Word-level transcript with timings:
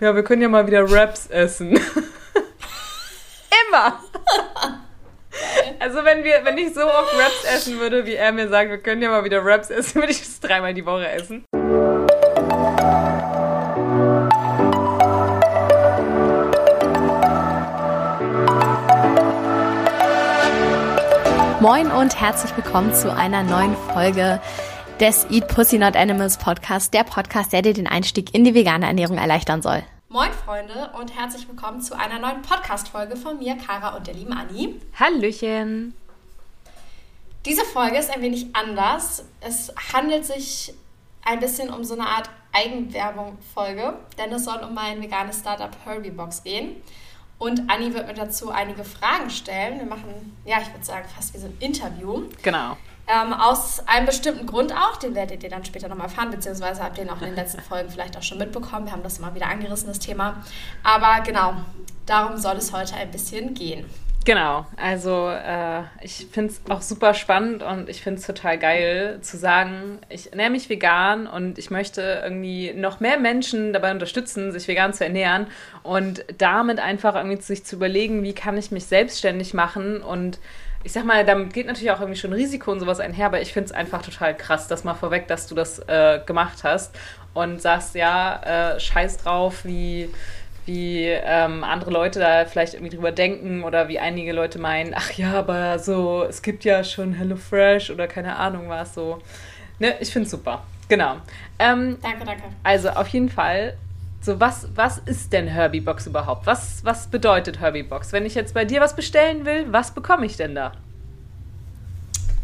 Ja, 0.00 0.12
wir 0.14 0.24
können 0.24 0.42
ja 0.42 0.48
mal 0.48 0.66
wieder 0.66 0.90
Raps 0.90 1.28
essen. 1.28 1.70
Immer. 3.70 4.00
Also 5.78 6.04
wenn 6.04 6.24
wir, 6.24 6.44
wenn 6.44 6.58
ich 6.58 6.74
so 6.74 6.82
oft 6.82 7.14
Raps 7.16 7.44
essen 7.44 7.78
würde, 7.78 8.04
wie 8.04 8.14
er 8.14 8.32
mir 8.32 8.48
sagt, 8.48 8.70
wir 8.70 8.78
können 8.78 9.02
ja 9.02 9.10
mal 9.10 9.22
wieder 9.22 9.44
Raps 9.44 9.70
essen, 9.70 9.94
würde 10.00 10.10
ich 10.10 10.18
das 10.18 10.40
dreimal 10.40 10.74
die 10.74 10.84
Woche 10.84 11.08
essen. 11.08 11.44
Moin 21.60 21.90
und 21.92 22.20
herzlich 22.20 22.54
willkommen 22.56 22.92
zu 22.92 23.14
einer 23.14 23.44
neuen 23.44 23.76
Folge 23.92 24.40
des 25.00 25.26
Eat 25.30 25.48
Pussy 25.48 25.78
Not 25.78 25.96
Animals 25.96 26.38
Podcast, 26.38 26.94
der 26.94 27.02
Podcast, 27.02 27.52
der 27.52 27.62
dir 27.62 27.74
den 27.74 27.88
Einstieg 27.88 28.32
in 28.32 28.44
die 28.44 28.54
vegane 28.54 28.86
Ernährung 28.86 29.18
erleichtern 29.18 29.60
soll. 29.60 29.82
Moin 30.08 30.30
Freunde 30.32 30.90
und 30.98 31.16
herzlich 31.18 31.48
willkommen 31.48 31.80
zu 31.80 31.98
einer 31.98 32.20
neuen 32.20 32.42
Podcast-Folge 32.42 33.16
von 33.16 33.38
mir, 33.38 33.56
Kara 33.56 33.96
und 33.96 34.06
der 34.06 34.14
lieben 34.14 34.32
Anni. 34.32 34.80
Hallöchen. 34.98 35.94
Diese 37.44 37.64
Folge 37.64 37.98
ist 37.98 38.14
ein 38.14 38.22
wenig 38.22 38.54
anders. 38.54 39.24
Es 39.40 39.72
handelt 39.92 40.24
sich 40.24 40.72
ein 41.24 41.40
bisschen 41.40 41.70
um 41.70 41.82
so 41.82 41.94
eine 41.94 42.06
Art 42.06 42.30
Eigenwerbung-Folge, 42.52 43.94
denn 44.16 44.32
es 44.32 44.44
soll 44.44 44.58
um 44.58 44.74
mein 44.74 45.02
veganes 45.02 45.40
Startup 45.40 45.76
Herbie-Box 45.84 46.44
gehen. 46.44 46.76
Und 47.38 47.68
Anni 47.68 47.92
wird 47.92 48.06
mir 48.06 48.14
dazu 48.14 48.50
einige 48.50 48.84
Fragen 48.84 49.28
stellen. 49.28 49.80
Wir 49.80 49.86
machen, 49.86 50.36
ja, 50.44 50.58
ich 50.62 50.72
würde 50.72 50.84
sagen, 50.84 51.08
fast 51.14 51.34
wie 51.34 51.38
so 51.38 51.46
ein 51.46 51.56
Interview. 51.58 52.28
Genau. 52.42 52.76
Ähm, 53.06 53.34
aus 53.34 53.86
einem 53.86 54.06
bestimmten 54.06 54.46
Grund 54.46 54.72
auch, 54.72 54.96
den 54.96 55.14
werdet 55.14 55.42
ihr 55.42 55.50
dann 55.50 55.64
später 55.64 55.88
nochmal 55.88 56.06
erfahren, 56.06 56.30
beziehungsweise 56.30 56.82
habt 56.82 56.96
ihr 56.96 57.04
ihn 57.04 57.10
auch 57.10 57.20
in 57.20 57.26
den 57.26 57.34
letzten 57.34 57.60
Folgen 57.68 57.90
vielleicht 57.90 58.16
auch 58.16 58.22
schon 58.22 58.38
mitbekommen. 58.38 58.86
Wir 58.86 58.92
haben 58.92 59.02
das 59.02 59.18
immer 59.18 59.34
wieder 59.34 59.46
angerissen, 59.46 59.88
das 59.88 59.98
Thema. 59.98 60.42
Aber 60.82 61.22
genau, 61.22 61.54
darum 62.06 62.38
soll 62.38 62.56
es 62.56 62.72
heute 62.72 62.94
ein 62.94 63.10
bisschen 63.10 63.54
gehen. 63.54 63.84
Genau, 64.24 64.64
also 64.78 65.28
äh, 65.28 65.82
ich 66.00 66.28
finde 66.32 66.50
es 66.50 66.62
auch 66.70 66.80
super 66.80 67.12
spannend 67.12 67.62
und 67.62 67.90
ich 67.90 68.00
finde 68.00 68.20
es 68.20 68.26
total 68.26 68.58
geil 68.58 69.18
zu 69.20 69.36
sagen, 69.36 69.98
ich 70.08 70.30
ernähre 70.30 70.48
mich 70.48 70.70
vegan 70.70 71.26
und 71.26 71.58
ich 71.58 71.70
möchte 71.70 72.22
irgendwie 72.24 72.72
noch 72.72 73.00
mehr 73.00 73.18
Menschen 73.18 73.74
dabei 73.74 73.90
unterstützen, 73.90 74.50
sich 74.50 74.66
vegan 74.66 74.94
zu 74.94 75.04
ernähren 75.04 75.48
und 75.82 76.24
damit 76.38 76.80
einfach 76.80 77.16
irgendwie 77.16 77.42
sich 77.42 77.66
zu 77.66 77.76
überlegen, 77.76 78.22
wie 78.22 78.32
kann 78.32 78.56
ich 78.56 78.70
mich 78.70 78.86
selbstständig 78.86 79.52
machen 79.52 80.00
und 80.00 80.38
ich 80.84 80.92
sag 80.92 81.04
mal, 81.04 81.24
damit 81.24 81.52
geht 81.52 81.66
natürlich 81.66 81.90
auch 81.90 82.00
irgendwie 82.00 82.20
schon 82.20 82.32
Risiko 82.32 82.70
und 82.70 82.78
sowas 82.78 83.00
einher, 83.00 83.26
aber 83.26 83.40
ich 83.40 83.52
finde 83.52 83.66
es 83.66 83.72
einfach 83.72 84.02
total 84.02 84.36
krass, 84.36 84.68
das 84.68 84.84
mal 84.84 84.94
vorweg, 84.94 85.26
dass 85.26 85.46
du 85.46 85.54
das 85.54 85.78
äh, 85.80 86.20
gemacht 86.24 86.62
hast 86.62 86.94
und 87.32 87.60
sagst, 87.60 87.94
ja, 87.94 88.74
äh, 88.74 88.80
scheiß 88.80 89.18
drauf, 89.18 89.64
wie 89.64 90.10
wie 90.66 91.04
ähm, 91.04 91.62
andere 91.62 91.90
Leute 91.90 92.20
da 92.20 92.46
vielleicht 92.46 92.74
irgendwie 92.74 92.96
drüber 92.96 93.12
denken 93.12 93.64
oder 93.64 93.88
wie 93.88 93.98
einige 93.98 94.32
Leute 94.32 94.58
meinen, 94.58 94.94
ach 94.96 95.12
ja, 95.12 95.32
aber 95.34 95.78
so, 95.78 96.24
es 96.26 96.40
gibt 96.40 96.64
ja 96.64 96.82
schon 96.84 97.12
HelloFresh 97.12 97.90
oder 97.90 98.06
keine 98.06 98.36
Ahnung 98.36 98.68
was 98.68 98.94
so. 98.94 99.20
Ne, 99.78 99.94
ich 100.00 100.10
finde 100.10 100.28
super. 100.28 100.62
Genau. 100.88 101.16
Ähm, 101.58 101.98
danke, 102.02 102.24
danke. 102.24 102.42
Also 102.62 102.90
auf 102.90 103.08
jeden 103.08 103.28
Fall, 103.28 103.74
so 104.24 104.40
was, 104.40 104.68
was 104.74 104.98
ist 104.98 105.32
denn 105.32 105.46
Herbie-Box 105.46 106.06
überhaupt? 106.06 106.46
Was, 106.46 106.82
was 106.84 107.08
bedeutet 107.08 107.60
Herbie-Box? 107.60 108.12
Wenn 108.12 108.24
ich 108.24 108.34
jetzt 108.34 108.54
bei 108.54 108.64
dir 108.64 108.80
was 108.80 108.96
bestellen 108.96 109.44
will, 109.44 109.70
was 109.70 109.90
bekomme 109.90 110.24
ich 110.24 110.36
denn 110.36 110.54
da? 110.54 110.72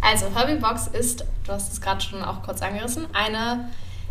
Also 0.02 0.26
Herbie-Box 0.34 0.88
ist, 0.88 1.24
du 1.46 1.52
hast 1.52 1.72
es 1.72 1.80
gerade 1.80 2.02
schon 2.02 2.22
auch 2.22 2.42
kurz 2.42 2.60
angerissen, 2.60 3.06
eine 3.14 3.70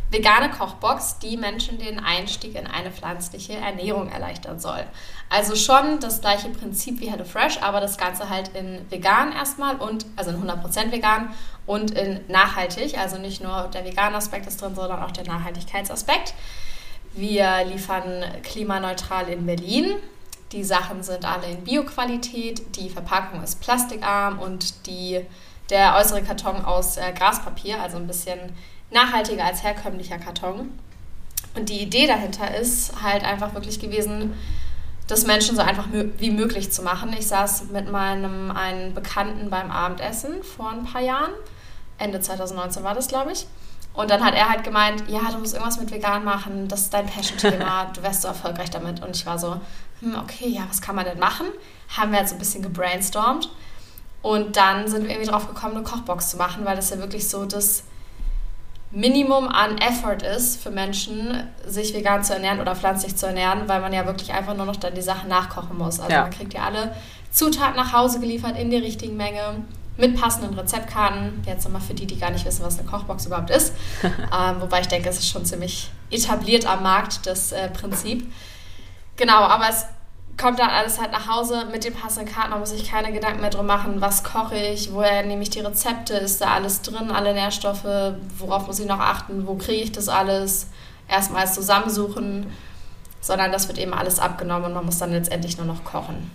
vegane 0.09 0.49
Kochbox, 0.49 1.19
die 1.19 1.37
Menschen 1.37 1.77
den 1.77 1.99
Einstieg 1.99 2.55
in 2.55 2.65
eine 2.65 2.89
pflanzliche 2.89 3.53
Ernährung 3.53 4.09
erleichtern 4.09 4.59
soll. 4.59 4.83
Also 5.29 5.55
schon 5.55 5.99
das 5.99 6.21
gleiche 6.21 6.49
Prinzip 6.49 6.99
wie 6.99 7.11
HelloFresh, 7.11 7.61
aber 7.61 7.79
das 7.79 7.99
Ganze 7.99 8.29
halt 8.29 8.49
in 8.55 8.89
vegan 8.89 9.31
erstmal 9.31 9.75
und, 9.75 10.07
also 10.15 10.31
in 10.31 10.41
100% 10.41 10.91
vegan 10.91 11.35
und 11.67 11.91
in 11.91 12.21
nachhaltig. 12.27 12.97
Also 12.97 13.19
nicht 13.19 13.43
nur 13.43 13.69
der 13.71 13.85
vegane 13.85 14.15
Aspekt 14.15 14.47
ist 14.47 14.59
drin, 14.59 14.73
sondern 14.73 15.03
auch 15.03 15.11
der 15.11 15.25
Nachhaltigkeitsaspekt. 15.25 16.33
Wir 17.13 17.65
liefern 17.65 18.23
klimaneutral 18.43 19.29
in 19.29 19.45
Berlin. 19.45 19.95
Die 20.51 20.63
Sachen 20.63 21.03
sind 21.03 21.25
alle 21.25 21.47
in 21.47 21.63
Bioqualität, 21.63 22.75
die 22.75 22.89
Verpackung 22.89 23.43
ist 23.43 23.61
plastikarm 23.61 24.39
und 24.39 24.87
die, 24.87 25.21
der 25.69 25.95
äußere 25.95 26.23
Karton 26.23 26.65
aus 26.65 26.97
äh, 26.97 27.13
Graspapier, 27.13 27.79
also 27.81 27.97
ein 27.97 28.07
bisschen 28.07 28.39
nachhaltiger 28.89 29.45
als 29.45 29.61
herkömmlicher 29.61 30.17
Karton. 30.17 30.71
Und 31.55 31.69
die 31.69 31.81
Idee 31.81 32.07
dahinter 32.07 32.55
ist 32.55 33.01
halt 33.01 33.23
einfach 33.23 33.53
wirklich 33.53 33.79
gewesen, 33.79 34.33
das 35.07 35.25
Menschen 35.25 35.55
so 35.55 35.61
einfach 35.61 35.87
wie 35.91 36.29
möglich 36.29 36.71
zu 36.71 36.83
machen. 36.83 37.13
Ich 37.17 37.27
saß 37.27 37.65
mit 37.71 37.91
meinem 37.91 38.51
einen 38.51 38.93
Bekannten 38.93 39.49
beim 39.49 39.71
Abendessen 39.71 40.43
vor 40.43 40.69
ein 40.69 40.83
paar 40.83 41.01
Jahren. 41.01 41.31
Ende 41.97 42.19
2019 42.19 42.83
war 42.83 42.93
das, 42.93 43.07
glaube 43.07 43.31
ich. 43.31 43.47
Und 43.93 44.09
dann 44.09 44.23
hat 44.23 44.35
er 44.35 44.49
halt 44.49 44.63
gemeint, 44.63 45.03
ja, 45.09 45.19
du 45.31 45.39
musst 45.39 45.53
irgendwas 45.53 45.79
mit 45.79 45.91
vegan 45.91 46.23
machen, 46.23 46.67
das 46.67 46.81
ist 46.81 46.93
dein 46.93 47.05
Passion-Thema, 47.05 47.85
du 47.93 48.01
wärst 48.03 48.21
so 48.21 48.27
erfolgreich 48.27 48.69
damit. 48.69 49.01
Und 49.03 49.15
ich 49.15 49.25
war 49.25 49.37
so, 49.37 49.59
hm, 49.99 50.15
okay, 50.15 50.47
ja, 50.47 50.61
was 50.69 50.81
kann 50.81 50.95
man 50.95 51.05
denn 51.05 51.19
machen? 51.19 51.47
Haben 51.97 52.11
wir 52.11 52.19
halt 52.19 52.29
so 52.29 52.35
ein 52.35 52.39
bisschen 52.39 52.61
gebrainstormt. 52.61 53.49
Und 54.21 54.57
dann 54.57 54.87
sind 54.87 55.03
wir 55.03 55.11
irgendwie 55.11 55.29
drauf 55.29 55.47
gekommen, 55.47 55.75
eine 55.75 55.83
Kochbox 55.83 56.29
zu 56.29 56.37
machen, 56.37 56.65
weil 56.65 56.75
das 56.75 56.89
ja 56.89 56.97
wirklich 56.97 57.29
so 57.29 57.45
das 57.45 57.83
Minimum 58.91 59.47
an 59.47 59.77
Effort 59.77 60.23
ist 60.23 60.61
für 60.61 60.71
Menschen, 60.71 61.47
sich 61.65 61.93
vegan 61.93 62.23
zu 62.23 62.33
ernähren 62.33 62.59
oder 62.59 62.75
pflanzlich 62.75 63.15
zu 63.15 63.27
ernähren, 63.27 63.67
weil 63.67 63.81
man 63.81 63.93
ja 63.93 64.05
wirklich 64.05 64.33
einfach 64.33 64.55
nur 64.55 64.65
noch 64.65 64.77
dann 64.77 64.95
die 64.95 65.01
Sachen 65.01 65.29
nachkochen 65.29 65.77
muss. 65.77 65.99
Also 65.99 66.11
ja. 66.11 66.23
man 66.23 66.31
kriegt 66.31 66.53
ja 66.53 66.63
alle 66.63 66.95
Zutaten 67.31 67.75
nach 67.75 67.93
Hause 67.93 68.19
geliefert 68.19 68.57
in 68.57 68.71
der 68.71 68.81
richtigen 68.81 69.15
Menge 69.15 69.63
mit 69.99 70.19
passenden 70.19 70.57
Rezeptkarten. 70.57 71.43
Jetzt 71.45 71.65
nochmal 71.65 71.81
für 71.81 71.93
die, 71.93 72.07
die 72.07 72.17
gar 72.17 72.31
nicht 72.31 72.45
wissen, 72.45 72.65
was 72.65 72.79
eine 72.79 72.87
Kochbox 72.87 73.25
überhaupt 73.25 73.49
ist. 73.49 73.73
ähm, 74.03 74.55
wobei 74.59 74.81
ich 74.81 74.87
denke, 74.87 75.09
es 75.09 75.19
ist 75.19 75.29
schon 75.29 75.45
ziemlich 75.45 75.91
etabliert 76.09 76.65
am 76.65 76.83
Markt, 76.83 77.25
das 77.25 77.51
äh, 77.51 77.69
Prinzip. 77.69 78.31
Genau, 79.17 79.41
aber 79.41 79.69
es 79.69 79.85
kommt 80.37 80.59
dann 80.59 80.69
alles 80.69 80.99
halt 80.99 81.11
nach 81.11 81.27
Hause 81.27 81.65
mit 81.69 81.83
den 81.83 81.93
passenden 81.93 82.33
Karten. 82.33 82.51
Man 82.51 82.61
muss 82.61 82.69
sich 82.69 82.89
keine 82.89 83.11
Gedanken 83.11 83.41
mehr 83.41 83.49
drum 83.49 83.65
machen, 83.65 83.99
was 83.99 84.23
koche 84.23 84.55
ich, 84.55 84.93
woher 84.93 85.23
nehme 85.23 85.43
ich 85.43 85.49
die 85.49 85.59
Rezepte, 85.59 86.13
ist 86.13 86.39
da 86.39 86.53
alles 86.53 86.81
drin, 86.81 87.11
alle 87.11 87.33
Nährstoffe, 87.33 88.13
worauf 88.37 88.67
muss 88.67 88.79
ich 88.79 88.87
noch 88.87 88.99
achten, 88.99 89.45
wo 89.45 89.55
kriege 89.55 89.83
ich 89.83 89.91
das 89.91 90.07
alles, 90.07 90.67
erstmals 91.09 91.55
zusammensuchen, 91.55 92.45
sondern 93.19 93.51
das 93.51 93.67
wird 93.67 93.79
eben 93.79 93.93
alles 93.93 94.19
abgenommen 94.19 94.67
und 94.67 94.73
man 94.73 94.85
muss 94.85 94.97
dann 94.97 95.11
letztendlich 95.11 95.57
nur 95.57 95.65
noch 95.65 95.83
kochen. 95.83 96.31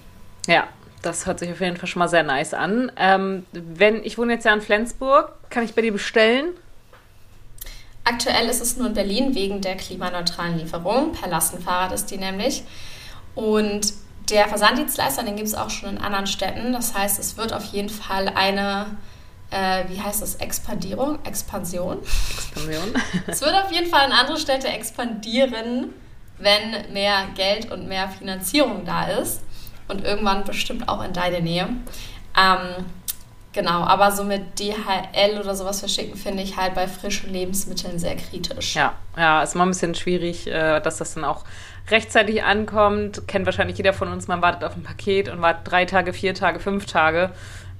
Ja, 0.46 0.64
das 1.04 1.26
hört 1.26 1.38
sich 1.38 1.50
auf 1.52 1.60
jeden 1.60 1.76
Fall 1.76 1.88
schon 1.88 2.00
mal 2.00 2.08
sehr 2.08 2.22
nice 2.22 2.54
an. 2.54 2.90
Ähm, 2.96 3.46
wenn 3.52 4.04
ich 4.04 4.18
wohne 4.18 4.34
jetzt 4.34 4.44
ja 4.44 4.54
in 4.54 4.60
Flensburg, 4.60 5.32
kann 5.50 5.64
ich 5.64 5.74
bei 5.74 5.82
dir 5.82 5.92
bestellen? 5.92 6.46
Aktuell 8.04 8.48
ist 8.48 8.60
es 8.60 8.76
nur 8.76 8.88
in 8.88 8.94
Berlin 8.94 9.34
wegen 9.34 9.60
der 9.60 9.76
klimaneutralen 9.76 10.58
Lieferung. 10.58 11.12
Per 11.12 11.28
Lastenfahrrad 11.28 11.92
ist 11.92 12.10
die 12.10 12.18
nämlich. 12.18 12.64
Und 13.34 13.92
der 14.30 14.48
Versanddienstleister, 14.48 15.22
den 15.22 15.36
gibt 15.36 15.48
es 15.48 15.54
auch 15.54 15.70
schon 15.70 15.90
in 15.90 15.98
anderen 15.98 16.26
Städten. 16.26 16.72
Das 16.72 16.94
heißt, 16.94 17.18
es 17.18 17.36
wird 17.36 17.52
auf 17.52 17.64
jeden 17.64 17.88
Fall 17.88 18.28
eine, 18.28 18.86
äh, 19.50 19.84
wie 19.88 20.00
heißt 20.00 20.22
das, 20.22 20.36
Expandierung? 20.36 21.18
Expansion? 21.24 21.98
Expansion. 21.98 22.94
es 23.26 23.40
wird 23.40 23.54
auf 23.54 23.72
jeden 23.72 23.88
Fall 23.88 24.06
in 24.06 24.12
andere 24.12 24.38
Städte 24.38 24.68
expandieren, 24.68 25.92
wenn 26.38 26.92
mehr 26.92 27.26
Geld 27.34 27.70
und 27.70 27.88
mehr 27.88 28.08
Finanzierung 28.08 28.84
da 28.84 29.08
ist. 29.08 29.40
Und 29.88 30.04
irgendwann 30.04 30.44
bestimmt 30.44 30.88
auch 30.88 31.04
in 31.04 31.12
deine 31.12 31.40
Nähe. 31.40 31.68
Ähm, 32.36 32.84
genau, 33.52 33.84
aber 33.84 34.12
so 34.12 34.24
mit 34.24 34.58
DHL 34.58 35.38
oder 35.40 35.54
sowas 35.54 35.80
verschicken, 35.80 36.16
finde 36.16 36.42
ich 36.42 36.56
halt 36.56 36.74
bei 36.74 36.88
frischen 36.88 37.32
Lebensmitteln 37.32 37.98
sehr 37.98 38.16
kritisch. 38.16 38.74
Ja, 38.74 38.94
ja, 39.16 39.42
ist 39.42 39.54
mal 39.54 39.64
ein 39.64 39.70
bisschen 39.70 39.94
schwierig, 39.94 40.46
äh, 40.46 40.80
dass 40.80 40.98
das 40.98 41.14
dann 41.14 41.24
auch 41.24 41.44
rechtzeitig 41.90 42.42
ankommt. 42.42 43.28
Kennt 43.28 43.46
wahrscheinlich 43.46 43.76
jeder 43.76 43.92
von 43.92 44.08
uns, 44.08 44.26
man 44.26 44.42
wartet 44.42 44.64
auf 44.64 44.76
ein 44.76 44.82
Paket 44.82 45.28
und 45.28 45.42
wartet 45.42 45.70
drei 45.70 45.84
Tage, 45.84 46.12
vier 46.12 46.34
Tage, 46.34 46.60
fünf 46.60 46.86
Tage. 46.86 47.30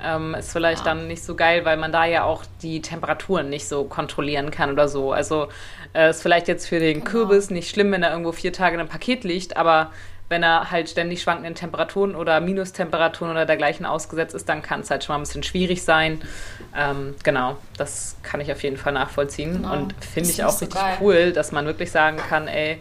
Ähm, 0.03 0.35
ist 0.35 0.53
vielleicht 0.53 0.85
ja. 0.85 0.93
dann 0.93 1.07
nicht 1.07 1.25
so 1.25 1.35
geil, 1.35 1.65
weil 1.65 1.77
man 1.77 1.93
da 1.93 2.05
ja 2.05 2.25
auch 2.25 2.45
die 2.63 2.83
Temperaturen 2.83 3.49
nicht 3.49 3.69
so 3.69 3.85
kontrollieren 3.85 4.51
kann 4.51 4.71
oder 4.73 4.89
so. 4.89 5.13
Also 5.13 5.49
äh, 5.95 6.11
ist 6.11 6.21
vielleicht 6.21 6.49
jetzt 6.49 6.67
für 6.67 6.81
den 6.81 6.99
genau. 6.99 7.11
Kürbis 7.11 7.51
nicht 7.51 7.71
schlimm, 7.71 7.93
wenn 7.93 8.03
er 8.03 8.11
irgendwo 8.11 8.33
vier 8.33 8.53
Tage 8.53 8.75
in 8.75 8.81
einem 8.81 8.89
Paket 8.89 9.25
liegt, 9.25 9.57
aber 9.57 9.93
wenn 10.29 10.43
er 10.43 10.71
halt 10.71 10.89
ständig 10.89 11.23
schwankenden 11.23 11.55
Temperaturen 11.55 12.15
oder 12.15 12.41
Minustemperaturen 12.41 13.31
oder 13.31 13.47
dergleichen 13.47 13.85
ausgesetzt 13.85 14.35
ist, 14.35 14.49
dann 14.49 14.63
kann 14.63 14.81
es 14.81 14.91
halt 14.91 15.05
schon 15.05 15.15
mal 15.15 15.19
ein 15.19 15.23
bisschen 15.23 15.43
schwierig 15.43 15.83
sein. 15.83 16.23
Ähm, 16.75 17.15
genau, 17.23 17.57
das 17.77 18.17
kann 18.23 18.41
ich 18.41 18.51
auf 18.51 18.63
jeden 18.63 18.77
Fall 18.77 18.95
nachvollziehen 18.95 19.55
genau. 19.55 19.75
und 19.75 19.95
finde 20.05 20.31
ich 20.31 20.43
auch 20.43 20.51
so 20.51 20.65
richtig 20.65 20.81
geil. 20.81 20.97
cool, 21.01 21.33
dass 21.33 21.53
man 21.53 21.67
wirklich 21.67 21.91
sagen 21.91 22.17
kann, 22.17 22.49
ey, 22.49 22.81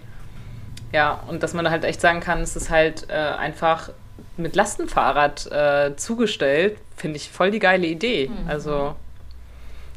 ja, 0.93 1.19
und 1.27 1.43
dass 1.43 1.53
man 1.53 1.69
halt 1.69 1.83
echt 1.83 1.99
sagen 1.99 2.21
kann, 2.21 2.41
es 2.41 2.55
ist 2.55 2.69
halt 2.69 3.09
äh, 3.09 3.13
einfach 3.13 3.89
mit 4.37 4.55
Lastenfahrrad 4.55 5.51
äh, 5.51 5.95
zugestellt, 5.95 6.77
finde 6.95 7.17
ich 7.17 7.29
voll 7.29 7.51
die 7.51 7.59
geile 7.59 7.87
Idee. 7.87 8.29
Mhm. 8.29 8.49
Also, 8.49 8.95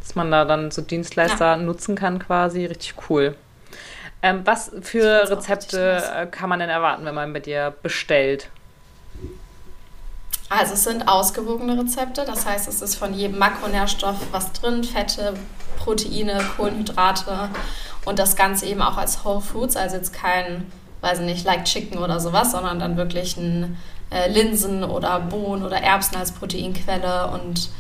dass 0.01 0.15
man 0.15 0.31
da 0.31 0.45
dann 0.45 0.71
so 0.71 0.83
Dienstleister 0.83 1.47
ja. 1.47 1.57
nutzen 1.57 1.97
kann 1.97 2.19
quasi, 2.19 2.67
richtig 2.67 2.95
cool. 3.09 3.35
Ähm, 4.27 4.41
was 4.45 4.73
für 4.83 5.31
Rezepte 5.31 6.29
kann 6.33 6.49
man 6.49 6.59
denn 6.59 6.69
erwarten, 6.69 7.05
wenn 7.05 7.15
man 7.15 7.33
bei 7.33 7.39
dir 7.39 7.73
bestellt? 7.83 8.49
Also 10.49 10.75
es 10.75 10.83
sind 10.83 11.07
ausgewogene 11.07 11.79
Rezepte, 11.79 12.25
das 12.25 12.45
heißt, 12.45 12.69
es 12.69 12.83
ist 12.83 12.97
von 12.97 13.15
jedem 13.15 13.39
Makronährstoff 13.39 14.17
was 14.33 14.53
drin, 14.53 14.83
Fette, 14.83 15.35
Proteine, 15.79 16.41
Kohlenhydrate 16.57 17.51
und 18.05 18.19
das 18.19 18.35
Ganze 18.35 18.67
eben 18.67 18.83
auch 18.83 18.97
als 18.97 19.25
Whole 19.25 19.41
Foods, 19.41 19.77
also 19.77 19.97
jetzt 19.97 20.13
kein, 20.13 20.71
weiß 21.03 21.21
ich 21.21 21.27
nicht, 21.27 21.45
like 21.45 21.65
Chicken 21.65 21.99
oder 21.99 22.19
sowas, 22.19 22.51
sondern 22.51 22.81
dann 22.81 22.97
wirklich 22.97 23.37
ein 23.37 23.77
äh, 24.11 24.29
Linsen 24.29 24.83
oder 24.83 25.21
Bohnen 25.21 25.65
oder 25.65 25.79
Erbsen 25.79 26.17
als 26.17 26.33
Proteinquelle 26.33 27.29
und 27.29 27.71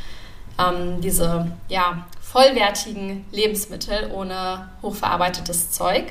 ähm, 0.59 1.01
diese 1.01 1.51
ja, 1.69 2.07
vollwertigen 2.21 3.25
Lebensmittel 3.33 4.11
ohne 4.13 4.69
hochverarbeitetes 4.83 5.73
Zeug. 5.73 6.05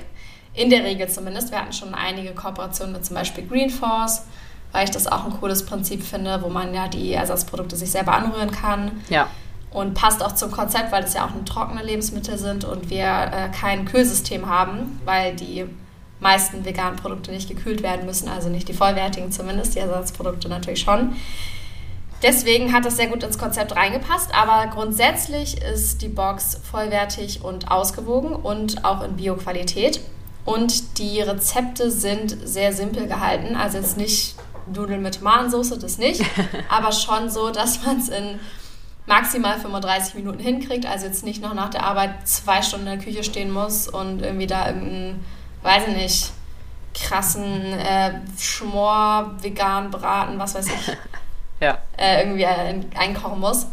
In 0.56 0.70
der 0.70 0.84
Regel 0.84 1.10
zumindest. 1.10 1.52
Wir 1.52 1.60
hatten 1.60 1.74
schon 1.74 1.94
einige 1.94 2.32
Kooperationen 2.32 2.94
mit 2.94 3.06
zum 3.06 3.16
Beispiel 3.16 3.46
Green 3.46 3.70
Force, 3.70 4.24
weil 4.72 4.86
ich 4.86 4.92
das 4.92 5.08
auch 5.08 5.26
ein 5.26 5.32
cooles 5.32 5.66
Prinzip 5.66 6.04
finde, 6.04 6.42
wo 6.42 6.50
man 6.50 6.74
ja 6.74 6.88
die 6.88 7.14
Ersatzprodukte 7.14 7.76
sich 7.76 7.92
selber 7.92 8.14
anrühren 8.14 8.52
kann. 8.52 9.04
Ja. 9.10 9.28
Und 9.72 9.94
passt 9.94 10.24
auch 10.24 10.34
zum 10.34 10.52
Konzept, 10.52 10.94
weil 10.94 11.02
das 11.02 11.14
ja 11.14 11.26
auch 11.26 11.32
trockene 11.46 11.84
Lebensmittel 11.84 12.38
sind 12.38 12.64
und 12.64 12.90
wir 12.90 13.06
äh, 13.06 13.50
kein 13.50 13.84
Kühlsystem 13.84 14.48
haben, 14.50 15.02
weil 15.04 15.36
die 15.36 15.66
meisten 16.22 16.64
veganen 16.64 16.96
Produkte 16.96 17.32
nicht 17.32 17.50
gekühlt 17.50 17.84
werden 17.84 18.06
müssen, 18.06 18.30
also 18.30 18.48
nicht 18.50 18.70
die 18.70 18.74
vollwertigen 18.74 19.34
zumindest, 19.34 19.76
die 19.76 19.80
Ersatzprodukte 19.80 20.48
natürlich 20.48 20.80
schon. 20.80 21.16
Deswegen 22.24 22.74
hat 22.74 22.86
das 22.86 22.96
sehr 22.96 23.08
gut 23.08 23.24
ins 23.24 23.38
Konzept 23.38 23.76
reingepasst, 23.76 24.34
aber 24.34 24.72
grundsätzlich 24.72 25.62
ist 25.62 26.02
die 26.02 26.08
Box 26.08 26.60
vollwertig 26.64 27.44
und 27.44 27.70
ausgewogen 27.70 28.34
und 28.34 28.86
auch 28.86 29.04
in 29.04 29.18
Bioqualität. 29.18 30.00
Und 30.46 31.00
die 31.00 31.20
Rezepte 31.22 31.90
sind 31.90 32.38
sehr 32.48 32.72
simpel 32.72 33.08
gehalten, 33.08 33.56
also 33.56 33.80
jetzt 33.80 33.98
nicht 33.98 34.36
Nudeln 34.68 35.02
mit 35.02 35.16
Tomatensauce, 35.16 35.78
das 35.80 35.98
nicht, 35.98 36.24
aber 36.70 36.92
schon 36.92 37.30
so, 37.30 37.50
dass 37.50 37.84
man 37.84 38.00
es 38.00 38.10
in 38.10 38.40
maximal 39.08 39.60
35 39.60 40.16
Minuten 40.16 40.40
hinkriegt, 40.40 40.86
also 40.86 41.08
jetzt 41.08 41.24
nicht 41.24 41.42
noch 41.42 41.54
nach 41.54 41.70
der 41.70 41.84
Arbeit 41.84 42.28
zwei 42.28 42.62
Stunden 42.62 42.88
in 42.88 42.98
der 42.98 43.06
Küche 43.06 43.24
stehen 43.24 43.52
muss 43.52 43.88
und 43.88 44.22
irgendwie 44.22 44.48
da 44.48 44.68
irgendeinen, 44.68 45.26
weiß 45.64 45.88
ich 45.90 45.96
nicht, 45.96 46.32
krassen 46.94 47.74
äh, 47.74 48.14
Schmor, 48.40 49.36
vegan 49.42 49.92
Braten, 49.92 50.40
was 50.40 50.56
weiß 50.56 50.68
ich, 50.68 50.98
ja. 51.60 51.80
äh, 51.98 52.22
irgendwie 52.22 52.46
einkochen 52.46 53.40
muss. 53.40 53.68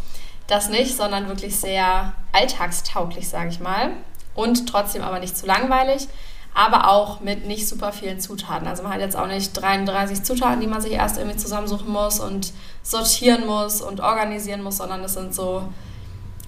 Das 0.48 0.68
nicht, 0.68 0.96
sondern 0.96 1.28
wirklich 1.28 1.56
sehr 1.56 2.12
alltagstauglich, 2.32 3.28
sage 3.28 3.50
ich 3.50 3.60
mal. 3.60 3.90
Und 4.34 4.68
trotzdem 4.68 5.02
aber 5.02 5.20
nicht 5.20 5.36
zu 5.36 5.46
langweilig 5.46 6.08
aber 6.54 6.88
auch 6.88 7.20
mit 7.20 7.46
nicht 7.46 7.66
super 7.66 7.92
vielen 7.92 8.20
Zutaten. 8.20 8.66
Also 8.66 8.82
man 8.82 8.92
hat 8.92 9.00
jetzt 9.00 9.16
auch 9.16 9.26
nicht 9.26 9.52
33 9.54 10.22
Zutaten, 10.22 10.60
die 10.60 10.66
man 10.66 10.80
sich 10.80 10.92
erst 10.92 11.18
irgendwie 11.18 11.36
zusammensuchen 11.36 11.90
muss 11.90 12.20
und 12.20 12.52
sortieren 12.82 13.46
muss 13.46 13.80
und 13.80 14.00
organisieren 14.00 14.62
muss, 14.62 14.76
sondern 14.76 15.02
es 15.02 15.14
sind 15.14 15.34
so 15.34 15.62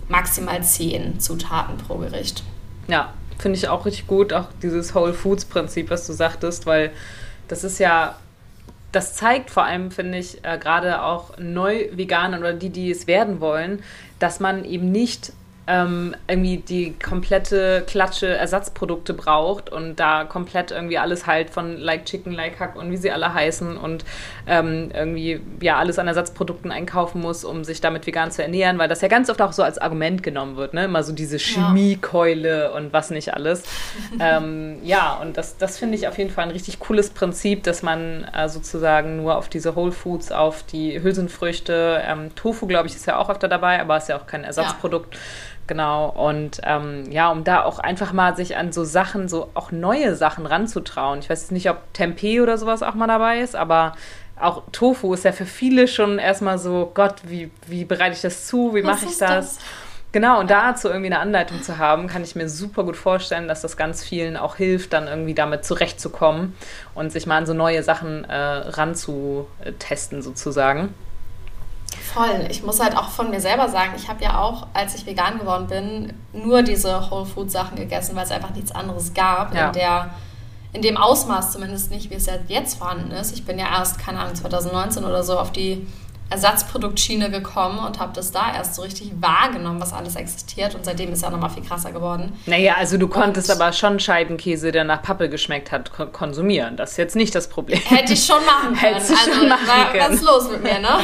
maximal 0.09 0.63
10 0.63 1.21
Zutaten 1.21 1.79
pro 1.79 1.97
Gericht. 1.97 2.43
Ja, 2.89 3.15
finde 3.39 3.57
ich 3.57 3.69
auch 3.69 3.87
richtig 3.87 4.07
gut, 4.07 4.33
auch 4.33 4.49
dieses 4.63 4.95
Whole 4.95 5.15
Foods 5.15 5.47
Prinzip, 5.47 5.91
was 5.91 6.07
du 6.07 6.13
sagtest, 6.13 6.67
weil 6.67 6.93
das 7.49 7.65
ist 7.65 7.79
ja 7.79 8.17
das 8.95 9.15
zeigt 9.15 9.51
vor 9.51 9.65
allem, 9.65 9.91
finde 9.91 10.19
ich, 10.19 10.45
äh, 10.45 10.59
gerade 10.59 11.03
auch 11.03 11.37
neu 11.39 11.89
Veganern 11.93 12.41
oder 12.41 12.53
die, 12.53 12.71
die 12.71 12.91
es 12.91 13.07
werden 13.07 13.41
wollen, 13.41 13.83
dass 14.19 14.41
man 14.41 14.65
eben 14.65 14.93
nicht 14.93 15.33
ähm, 15.67 16.15
irgendwie 16.29 16.59
die 16.59 16.93
komplette 16.93 17.85
Klatsche 17.87 18.29
Ersatzprodukte 18.29 19.15
braucht 19.15 19.71
und 19.71 19.97
da 19.97 20.25
komplett 20.25 20.71
irgendwie 20.71 20.99
alles 20.99 21.27
halt 21.27 21.51
von 21.51 21.79
Like 21.79 22.05
Chicken, 22.05 22.33
Like 22.33 22.61
Hack 22.61 22.77
und 22.77 22.91
wie 22.91 22.97
sie 22.99 23.11
alle 23.11 23.33
heißen 23.33 23.77
und 23.77 24.05
ähm, 24.47 24.91
irgendwie 24.93 25.41
ja 25.61 25.77
alles 25.77 25.99
an 25.99 26.07
Ersatzprodukten 26.07 26.71
einkaufen 26.71 27.21
muss, 27.23 27.45
um 27.45 27.65
sich 27.65 27.81
damit 27.81 28.07
vegan 28.07 28.31
zu 28.31 28.43
ernähren, 28.43 28.79
weil 28.79 28.89
das 28.89 29.01
ja 29.01 29.09
ganz 29.09 29.31
oft 29.31 29.41
auch 29.41 29.53
so 29.53 29.63
als 29.63 29.79
Argument 29.79 30.23
genommen 30.23 30.57
wird, 30.57 30.75
ne? 30.75 30.85
Immer 30.85 31.03
so 31.03 31.13
diese 31.13 31.39
Chemiekeule 31.39 32.73
und 32.73 32.93
was 32.93 33.11
nicht 33.11 33.33
alles. 33.33 33.63
ähm, 34.21 34.79
ja, 34.83 35.15
und 35.15 35.39
das, 35.39 35.57
das 35.57 35.79
finde 35.79 35.97
ich 35.97 36.09
auf 36.09 36.19
jeden 36.19 36.31
Fall 36.31 36.45
ein 36.45 36.51
richtig 36.51 36.79
cooles 36.79 37.11
Prinzip, 37.11 37.63
dass 37.63 37.83
man 37.83 38.25
äh, 38.35 38.51
sozusagen 38.51 39.17
nur 39.17 39.37
auf 39.37 39.49
diese 39.49 39.75
Whole 39.77 39.93
Foods, 39.93 40.31
auf 40.31 40.63
die 40.65 41.03
Hülsenfrüchte, 41.03 42.03
ähm, 42.07 42.35
Tofu, 42.35 42.67
glaube 42.67 42.89
ich, 42.89 42.95
ist 42.95 43.07
ja 43.07 43.17
auch 43.17 43.31
öfter 43.31 43.49
dabei, 43.49 43.81
aber 43.81 43.97
ist 43.97 44.11
ja 44.11 44.19
auch 44.19 44.27
kein 44.27 44.45
Ersatzprodukt. 44.45 45.15
Ja 45.15 45.21
Genau, 45.67 46.11
und 46.11 46.61
ähm, 46.65 47.11
ja, 47.11 47.31
um 47.31 47.43
da 47.43 47.63
auch 47.63 47.79
einfach 47.79 48.13
mal 48.13 48.37
sich 48.37 48.57
an 48.57 48.71
so 48.71 48.85
Sachen, 48.85 49.29
so 49.29 49.51
auch 49.55 49.73
neue 49.73 50.15
Sachen 50.15 50.45
ranzutrauen. 50.45 51.21
Ich 51.21 51.31
weiß 51.31 51.51
nicht, 51.53 51.71
ob 51.71 51.93
Tempeh 51.95 52.43
oder 52.43 52.59
sowas 52.59 52.83
auch 52.83 52.95
mal 52.95 53.07
dabei 53.07 53.41
ist, 53.41 53.57
aber 53.57 53.95
auch 54.39 54.65
Tofu 54.73 55.15
ist 55.15 55.25
ja 55.25 55.33
für 55.33 55.47
viele 55.47 55.89
schon 55.89 56.19
erstmal 56.19 56.59
so, 56.59 56.91
Gott, 56.93 57.15
wie, 57.25 57.51
wie 57.67 57.85
bereite 57.85 58.15
ich 58.15 58.21
das 58.21 58.47
zu, 58.47 58.75
wie 58.75 58.83
mache 58.83 59.07
ich 59.07 59.17
das? 59.17 59.57
das? 59.57 59.59
Genau, 60.13 60.39
und 60.39 60.51
dazu 60.51 60.89
irgendwie 60.89 61.07
eine 61.07 61.19
Anleitung 61.19 61.63
zu 61.63 61.79
haben, 61.79 62.07
kann 62.07 62.23
ich 62.23 62.37
mir 62.37 62.49
super 62.49 62.85
gut 62.85 62.97
vorstellen, 62.97 63.49
dass 63.49 63.63
das 63.63 63.77
ganz 63.77 64.05
vielen 64.05 64.37
auch 64.37 64.55
hilft, 64.55 64.93
dann 64.93 65.09
irgendwie 65.09 65.35
damit 65.35 65.65
zurechtzukommen 65.65 66.55
und 66.95 67.11
sich 67.11 67.27
mal 67.27 67.39
an 67.39 67.47
so 67.47 67.55
neue 67.55 67.83
Sachen 67.83 68.23
äh, 68.25 68.37
ranzutesten 68.37 70.23
sozusagen. 70.23 70.95
Voll. 72.13 72.47
Ich 72.51 72.63
muss 72.63 72.81
halt 72.81 72.97
auch 72.97 73.09
von 73.09 73.31
mir 73.31 73.41
selber 73.41 73.69
sagen, 73.69 73.93
ich 73.97 74.09
habe 74.09 74.23
ja 74.23 74.41
auch, 74.41 74.67
als 74.75 74.95
ich 74.95 75.07
vegan 75.07 75.39
geworden 75.39 75.67
bin, 75.67 76.13
nur 76.33 76.63
diese 76.63 77.11
Whole 77.11 77.25
Food 77.25 77.51
Sachen 77.51 77.77
gegessen, 77.77 78.15
weil 78.15 78.25
es 78.25 78.31
einfach 78.31 78.51
nichts 78.51 78.73
anderes 78.73 79.15
gab 79.15 79.55
ja. 79.55 79.69
in 79.69 79.73
der 79.73 80.11
in 80.75 80.83
dem 80.83 80.97
Ausmaß 80.97 81.53
zumindest 81.53 81.93
nicht, 81.93 82.11
wie 82.11 82.15
es 82.15 82.29
jetzt 82.49 82.79
vorhanden 82.79 83.13
ist. 83.13 83.33
Ich 83.33 83.45
bin 83.45 83.61
ja 83.61 83.67
erst, 83.79 83.99
keine 84.01 84.19
Ahnung, 84.19 84.35
2019 84.35 85.05
oder 85.05 85.23
so 85.23 85.39
auf 85.39 85.53
die 85.53 85.87
Ersatzproduktschiene 86.31 87.31
gekommen 87.31 87.79
und 87.79 88.01
habe 88.01 88.13
das 88.13 88.33
da 88.33 88.53
erst 88.53 88.75
so 88.75 88.83
richtig 88.83 89.13
wahrgenommen, 89.21 89.81
was 89.81 89.93
alles 89.93 90.17
existiert. 90.17 90.75
Und 90.75 90.85
seitdem 90.85 91.13
ist 91.13 91.23
ja 91.23 91.31
nochmal 91.31 91.51
viel 91.51 91.63
krasser 91.63 91.93
geworden. 91.93 92.33
Naja, 92.47 92.75
also 92.77 92.99
du 92.99 93.07
konntest 93.07 93.51
und 93.51 93.57
aber 93.61 93.73
schon 93.73 94.01
Scheibenkäse, 94.01 94.73
der 94.73 94.83
nach 94.83 95.01
Pappe 95.01 95.29
geschmeckt 95.29 95.71
hat, 95.71 95.93
konsumieren. 96.13 96.77
Das 96.77 96.93
ist 96.93 96.97
jetzt 96.97 97.15
nicht 97.15 97.35
das 97.37 97.49
Problem. 97.49 97.79
Hätte 97.79 98.15
ich 98.15 98.25
schon 98.25 98.45
machen 98.45 98.75
können. 98.81 98.95
Hättest 98.95 99.13
also, 99.13 99.33
schon 99.33 99.49
machen 99.49 99.69
war 99.69 99.93
können. 99.93 100.15
was 100.15 100.23
los 100.23 100.51
mit 100.51 100.63
mir, 100.63 100.81
ne? 100.81 100.89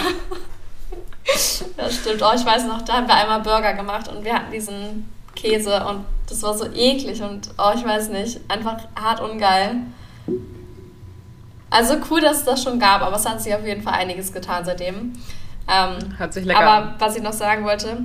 Das 1.25 1.97
stimmt. 1.97 2.23
Oh, 2.23 2.33
ich 2.35 2.45
weiß 2.45 2.65
noch, 2.65 2.83
da 2.83 2.95
haben 2.95 3.07
wir 3.07 3.15
einmal 3.15 3.41
Burger 3.41 3.75
gemacht 3.75 4.09
und 4.09 4.25
wir 4.25 4.35
hatten 4.35 4.51
diesen 4.51 5.11
Käse 5.35 5.85
und 5.87 6.05
das 6.29 6.43
war 6.43 6.57
so 6.57 6.67
eklig 6.67 7.23
und 7.23 7.51
oh, 7.59 7.73
ich 7.75 7.85
weiß 7.85 8.09
nicht, 8.11 8.41
einfach 8.49 8.79
hart 9.01 9.21
ungeil. 9.21 9.77
Also 11.71 11.97
cool, 12.11 12.21
dass 12.21 12.39
es 12.39 12.45
das 12.45 12.63
schon 12.63 12.79
gab, 12.81 13.03
aber 13.03 13.17
es 13.17 13.29
hat 13.29 13.41
sich 13.41 13.55
auf 13.55 13.65
jeden 13.65 13.83
Fall 13.83 13.95
einiges 13.95 14.33
getan 14.33 14.65
seitdem. 14.65 15.13
Ähm, 15.69 16.19
Hört 16.19 16.33
sich 16.33 16.45
lecker 16.45 16.61
Aber 16.61 16.95
was 16.99 17.17
ich 17.17 17.23
noch 17.23 17.33
sagen 17.33 17.65
wollte, 17.65 17.99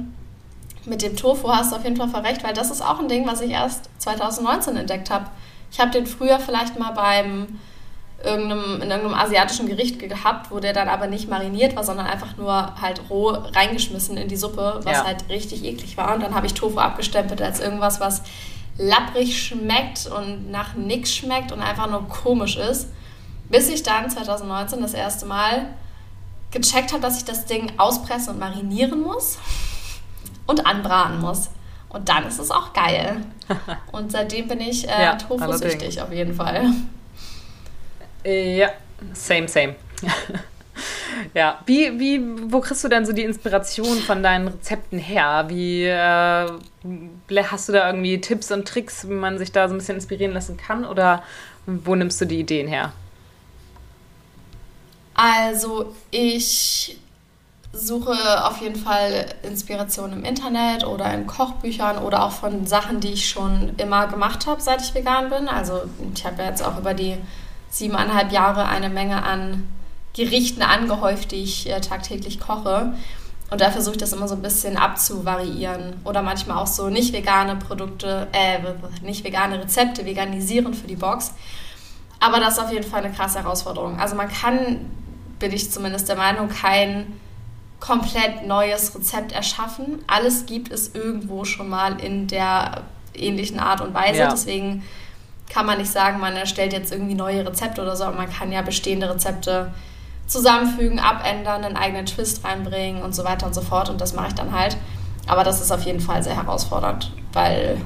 mit 0.85 1.01
dem 1.01 1.15
Tofu 1.15 1.49
hast 1.49 1.71
du 1.71 1.77
auf 1.77 1.83
jeden 1.83 1.97
Fall 1.97 2.09
verrecht, 2.09 2.43
weil 2.43 2.53
das 2.53 2.69
ist 2.69 2.81
auch 2.81 2.99
ein 2.99 3.07
Ding, 3.07 3.25
was 3.27 3.41
ich 3.41 3.51
erst 3.51 3.89
2019 3.97 4.77
entdeckt 4.77 5.09
habe. 5.09 5.25
Ich 5.71 5.79
habe 5.79 5.91
den 5.91 6.05
früher 6.05 6.39
vielleicht 6.39 6.77
mal 6.77 6.91
beim 6.91 7.59
irgendeinem, 8.25 8.81
in 8.81 8.89
irgendeinem 8.89 9.13
asiatischen 9.13 9.67
Gericht 9.67 9.99
gehabt, 9.99 10.51
wo 10.51 10.59
der 10.59 10.73
dann 10.73 10.89
aber 10.89 11.07
nicht 11.07 11.29
mariniert 11.29 11.75
war, 11.75 11.83
sondern 11.83 12.07
einfach 12.07 12.37
nur 12.37 12.81
halt 12.81 13.01
roh 13.09 13.29
reingeschmissen 13.29 14.17
in 14.17 14.27
die 14.27 14.35
Suppe, 14.35 14.79
was 14.83 14.97
ja. 14.97 15.05
halt 15.05 15.29
richtig 15.29 15.63
eklig 15.63 15.97
war. 15.97 16.13
Und 16.13 16.23
dann 16.23 16.35
habe 16.35 16.45
ich 16.45 16.53
Tofu 16.53 16.79
abgestempelt 16.79 17.41
als 17.41 17.59
irgendwas, 17.59 17.99
was 17.99 18.23
lapprig 18.77 19.41
schmeckt 19.41 20.07
und 20.07 20.51
nach 20.51 20.75
nix 20.75 21.13
schmeckt 21.13 21.51
und 21.51 21.61
einfach 21.61 21.89
nur 21.89 22.07
komisch 22.07 22.57
ist. 22.57 22.89
Bis 23.49 23.69
ich 23.69 23.83
dann 23.83 24.09
2019 24.09 24.81
das 24.81 24.93
erste 24.93 25.25
Mal 25.25 25.67
gecheckt 26.51 26.91
habe, 26.91 27.01
dass 27.01 27.17
ich 27.17 27.25
das 27.25 27.45
Ding 27.45 27.71
auspressen 27.77 28.33
und 28.33 28.39
marinieren 28.39 29.01
muss 29.01 29.37
und 30.47 30.65
anbraten 30.65 31.21
muss. 31.21 31.49
Und 31.89 32.09
dann 32.09 32.25
ist 32.25 32.39
es 32.39 32.51
auch 32.51 32.73
geil. 32.73 33.17
Und 33.93 34.11
seitdem 34.11 34.49
bin 34.49 34.59
ich 34.59 34.85
äh, 34.85 35.03
ja, 35.03 35.15
Tofu-süchtig 35.15 36.01
auf 36.01 36.11
jeden 36.11 36.33
Fall. 36.33 36.65
Ja, 38.25 38.69
same, 39.13 39.47
same. 39.47 39.75
ja, 41.33 41.59
wie, 41.65 41.99
wie, 41.99 42.21
wo 42.51 42.59
kriegst 42.59 42.83
du 42.83 42.87
denn 42.87 43.05
so 43.05 43.13
die 43.13 43.23
Inspiration 43.23 43.97
von 43.99 44.23
deinen 44.23 44.47
Rezepten 44.47 44.97
her? 44.97 45.45
Wie 45.47 45.83
äh, 45.83 47.43
hast 47.43 47.69
du 47.69 47.73
da 47.73 47.87
irgendwie 47.87 48.19
Tipps 48.19 48.51
und 48.51 48.67
Tricks, 48.67 49.07
wie 49.07 49.13
man 49.13 49.37
sich 49.37 49.51
da 49.51 49.67
so 49.67 49.75
ein 49.75 49.77
bisschen 49.77 49.95
inspirieren 49.95 50.33
lassen 50.33 50.57
kann? 50.57 50.85
Oder 50.85 51.23
wo 51.67 51.95
nimmst 51.95 52.19
du 52.19 52.25
die 52.25 52.39
Ideen 52.39 52.67
her? 52.67 52.93
Also 55.13 55.95
ich 56.11 56.99
suche 57.71 58.45
auf 58.45 58.61
jeden 58.61 58.75
Fall 58.75 59.25
Inspiration 59.43 60.13
im 60.13 60.23
Internet 60.23 60.85
oder 60.85 61.13
in 61.13 61.27
Kochbüchern 61.27 61.97
oder 61.99 62.23
auch 62.23 62.31
von 62.31 62.65
Sachen, 62.65 63.01
die 63.01 63.13
ich 63.13 63.29
schon 63.29 63.75
immer 63.77 64.07
gemacht 64.07 64.47
habe, 64.47 64.61
seit 64.61 64.81
ich 64.81 64.95
vegan 64.95 65.29
bin. 65.29 65.47
Also 65.47 65.83
ich 66.13 66.25
habe 66.25 66.41
ja 66.41 66.49
jetzt 66.49 66.63
auch 66.63 66.77
über 66.77 66.93
die 66.93 67.17
siebeneinhalb 67.75 68.31
Jahre 68.31 68.65
eine 68.65 68.89
Menge 68.89 69.23
an 69.23 69.67
Gerichten 70.13 70.61
angehäuft, 70.61 71.31
die 71.31 71.43
ich 71.43 71.69
äh, 71.69 71.81
tagtäglich 71.81 72.39
koche. 72.39 72.93
Und 73.51 73.61
da 73.61 73.69
versuche 73.69 73.95
ich 73.95 73.99
das 73.99 74.13
immer 74.13 74.27
so 74.27 74.35
ein 74.35 74.41
bisschen 74.41 74.77
abzuvariieren. 74.77 75.99
Oder 76.03 76.21
manchmal 76.21 76.57
auch 76.57 76.67
so 76.67 76.89
nicht 76.89 77.13
vegane 77.13 77.57
Produkte, 77.57 78.27
äh, 78.31 78.59
nicht 79.05 79.23
vegane 79.23 79.61
Rezepte 79.61 80.05
veganisieren 80.05 80.73
für 80.73 80.87
die 80.87 80.95
Box. 80.95 81.33
Aber 82.19 82.39
das 82.39 82.53
ist 82.53 82.63
auf 82.63 82.71
jeden 82.71 82.89
Fall 82.89 83.03
eine 83.03 83.13
krasse 83.13 83.39
Herausforderung. 83.39 83.99
Also 83.99 84.15
man 84.15 84.29
kann, 84.29 84.89
bin 85.37 85.51
ich 85.51 85.69
zumindest 85.69 86.07
der 86.07 86.15
Meinung, 86.15 86.47
kein 86.49 87.19
komplett 87.81 88.47
neues 88.47 88.95
Rezept 88.95 89.33
erschaffen. 89.33 90.03
Alles 90.07 90.45
gibt 90.45 90.71
es 90.71 90.95
irgendwo 90.95 91.43
schon 91.43 91.69
mal 91.69 91.99
in 91.99 92.27
der 92.27 92.83
ähnlichen 93.13 93.59
Art 93.59 93.81
und 93.81 93.93
Weise. 93.93 94.19
Ja. 94.19 94.29
Deswegen 94.29 94.83
kann 95.49 95.65
man 95.65 95.77
nicht 95.77 95.91
sagen, 95.91 96.19
man 96.19 96.35
erstellt 96.35 96.73
jetzt 96.73 96.91
irgendwie 96.91 97.15
neue 97.15 97.45
Rezepte 97.45 97.81
oder 97.81 97.95
so, 97.95 98.05
aber 98.05 98.17
man 98.17 98.31
kann 98.31 98.51
ja 98.51 98.61
bestehende 98.61 99.09
Rezepte 99.09 99.71
zusammenfügen, 100.27 100.99
abändern, 100.99 101.63
einen 101.63 101.77
eigenen 101.77 102.05
Twist 102.05 102.43
reinbringen 102.43 103.03
und 103.03 103.13
so 103.13 103.23
weiter 103.23 103.45
und 103.45 103.53
so 103.53 103.61
fort. 103.61 103.89
Und 103.89 104.01
das 104.01 104.13
mache 104.13 104.29
ich 104.29 104.33
dann 104.33 104.51
halt. 104.51 104.77
Aber 105.27 105.43
das 105.43 105.61
ist 105.61 105.71
auf 105.71 105.83
jeden 105.83 105.99
Fall 105.99 106.23
sehr 106.23 106.35
herausfordernd, 106.35 107.11
weil 107.33 107.79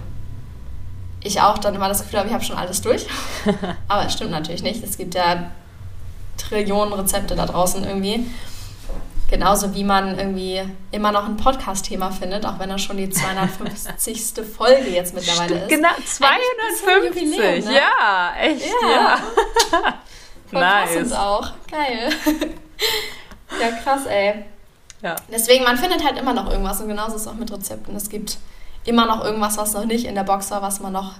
ich 1.22 1.42
auch 1.42 1.58
dann 1.58 1.76
immer 1.76 1.90
das 1.90 2.02
Gefühl 2.02 2.20
habe, 2.20 2.30
ich 2.30 2.34
habe 2.34 2.44
schon 2.44 2.58
alles 2.58 2.82
durch. 2.82 3.06
Aber 3.88 4.06
es 4.06 4.14
stimmt 4.14 4.32
natürlich 4.32 4.64
nicht. 4.64 4.84
Es 4.84 4.98
gibt 4.98 5.16
ja 5.16 5.52
Trillionen 6.38 6.94
Rezepte 6.94 7.36
da 7.36 7.46
draußen 7.46 7.84
irgendwie. 7.84 8.26
Genauso 9.30 9.76
wie 9.76 9.84
man 9.84 10.18
irgendwie 10.18 10.62
immer 10.92 11.12
noch 11.12 11.26
ein 11.26 11.38
Podcast-Thema 11.38 12.10
findet, 12.10 12.46
auch 12.46 12.58
wenn 12.58 12.72
er 12.72 12.80
schon 12.80 12.98
die 12.98 13.10
250. 13.10 14.34
Folge 14.58 14.90
jetzt 14.90 15.14
mittlerweile 15.14 15.60
ist. 15.60 15.70
Genau, 15.70 15.90
250. 16.04 17.66
Ne? 17.66 17.74
Ja, 17.76 18.34
echt. 18.40 18.66
Ja. 18.82 19.20
ja. 19.72 19.94
Nice. 20.52 21.14
auch. 21.14 21.52
Geil. 21.70 22.10
ja, 23.62 23.72
krass, 23.84 24.08
ey. 24.08 24.46
Ja. 25.04 25.16
Deswegen, 25.32 25.64
man 25.64 25.78
findet 25.78 26.04
halt 26.04 26.18
immer 26.18 26.34
noch 26.34 26.50
irgendwas 26.50 26.82
und 26.82 26.88
genauso 26.88 27.18
ist 27.18 27.22
es 27.22 27.28
auch 27.28 27.36
mit 27.36 27.52
Rezepten. 27.52 27.96
Es 27.96 28.10
gibt 28.10 28.40
immer 28.86 29.06
noch 29.06 29.24
irgendwas, 29.24 29.58
was 29.58 29.74
noch 29.74 29.86
nicht 29.86 30.06
in 30.06 30.16
der 30.16 30.24
Box 30.24 30.50
war, 30.50 30.64
was 30.64 30.80
man 30.80 30.94
noch 30.94 31.14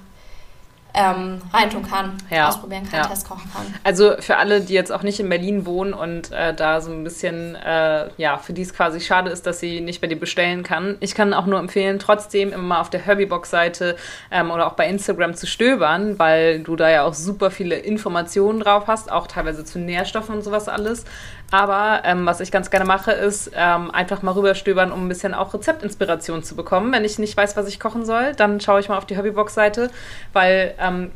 ähm, 0.94 1.42
reintun 1.54 1.84
kann, 1.84 2.18
ja. 2.30 2.48
ausprobieren 2.48 2.84
kann, 2.90 3.02
ja. 3.02 3.08
Test 3.08 3.28
kochen 3.28 3.50
kann. 3.54 3.74
Also 3.84 4.16
für 4.20 4.38
alle, 4.38 4.62
die 4.62 4.74
jetzt 4.74 4.92
auch 4.92 5.04
nicht 5.04 5.20
in 5.20 5.30
Berlin 5.30 5.66
wohnen 5.66 5.94
und 5.94 6.32
äh, 6.32 6.54
da 6.54 6.82
so 6.82 6.92
ein 6.92 7.04
bisschen, 7.04 7.56
äh, 7.56 8.10
ja, 8.18 8.38
für 8.38 8.54
die 8.54 8.64
es 8.64 8.74
quasi 8.74 9.00
schade 9.00 9.30
ist, 9.30 9.46
dass 9.46 9.60
sie 9.60 9.82
nicht 9.82 10.02
bei 10.02 10.08
dir 10.08 10.20
bestellen 10.20 10.64
kann. 10.64 10.98
Ich 11.00 11.14
kann 11.14 11.34
auch 11.34 11.46
nur 11.46 11.60
empfehlen, 11.60 12.00
trotzdem 12.00 12.52
immer 12.52 12.64
mal 12.64 12.82
auf 12.82 12.90
der 12.90 13.02
Herbiebox-Seite 13.02 13.96
ähm, 14.32 14.52
oder 14.52 14.68
auch 14.68 14.74
bei 14.74 14.88
Instagram 14.88 15.36
zu 15.36 15.46
stöbern, 15.46 16.18
weil 16.18 16.62
du 16.62 16.76
da 16.76 16.90
ja 16.90 17.04
auch 17.04 17.14
super 17.14 17.52
viele 17.52 17.76
Informationen 17.76 18.60
drauf 18.60 18.86
hast, 18.88 19.12
auch 19.12 19.28
teilweise 19.28 19.64
zu 19.64 19.80
Nährstoffen 19.80 20.36
und 20.36 20.42
sowas 20.44 20.68
alles. 20.68 21.06
Aber 21.52 22.02
ähm, 22.04 22.26
was 22.26 22.40
ich 22.42 22.52
ganz 22.52 22.70
gerne 22.70 22.86
mache, 22.86 23.12
ist 23.12 23.52
ähm, 23.56 23.90
einfach 23.92 24.22
mal 24.22 24.32
rüberstöbern, 24.32 24.92
um 24.92 25.06
ein 25.06 25.10
bisschen 25.10 25.34
auch 25.34 25.54
Rezeptinspiration 25.54 26.44
zu 26.44 26.56
bekommen. 26.56 26.92
Wenn 26.94 27.04
ich 27.04 27.18
nicht 27.18 27.36
weiß, 27.36 27.58
was 27.58 27.68
ich 27.68 27.80
kochen 27.80 28.06
soll, 28.06 28.34
dann 28.36 28.60
schaue 28.60 28.80
ich 28.80 28.90
mal 28.90 28.98
auf 28.98 29.06
die 29.06 29.18
Hobbybox-Seite, 29.18 29.90
weil 30.34 30.76
ähm, 30.80 31.12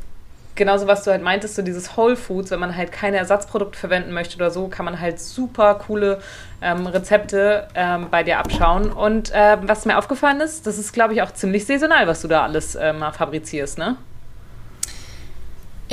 genauso 0.54 0.86
was 0.86 1.04
du 1.04 1.10
halt 1.10 1.22
meintest, 1.22 1.54
so 1.54 1.62
dieses 1.62 1.96
Whole 1.96 2.16
Foods, 2.16 2.50
wenn 2.50 2.60
man 2.60 2.76
halt 2.76 2.92
keine 2.92 3.16
Ersatzprodukte 3.18 3.78
verwenden 3.78 4.12
möchte 4.12 4.36
oder 4.36 4.50
so, 4.50 4.68
kann 4.68 4.84
man 4.84 5.00
halt 5.00 5.20
super 5.20 5.74
coole 5.74 6.20
ähm, 6.62 6.86
Rezepte 6.86 7.68
ähm, 7.74 8.08
bei 8.10 8.22
dir 8.22 8.38
abschauen. 8.38 8.90
Und 8.90 9.32
äh, 9.32 9.56
was 9.62 9.84
mir 9.84 9.98
aufgefallen 9.98 10.40
ist, 10.40 10.66
das 10.66 10.78
ist, 10.78 10.92
glaube 10.92 11.14
ich, 11.14 11.22
auch 11.22 11.32
ziemlich 11.32 11.66
saisonal, 11.66 12.06
was 12.06 12.22
du 12.22 12.28
da 12.28 12.42
alles 12.42 12.74
äh, 12.74 12.92
mal 12.92 13.12
fabrizierst, 13.12 13.78
ne? 13.78 13.96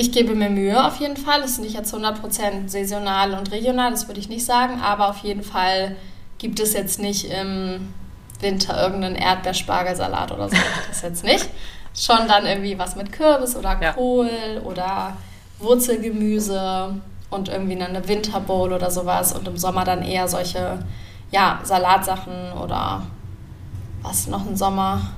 Ich 0.01 0.11
gebe 0.11 0.33
mir 0.33 0.49
Mühe 0.49 0.83
auf 0.83 0.99
jeden 0.99 1.15
Fall. 1.15 1.41
Es 1.41 1.51
ist 1.51 1.61
nicht 1.61 1.75
jetzt 1.75 1.93
100% 1.93 2.69
saisonal 2.69 3.35
und 3.35 3.51
regional, 3.51 3.91
das 3.91 4.07
würde 4.07 4.19
ich 4.19 4.29
nicht 4.29 4.43
sagen, 4.43 4.81
aber 4.81 5.11
auf 5.11 5.19
jeden 5.19 5.43
Fall 5.43 5.95
gibt 6.39 6.59
es 6.59 6.73
jetzt 6.73 6.97
nicht 6.97 7.25
im 7.25 7.93
Winter 8.39 8.81
irgendeinen 8.81 9.15
Erdbeerspargelsalat 9.15 10.31
oder 10.31 10.49
so. 10.49 10.55
Das 10.87 11.03
jetzt 11.03 11.23
nicht. 11.23 11.47
Schon 11.93 12.27
dann 12.27 12.47
irgendwie 12.47 12.79
was 12.79 12.95
mit 12.95 13.11
Kürbis 13.11 13.55
oder 13.55 13.75
Kohl 13.75 14.27
ja. 14.55 14.61
oder 14.61 15.17
Wurzelgemüse 15.59 16.95
und 17.29 17.49
irgendwie 17.49 17.79
eine 17.79 18.07
Winterbowl 18.07 18.73
oder 18.73 18.89
sowas 18.89 19.33
und 19.33 19.47
im 19.47 19.57
Sommer 19.57 19.85
dann 19.85 20.01
eher 20.01 20.27
solche 20.27 20.79
ja, 21.29 21.59
Salatsachen 21.61 22.53
oder 22.53 23.03
was 24.01 24.25
noch 24.25 24.47
ein 24.47 24.57
Sommer 24.57 25.11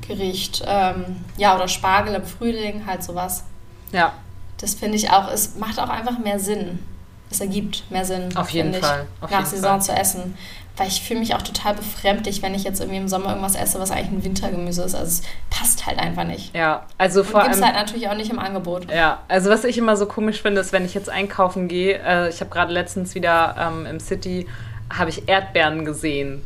Gericht. 0.00 0.64
Ähm, 0.66 1.24
ja, 1.36 1.54
oder 1.54 1.68
Spargel 1.68 2.16
im 2.16 2.24
Frühling, 2.24 2.86
halt 2.88 3.04
sowas. 3.04 3.44
Ja. 3.92 4.12
Das 4.58 4.74
finde 4.74 4.96
ich 4.96 5.10
auch, 5.10 5.30
es 5.30 5.56
macht 5.56 5.78
auch 5.78 5.88
einfach 5.88 6.18
mehr 6.18 6.38
Sinn. 6.38 6.78
Es 7.30 7.40
ergibt 7.40 7.84
mehr 7.90 8.04
Sinn. 8.04 8.36
Auf 8.36 8.50
jeden 8.50 8.74
Fall. 8.74 9.06
Auf 9.20 9.30
nach 9.30 9.38
jeden 9.38 9.50
Saison 9.50 9.80
Fall. 9.80 9.82
zu 9.82 9.92
essen. 9.92 10.36
Weil 10.76 10.88
ich 10.88 11.02
fühle 11.02 11.20
mich 11.20 11.34
auch 11.34 11.42
total 11.42 11.74
befremdlich, 11.74 12.40
wenn 12.42 12.54
ich 12.54 12.64
jetzt 12.64 12.80
irgendwie 12.80 12.98
im 12.98 13.08
Sommer 13.08 13.30
irgendwas 13.30 13.54
esse, 13.56 13.78
was 13.78 13.90
eigentlich 13.90 14.10
ein 14.10 14.24
Wintergemüse 14.24 14.82
ist. 14.82 14.94
Also 14.94 15.06
es 15.06 15.22
passt 15.50 15.86
halt 15.86 15.98
einfach 15.98 16.24
nicht. 16.24 16.54
Ja, 16.54 16.86
also 16.96 17.20
Und 17.20 17.26
vor 17.26 17.42
allem. 17.42 17.64
halt 17.64 17.74
natürlich 17.74 18.08
auch 18.08 18.14
nicht 18.14 18.30
im 18.30 18.38
Angebot. 18.38 18.90
Ja, 18.90 19.20
also 19.28 19.50
was 19.50 19.64
ich 19.64 19.76
immer 19.76 19.96
so 19.96 20.06
komisch 20.06 20.40
finde, 20.40 20.60
ist, 20.60 20.72
wenn 20.72 20.84
ich 20.84 20.94
jetzt 20.94 21.10
einkaufen 21.10 21.68
gehe, 21.68 21.98
äh, 21.98 22.28
ich 22.30 22.40
habe 22.40 22.50
gerade 22.50 22.72
letztens 22.72 23.14
wieder 23.14 23.54
ähm, 23.58 23.84
im 23.86 24.00
City, 24.00 24.46
habe 24.90 25.10
ich 25.10 25.28
Erdbeeren 25.28 25.84
gesehen 25.84 26.42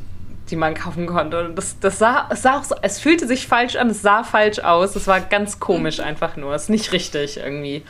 die 0.51 0.57
man 0.57 0.75
kaufen 0.75 1.07
konnte. 1.07 1.47
Und 1.47 1.57
das, 1.57 1.79
das 1.81 1.99
sah, 1.99 2.29
es 2.31 2.43
sah 2.43 2.59
auch 2.59 2.65
so, 2.65 2.75
es 2.83 3.01
fühlte 3.01 3.27
sich 3.27 3.47
falsch 3.47 3.77
an, 3.77 3.91
es 3.91 4.03
sah 4.03 4.25
falsch 4.25 4.61
aus. 4.61 4.97
Es 4.97 5.07
war 5.07 5.21
ganz 5.21 5.61
komisch 5.61 6.01
einfach 6.01 6.37
nur. 6.37 6.55
Es 6.55 6.65
ist 6.65 6.71
nicht 6.71 6.93
richtig 6.93 7.39
irgendwie. 7.39 7.83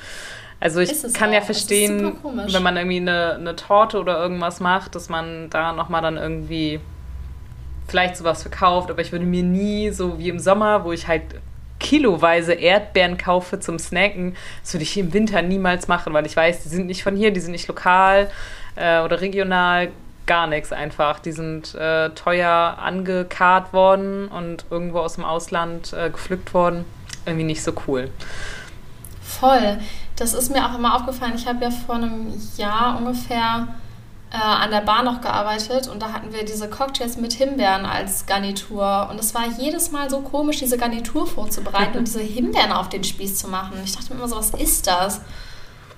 Also 0.59 0.81
ich 0.81 0.91
kann 1.13 1.31
auch. 1.31 1.35
ja 1.35 1.41
verstehen, 1.43 2.17
wenn 2.23 2.63
man 2.63 2.77
irgendwie 2.77 2.97
eine, 2.97 3.35
eine 3.35 3.57
Torte 3.57 4.01
oder 4.01 4.19
irgendwas 4.19 4.61
macht, 4.61 4.95
dass 4.95 5.09
man 5.09 5.51
da 5.51 5.73
nochmal 5.73 6.01
dann 6.01 6.17
irgendwie 6.17 6.81
vielleicht 7.87 8.17
sowas 8.17 8.43
verkauft, 8.43 8.91
aber 8.91 9.01
ich 9.01 9.13
würde 9.13 9.25
mir 9.25 9.43
nie 9.43 9.91
so 9.91 10.19
wie 10.19 10.29
im 10.29 10.39
Sommer, 10.39 10.85
wo 10.85 10.93
ich 10.93 11.07
halt 11.07 11.23
kiloweise 11.79 12.55
Erdbeeren 12.55 13.19
kaufe 13.19 13.61
zum 13.61 13.79
Snacken, 13.79 14.35
das 14.63 14.73
würde 14.73 14.83
ich 14.83 14.97
im 14.97 15.13
Winter 15.13 15.43
niemals 15.43 15.89
machen, 15.89 16.13
weil 16.15 16.27
ich 16.27 16.35
weiß, 16.35 16.63
die 16.63 16.69
sind 16.69 16.87
nicht 16.87 17.03
von 17.03 17.15
hier, 17.15 17.31
die 17.31 17.41
sind 17.41 17.53
nicht 17.53 17.69
lokal 17.69 18.31
äh, 18.77 19.01
oder 19.01 19.21
regional, 19.21 19.91
gar 20.27 20.47
nichts 20.47 20.73
einfach. 20.73 21.19
Die 21.21 21.33
sind 21.33 21.75
äh, 21.75 22.11
teuer 22.11 22.77
angekarrt 22.81 23.73
worden 23.73 24.29
und 24.29 24.67
irgendwo 24.71 24.99
aus 24.99 25.15
dem 25.15 25.25
Ausland 25.25 25.93
äh, 25.93 26.11
gepflückt 26.11 26.53
worden. 26.55 26.85
Irgendwie 27.25 27.45
nicht 27.45 27.63
so 27.63 27.73
cool. 27.87 28.11
Voll. 29.23 29.79
Das 30.17 30.33
ist 30.33 30.51
mir 30.53 30.65
auch 30.65 30.77
immer 30.77 30.95
aufgefallen. 30.97 31.35
Ich 31.37 31.47
habe 31.47 31.65
ja 31.65 31.71
vor 31.71 31.97
einem 31.97 32.33
Jahr 32.57 32.97
ungefähr 32.99 33.69
äh, 34.31 34.37
an 34.37 34.71
der 34.71 34.81
Bar 34.81 35.03
noch 35.03 35.21
gearbeitet 35.21 35.89
und 35.89 36.01
da 36.01 36.13
hatten 36.13 36.33
wir 36.33 36.45
diese 36.45 36.69
Cocktails 36.69 37.17
mit 37.17 37.33
Himbeeren 37.33 37.85
als 37.85 38.27
Garnitur. 38.27 39.09
Und 39.11 39.21
es 39.21 39.35
war 39.35 39.47
jedes 39.59 39.91
Mal 39.91 40.11
so 40.11 40.21
komisch, 40.21 40.59
diese 40.59 40.79
Garnitur 40.79 41.27
vorzubereiten 41.27 41.99
und 41.99 42.07
diese 42.07 42.21
Himbeeren 42.21 42.73
auf 42.73 42.89
den 42.89 43.05
Spieß 43.05 43.39
zu 43.39 43.49
machen. 43.49 43.75
Ich 43.85 43.95
dachte 43.95 44.13
mir 44.13 44.19
immer 44.19 44.29
so, 44.29 44.37
was 44.37 44.51
ist 44.51 44.87
das? 44.87 45.21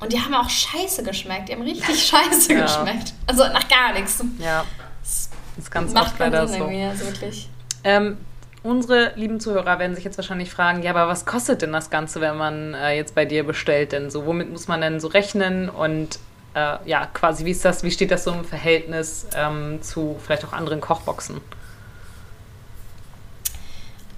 Und 0.00 0.12
die 0.12 0.20
haben 0.20 0.34
auch 0.34 0.48
scheiße 0.48 1.02
geschmeckt. 1.02 1.48
Die 1.48 1.54
haben 1.54 1.62
richtig 1.62 2.06
scheiße 2.06 2.52
ja. 2.54 2.62
geschmeckt. 2.62 3.14
Also 3.26 3.44
nach 3.44 3.68
gar 3.68 3.92
nichts. 3.92 4.22
Ja. 4.38 4.64
Das 5.00 5.30
ist 5.58 5.70
ganz 5.70 5.92
Macht 5.92 6.12
oft 6.12 6.18
leider 6.18 6.46
Sinn 6.46 6.58
so. 6.58 6.66
Also 6.66 7.06
wirklich. 7.06 7.48
Ähm, 7.82 8.18
unsere 8.62 9.12
lieben 9.16 9.40
Zuhörer 9.40 9.78
werden 9.78 9.94
sich 9.94 10.04
jetzt 10.04 10.18
wahrscheinlich 10.18 10.50
fragen, 10.50 10.82
ja, 10.82 10.90
aber 10.90 11.08
was 11.08 11.26
kostet 11.26 11.62
denn 11.62 11.72
das 11.72 11.90
Ganze, 11.90 12.20
wenn 12.20 12.36
man 12.36 12.74
äh, 12.74 12.96
jetzt 12.96 13.14
bei 13.14 13.24
dir 13.24 13.44
bestellt 13.44 13.92
denn 13.92 14.10
so? 14.10 14.26
Womit 14.26 14.50
muss 14.50 14.68
man 14.68 14.80
denn 14.80 15.00
so 15.00 15.08
rechnen? 15.08 15.68
Und 15.68 16.18
äh, 16.54 16.76
ja, 16.84 17.06
quasi, 17.06 17.44
wie 17.44 17.50
ist 17.50 17.64
das, 17.64 17.82
wie 17.82 17.90
steht 17.90 18.10
das 18.10 18.24
so 18.24 18.32
im 18.32 18.44
Verhältnis 18.44 19.26
ähm, 19.34 19.82
zu 19.82 20.16
vielleicht 20.24 20.44
auch 20.44 20.52
anderen 20.52 20.80
Kochboxen? 20.80 21.40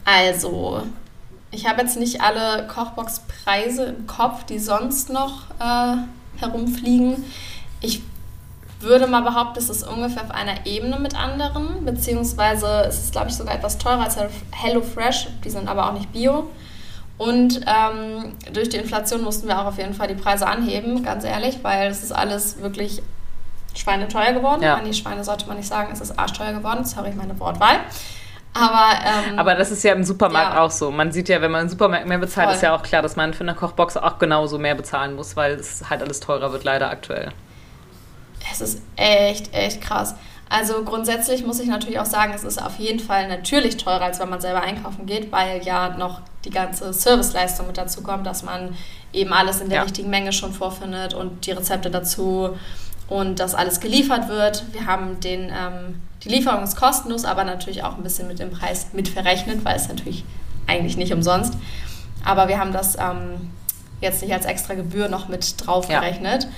Also, 0.05 0.83
ich 1.51 1.67
habe 1.67 1.83
jetzt 1.83 1.97
nicht 1.97 2.21
alle 2.21 2.67
Kochbox-Preise 2.67 3.85
im 3.85 4.07
Kopf, 4.07 4.45
die 4.45 4.59
sonst 4.59 5.11
noch 5.11 5.51
äh, 5.59 5.97
herumfliegen. 6.39 7.25
Ich 7.81 8.03
würde 8.81 9.07
mal 9.07 9.23
behaupten, 9.23 9.59
es 9.59 9.69
ist 9.69 9.87
ungefähr 9.87 10.25
auf 10.25 10.31
einer 10.31 10.65
Ebene 10.67 10.99
mit 10.99 11.15
anderen, 11.19 11.85
beziehungsweise 11.85 12.85
es 12.87 12.99
ist, 12.99 13.13
glaube 13.13 13.29
ich, 13.29 13.35
sogar 13.35 13.55
etwas 13.55 13.79
teurer 13.79 14.05
als 14.05 14.17
HelloFresh. 14.53 15.29
Die 15.45 15.51
sind 15.51 15.69
aber 15.69 15.89
auch 15.89 15.93
nicht 15.93 16.13
bio. 16.13 16.51
Und 17.19 17.61
ähm, 17.67 18.33
durch 18.53 18.71
die 18.71 18.79
Inflation 18.79 19.23
mussten 19.23 19.47
wir 19.47 19.61
auch 19.61 19.67
auf 19.67 19.77
jeden 19.77 19.93
Fall 19.93 20.09
die 20.09 20.15
Preise 20.15 20.47
anheben, 20.47 21.03
ganz 21.03 21.25
ehrlich, 21.25 21.59
weil 21.63 21.91
es 21.91 22.03
ist 22.03 22.13
alles 22.13 22.63
wirklich 22.63 23.03
schweineteuer 23.75 24.33
geworden. 24.33 24.63
Ja. 24.63 24.77
An 24.77 24.87
die 24.87 24.95
Schweine 24.95 25.23
sollte 25.23 25.47
man 25.47 25.59
nicht 25.59 25.69
sagen, 25.69 25.91
es 25.93 26.01
ist 26.01 26.19
arschteuer 26.19 26.55
geworden. 26.55 26.85
Sorry, 26.87 27.13
meine 27.15 27.39
Wortwahl. 27.39 27.81
Aber, 28.53 28.95
ähm, 29.05 29.39
aber 29.39 29.55
das 29.55 29.71
ist 29.71 29.85
ja 29.85 29.93
im 29.93 30.03
Supermarkt 30.03 30.55
ja. 30.55 30.63
auch 30.63 30.71
so. 30.71 30.91
Man 30.91 31.13
sieht 31.13 31.29
ja, 31.29 31.41
wenn 31.41 31.53
man 31.53 31.63
im 31.63 31.69
Supermarkt 31.69 32.07
mehr 32.07 32.19
bezahlt, 32.19 32.49
Voll. 32.49 32.57
ist 32.57 32.63
ja 32.63 32.75
auch 32.75 32.83
klar, 32.83 33.01
dass 33.01 33.15
man 33.15 33.33
für 33.33 33.45
eine 33.45 33.55
Kochbox 33.55 33.97
auch 33.97 34.19
genauso 34.19 34.59
mehr 34.59 34.75
bezahlen 34.75 35.15
muss, 35.15 35.37
weil 35.37 35.53
es 35.53 35.89
halt 35.89 36.03
alles 36.03 36.21
teurer 36.21 36.53
wird, 36.53 36.65
leider 36.65 36.91
aktuell. 36.91 37.33
Es 38.51 38.61
ist 38.61 38.83
echt, 38.97 39.55
echt 39.55 39.81
krass. 39.81 40.17
Also 40.49 40.83
grundsätzlich 40.83 41.47
muss 41.47 41.61
ich 41.61 41.69
natürlich 41.69 42.01
auch 42.01 42.07
sagen, 42.07 42.33
es 42.35 42.43
ist 42.43 42.61
auf 42.61 42.77
jeden 42.79 42.99
Fall 42.99 43.29
natürlich 43.29 43.77
teurer, 43.77 44.03
als 44.03 44.19
wenn 44.19 44.29
man 44.29 44.41
selber 44.41 44.63
einkaufen 44.63 45.07
geht, 45.07 45.31
weil 45.31 45.63
ja 45.63 45.97
noch 45.97 46.21
die 46.45 46.51
ganze 46.51 46.93
Serviceleistung 46.93 47.69
mit 47.69 47.79
dazu 47.79 48.03
kommt, 48.03 48.27
dass 48.27 48.43
man 48.43 48.77
eben 49.13 49.33
alles 49.33 49.61
in 49.61 49.69
der 49.69 49.79
ja. 49.79 49.83
richtigen 49.85 50.11
Menge 50.11 50.33
schon 50.33 50.53
vorfindet 50.53 51.15
und 51.15 51.47
die 51.47 51.53
Rezepte 51.53 51.89
dazu 51.89 52.59
und 53.11 53.41
das 53.41 53.55
alles 53.55 53.81
geliefert 53.81 54.29
wird. 54.29 54.65
Wir 54.73 54.87
haben 54.87 55.21
den, 55.21 55.51
ähm, 55.51 56.01
die 56.23 56.31
Lieferung 56.31 56.63
ist 56.63 56.77
kostenlos, 56.77 57.27
aber 57.27 57.45
natürlich 57.45 57.83
auch 57.83 57.97
ein 57.97 58.03
bisschen 58.03 58.29
mit 58.29 58.39
dem 58.39 58.51
Preis 58.51 58.87
mit 58.93 59.09
verrechnet, 59.09 59.65
weil 59.65 59.77
es 59.77 59.89
natürlich 59.89 60.25
eigentlich 60.67 60.97
nicht 60.97 61.13
umsonst. 61.13 61.55
Aber 62.25 62.49
wir 62.49 62.59
haben 62.59 62.73
das 62.73 62.97
ähm, 62.97 63.51
jetzt 64.01 64.23
nicht 64.23 64.33
als 64.33 64.47
extra 64.47 64.75
Gebühr 64.75 65.09
noch 65.09 65.29
mit 65.29 65.67
drauf 65.67 65.89
gerechnet. 65.89 66.49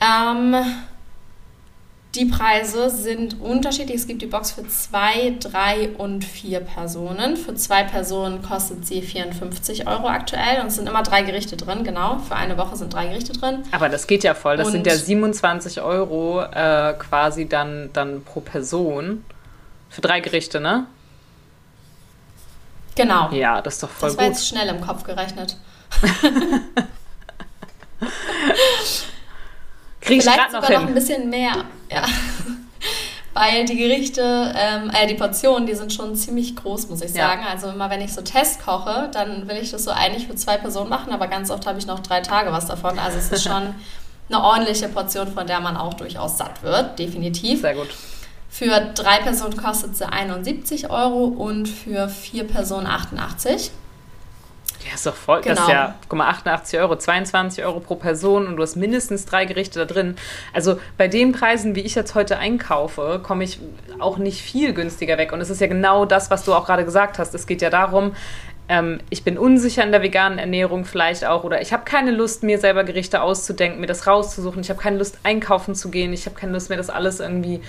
Ja. 0.00 0.32
Ähm, 0.32 0.54
die 2.18 2.24
Preise 2.24 2.90
sind 2.90 3.40
unterschiedlich. 3.40 3.96
Es 3.96 4.06
gibt 4.08 4.22
die 4.22 4.26
Box 4.26 4.50
für 4.50 4.66
zwei, 4.66 5.36
drei 5.38 5.90
und 5.96 6.24
vier 6.24 6.58
Personen. 6.60 7.36
Für 7.36 7.54
zwei 7.54 7.84
Personen 7.84 8.42
kostet 8.42 8.84
sie 8.86 9.02
54 9.02 9.86
Euro 9.86 10.08
aktuell 10.08 10.60
und 10.60 10.66
es 10.66 10.74
sind 10.74 10.88
immer 10.88 11.04
drei 11.04 11.22
Gerichte 11.22 11.56
drin, 11.56 11.84
genau. 11.84 12.18
Für 12.18 12.34
eine 12.34 12.58
Woche 12.58 12.74
sind 12.76 12.92
drei 12.92 13.06
Gerichte 13.06 13.32
drin. 13.34 13.62
Aber 13.70 13.88
das 13.88 14.08
geht 14.08 14.24
ja 14.24 14.34
voll. 14.34 14.56
Das 14.56 14.66
und 14.66 14.72
sind 14.72 14.86
ja 14.86 14.96
27 14.96 15.80
Euro 15.80 16.42
äh, 16.42 16.94
quasi 16.98 17.48
dann, 17.48 17.90
dann 17.92 18.24
pro 18.24 18.40
Person. 18.40 19.24
Für 19.88 20.00
drei 20.00 20.18
Gerichte, 20.20 20.58
ne? 20.60 20.86
Genau. 22.96 23.30
Ja, 23.30 23.62
das 23.62 23.74
ist 23.74 23.82
doch 23.84 23.90
voll 23.90 24.08
das 24.08 24.16
gut. 24.16 24.26
Das 24.26 24.26
war 24.26 24.34
jetzt 24.34 24.48
schnell 24.48 24.68
im 24.68 24.80
Kopf 24.80 25.04
gerechnet. 25.04 25.56
Krieg 30.00 30.22
Vielleicht 30.22 30.38
ich 30.38 30.52
sogar 30.52 30.70
noch, 30.70 30.80
noch 30.80 30.88
ein 30.88 30.94
bisschen 30.94 31.30
mehr. 31.30 31.64
Ja. 31.90 32.02
Weil 33.34 33.66
die 33.66 33.76
Gerichte, 33.76 34.52
ähm, 34.56 34.90
äh, 34.90 35.06
die 35.06 35.14
Portionen, 35.14 35.66
die 35.66 35.74
sind 35.74 35.92
schon 35.92 36.16
ziemlich 36.16 36.56
groß, 36.56 36.88
muss 36.88 37.02
ich 37.02 37.12
sagen. 37.12 37.42
Ja. 37.42 37.50
Also 37.50 37.68
immer 37.68 37.88
wenn 37.88 38.00
ich 38.00 38.12
so 38.12 38.20
Test 38.20 38.64
koche, 38.64 39.10
dann 39.12 39.46
will 39.48 39.58
ich 39.58 39.70
das 39.70 39.84
so 39.84 39.92
eigentlich 39.92 40.26
für 40.26 40.34
zwei 40.34 40.56
Personen 40.56 40.90
machen, 40.90 41.12
aber 41.12 41.28
ganz 41.28 41.50
oft 41.50 41.64
habe 41.66 41.78
ich 41.78 41.86
noch 41.86 42.00
drei 42.00 42.20
Tage 42.20 42.50
was 42.50 42.66
davon. 42.66 42.98
Also 42.98 43.18
es 43.18 43.30
ist 43.30 43.44
schon 43.44 43.74
eine 44.28 44.42
ordentliche 44.42 44.88
Portion, 44.88 45.28
von 45.28 45.46
der 45.46 45.60
man 45.60 45.76
auch 45.76 45.94
durchaus 45.94 46.36
satt 46.36 46.62
wird, 46.62 46.98
definitiv. 46.98 47.60
Sehr 47.60 47.74
gut. 47.74 47.88
Für 48.50 48.80
drei 48.94 49.18
Personen 49.18 49.56
kostet 49.56 49.96
sie 49.96 50.10
71 50.10 50.90
Euro 50.90 51.24
und 51.24 51.68
für 51.68 52.08
vier 52.08 52.44
Personen 52.44 52.86
88. 52.86 53.70
Ja, 54.86 54.94
ist 54.94 55.06
doch 55.06 55.14
voll. 55.14 55.40
Genau. 55.40 55.54
Das 55.54 55.64
ist 55.64 55.70
ja, 55.70 55.94
guck 56.08 56.18
mal, 56.18 56.28
88 56.28 56.78
Euro, 56.78 56.96
22 56.96 57.64
Euro 57.64 57.80
pro 57.80 57.96
Person 57.96 58.46
und 58.46 58.56
du 58.56 58.62
hast 58.62 58.76
mindestens 58.76 59.26
drei 59.26 59.44
Gerichte 59.44 59.80
da 59.80 59.84
drin. 59.84 60.16
Also 60.52 60.78
bei 60.96 61.08
den 61.08 61.32
Preisen, 61.32 61.74
wie 61.74 61.80
ich 61.80 61.94
jetzt 61.94 62.14
heute 62.14 62.38
einkaufe, 62.38 63.20
komme 63.22 63.44
ich 63.44 63.58
auch 63.98 64.18
nicht 64.18 64.40
viel 64.40 64.72
günstiger 64.72 65.18
weg. 65.18 65.32
Und 65.32 65.40
es 65.40 65.50
ist 65.50 65.60
ja 65.60 65.66
genau 65.66 66.04
das, 66.04 66.30
was 66.30 66.44
du 66.44 66.54
auch 66.54 66.64
gerade 66.64 66.84
gesagt 66.84 67.18
hast. 67.18 67.34
Es 67.34 67.46
geht 67.46 67.60
ja 67.60 67.70
darum, 67.70 68.12
ähm, 68.68 69.00
ich 69.10 69.24
bin 69.24 69.38
unsicher 69.38 69.82
in 69.82 69.92
der 69.92 70.02
veganen 70.02 70.38
Ernährung 70.38 70.84
vielleicht 70.84 71.24
auch 71.24 71.42
oder 71.42 71.62
ich 71.62 71.72
habe 71.72 71.84
keine 71.84 72.10
Lust, 72.10 72.42
mir 72.42 72.58
selber 72.58 72.84
Gerichte 72.84 73.22
auszudenken, 73.22 73.80
mir 73.80 73.86
das 73.86 74.06
rauszusuchen. 74.06 74.60
Ich 74.60 74.70
habe 74.70 74.80
keine 74.80 74.98
Lust, 74.98 75.18
einkaufen 75.22 75.74
zu 75.74 75.90
gehen. 75.90 76.12
Ich 76.12 76.26
habe 76.26 76.36
keine 76.36 76.52
Lust, 76.52 76.68
mir 76.68 76.76
das 76.76 76.90
alles 76.90 77.20
irgendwie 77.20 77.62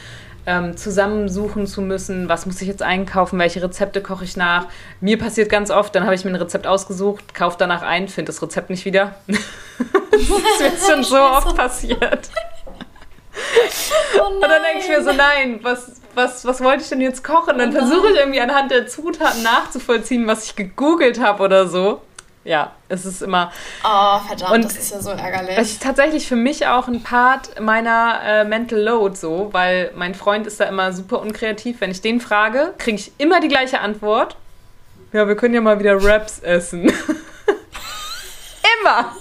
ähm, 0.50 0.76
zusammensuchen 0.76 1.68
zu 1.68 1.82
müssen, 1.82 2.28
was 2.28 2.48
muss 2.48 2.60
ich 2.60 2.68
jetzt 2.68 2.82
einkaufen, 2.82 3.38
welche 3.38 3.62
Rezepte 3.62 4.02
koche 4.02 4.24
ich 4.24 4.36
nach. 4.36 4.66
Mir 5.00 5.20
passiert 5.20 5.48
ganz 5.48 5.70
oft, 5.70 5.94
dann 5.94 6.06
habe 6.06 6.16
ich 6.16 6.26
mir 6.26 6.32
ein 6.32 6.36
Rezept 6.36 6.66
ausgesucht, 6.66 7.36
kaufe 7.36 7.58
danach 7.60 7.84
ein, 7.84 8.08
finde 8.08 8.32
das 8.32 8.42
Rezept 8.42 8.72
nicht 8.72 8.84
wieder. 8.84 9.14
das 9.28 10.22
ist 10.22 10.60
mir 10.60 10.94
schon 10.94 11.04
so 11.04 11.18
oft 11.18 11.56
passiert. 11.56 12.30
Oh 14.18 14.26
und 14.26 14.42
dann 14.42 14.64
denke 14.64 14.80
ich 14.80 14.90
mir 14.90 15.04
so, 15.04 15.12
nein, 15.12 15.60
was, 15.62 16.02
was, 16.16 16.44
was 16.46 16.62
wollte 16.62 16.82
ich 16.82 16.90
denn 16.90 17.00
jetzt 17.00 17.24
kochen? 17.24 17.60
Dann 17.60 17.70
oh 17.70 17.74
versuche 17.80 18.10
ich 18.10 18.18
irgendwie 18.18 18.42
anhand 18.42 18.72
der 18.72 18.88
Zutaten 18.88 19.44
nachzuvollziehen, 19.44 20.26
was 20.26 20.46
ich 20.46 20.56
gegoogelt 20.56 21.20
habe 21.20 21.44
oder 21.44 21.68
so 21.68 22.02
ja, 22.44 22.72
es 22.88 23.06
ist 23.06 23.22
immer. 23.22 23.52
Oh, 23.84 24.20
verdammt, 24.28 24.52
und 24.54 24.66
das 24.66 24.78
ist 24.78 24.92
ja 24.92 25.02
so 25.02 25.10
ärgerlich. 25.12 25.58
Es 25.58 25.72
ist 25.72 25.84
tatsächlich 25.84 26.28
für 26.28 26.38
mich 26.38 26.68
auch 26.68 26.88
ein 26.88 27.04
Part 27.04 27.60
meiner 27.60 28.22
äh, 28.24 28.44
Mental 28.46 28.80
Load 28.80 29.16
so, 29.16 29.50
weil 29.52 29.92
mein 29.96 30.16
Freund 30.16 30.48
ist 30.48 30.60
da 30.60 30.66
immer 30.66 30.94
super 30.94 31.22
unkreativ. 31.22 31.82
Wenn 31.82 31.92
ich 31.92 32.02
den 32.02 32.22
frage, 32.22 32.74
kriege 32.78 32.98
ich 32.98 33.12
immer 33.18 33.42
die 33.42 33.50
gleiche 33.50 33.82
Antwort. 33.82 34.38
Ja, 35.12 35.28
wir 35.28 35.36
können 35.36 35.54
ja 35.54 35.62
mal 35.62 35.80
wieder 35.80 36.02
Raps 36.02 36.40
essen. 36.40 36.84
immer! 38.82 39.14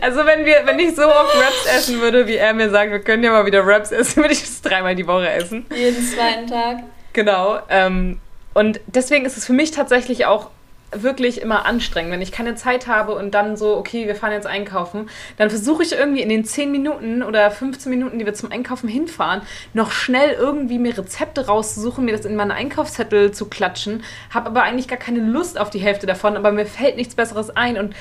also 0.00 0.26
wenn 0.26 0.44
wir, 0.44 0.62
wenn 0.64 0.78
ich 0.78 0.94
so 0.94 1.04
oft 1.04 1.34
Raps 1.34 1.66
essen 1.76 2.00
würde, 2.00 2.26
wie 2.26 2.36
er 2.36 2.52
mir 2.52 2.70
sagt, 2.70 2.90
wir 2.90 3.00
können 3.00 3.24
ja 3.24 3.30
mal 3.30 3.46
wieder 3.46 3.66
Raps 3.66 3.90
essen, 3.90 4.16
würde 4.22 4.34
ich 4.34 4.42
es 4.42 4.60
dreimal 4.60 4.94
die 4.94 5.06
Woche 5.06 5.30
essen. 5.30 5.66
Jeden 5.74 6.06
zweiten 6.06 6.46
Tag. 6.46 6.78
Genau. 7.14 7.58
Ähm, 7.68 8.20
und 8.54 8.80
deswegen 8.86 9.24
ist 9.24 9.36
es 9.36 9.46
für 9.46 9.52
mich 9.52 9.70
tatsächlich 9.70 10.26
auch 10.26 10.50
wirklich 10.92 11.40
immer 11.40 11.66
anstrengend. 11.66 12.12
Wenn 12.12 12.22
ich 12.22 12.32
keine 12.32 12.54
Zeit 12.54 12.86
habe 12.86 13.14
und 13.14 13.34
dann 13.34 13.56
so, 13.56 13.76
okay, 13.76 14.06
wir 14.06 14.14
fahren 14.14 14.32
jetzt 14.32 14.46
einkaufen, 14.46 15.08
dann 15.36 15.50
versuche 15.50 15.82
ich 15.82 15.92
irgendwie 15.92 16.22
in 16.22 16.28
den 16.28 16.44
10 16.44 16.70
Minuten 16.70 17.22
oder 17.22 17.50
15 17.50 17.90
Minuten, 17.90 18.18
die 18.18 18.26
wir 18.26 18.34
zum 18.34 18.50
Einkaufen 18.50 18.88
hinfahren, 18.88 19.42
noch 19.74 19.90
schnell 19.90 20.32
irgendwie 20.32 20.78
mir 20.78 20.96
Rezepte 20.96 21.46
rauszusuchen, 21.46 22.04
mir 22.04 22.16
das 22.16 22.24
in 22.24 22.36
meinen 22.36 22.52
Einkaufszettel 22.52 23.32
zu 23.32 23.46
klatschen, 23.46 24.02
habe 24.30 24.46
aber 24.46 24.62
eigentlich 24.62 24.88
gar 24.88 24.98
keine 24.98 25.20
Lust 25.20 25.58
auf 25.58 25.70
die 25.70 25.80
Hälfte 25.80 26.06
davon, 26.06 26.36
aber 26.36 26.52
mir 26.52 26.66
fällt 26.66 26.96
nichts 26.96 27.14
Besseres 27.14 27.50
ein 27.50 27.78
und 27.78 27.94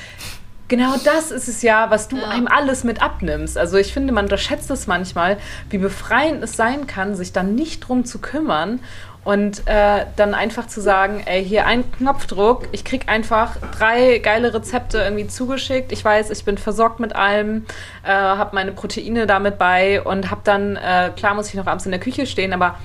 Genau 0.69 0.95
das 1.01 1.31
ist 1.31 1.47
es 1.47 1.61
ja, 1.61 1.89
was 1.91 2.09
du 2.09 2.17
ja. 2.17 2.27
einem 2.27 2.47
alles 2.47 2.83
mit 2.83 3.01
abnimmst. 3.01 3.57
Also 3.57 3.77
ich 3.77 3.93
finde, 3.93 4.11
man 4.11 4.25
unterschätzt 4.25 4.69
es 4.69 4.85
manchmal, 4.85 5.37
wie 5.69 5.77
befreiend 5.77 6.43
es 6.43 6.57
sein 6.57 6.87
kann, 6.87 7.15
sich 7.15 7.31
dann 7.31 7.55
nicht 7.55 7.79
drum 7.79 8.03
zu 8.03 8.19
kümmern 8.19 8.81
und 9.27 9.67
äh, 9.67 10.05
dann 10.15 10.33
einfach 10.33 10.67
zu 10.67 10.79
sagen, 10.79 11.21
ey, 11.25 11.43
hier 11.43 11.65
ein 11.65 11.91
Knopfdruck, 11.91 12.69
ich 12.71 12.85
krieg 12.85 13.09
einfach 13.09 13.57
drei 13.77 14.19
geile 14.19 14.53
Rezepte 14.53 14.99
irgendwie 14.99 15.27
zugeschickt. 15.27 15.91
Ich 15.91 16.05
weiß, 16.05 16.29
ich 16.29 16.45
bin 16.45 16.57
versorgt 16.57 17.01
mit 17.01 17.13
allem, 17.13 17.65
äh, 18.05 18.09
habe 18.09 18.55
meine 18.55 18.71
Proteine 18.71 19.27
damit 19.27 19.57
bei 19.57 20.01
und 20.01 20.31
habe 20.31 20.39
dann, 20.45 20.77
äh, 20.77 21.11
klar 21.13 21.33
muss 21.33 21.49
ich 21.49 21.55
noch 21.55 21.67
abends 21.67 21.85
in 21.85 21.91
der 21.91 21.99
Küche 21.99 22.25
stehen, 22.25 22.53
aber 22.53 22.75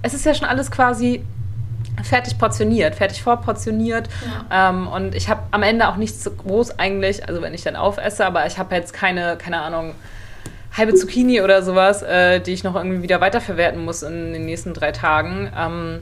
es 0.00 0.14
ist 0.14 0.24
ja 0.24 0.32
schon 0.32 0.48
alles 0.48 0.70
quasi 0.70 1.22
fertig 2.02 2.38
portioniert, 2.38 2.94
fertig 2.94 3.22
vorportioniert. 3.22 4.08
Ja. 4.50 4.70
Ähm, 4.70 4.88
und 4.88 5.14
ich 5.14 5.28
habe 5.28 5.42
am 5.50 5.62
Ende 5.62 5.88
auch 5.88 5.96
nichts 5.96 6.24
so 6.24 6.30
groß 6.30 6.78
eigentlich, 6.78 7.28
also 7.28 7.42
wenn 7.42 7.52
ich 7.52 7.64
dann 7.64 7.76
aufesse, 7.76 8.24
aber 8.24 8.46
ich 8.46 8.56
habe 8.56 8.74
jetzt 8.74 8.94
keine, 8.94 9.36
keine 9.36 9.60
Ahnung, 9.60 9.94
halbe 10.76 10.94
Zucchini 10.94 11.40
oder 11.42 11.62
sowas, 11.62 12.02
äh, 12.02 12.40
die 12.40 12.52
ich 12.52 12.64
noch 12.64 12.74
irgendwie 12.74 13.02
wieder 13.02 13.20
weiterverwerten 13.20 13.84
muss 13.84 14.02
in 14.02 14.32
den 14.32 14.46
nächsten 14.46 14.74
drei 14.74 14.92
Tagen. 14.92 15.50
Ähm, 15.56 16.00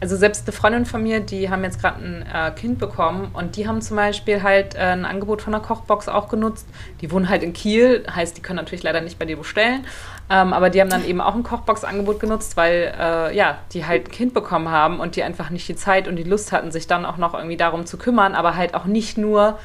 also 0.00 0.14
selbst 0.14 0.46
eine 0.46 0.52
Freundin 0.52 0.86
von 0.86 1.02
mir, 1.02 1.18
die 1.18 1.50
haben 1.50 1.64
jetzt 1.64 1.80
gerade 1.80 2.00
ein 2.04 2.24
äh, 2.32 2.52
Kind 2.52 2.78
bekommen 2.78 3.30
und 3.32 3.56
die 3.56 3.66
haben 3.66 3.80
zum 3.80 3.96
Beispiel 3.96 4.44
halt 4.44 4.76
äh, 4.76 4.78
ein 4.78 5.04
Angebot 5.04 5.42
von 5.42 5.52
der 5.52 5.60
Kochbox 5.60 6.08
auch 6.08 6.28
genutzt. 6.28 6.68
Die 7.00 7.10
wohnen 7.10 7.28
halt 7.28 7.42
in 7.42 7.52
Kiel, 7.52 8.04
heißt, 8.08 8.36
die 8.36 8.40
können 8.40 8.58
natürlich 8.58 8.84
leider 8.84 9.00
nicht 9.00 9.18
bei 9.18 9.24
dir 9.24 9.36
bestellen, 9.36 9.84
ähm, 10.30 10.52
aber 10.52 10.70
die 10.70 10.80
haben 10.80 10.90
dann 10.90 11.04
eben 11.04 11.20
auch 11.20 11.34
ein 11.34 11.42
Kochbox-Angebot 11.42 12.20
genutzt, 12.20 12.56
weil 12.56 12.94
äh, 12.96 13.36
ja, 13.36 13.58
die 13.72 13.86
halt 13.86 14.06
ein 14.06 14.10
Kind 14.12 14.34
bekommen 14.34 14.68
haben 14.68 15.00
und 15.00 15.16
die 15.16 15.24
einfach 15.24 15.50
nicht 15.50 15.66
die 15.68 15.76
Zeit 15.76 16.06
und 16.06 16.14
die 16.14 16.22
Lust 16.22 16.52
hatten, 16.52 16.70
sich 16.70 16.86
dann 16.86 17.04
auch 17.04 17.16
noch 17.16 17.34
irgendwie 17.34 17.56
darum 17.56 17.84
zu 17.84 17.98
kümmern, 17.98 18.36
aber 18.36 18.54
halt 18.54 18.74
auch 18.74 18.84
nicht 18.84 19.18
nur 19.18 19.58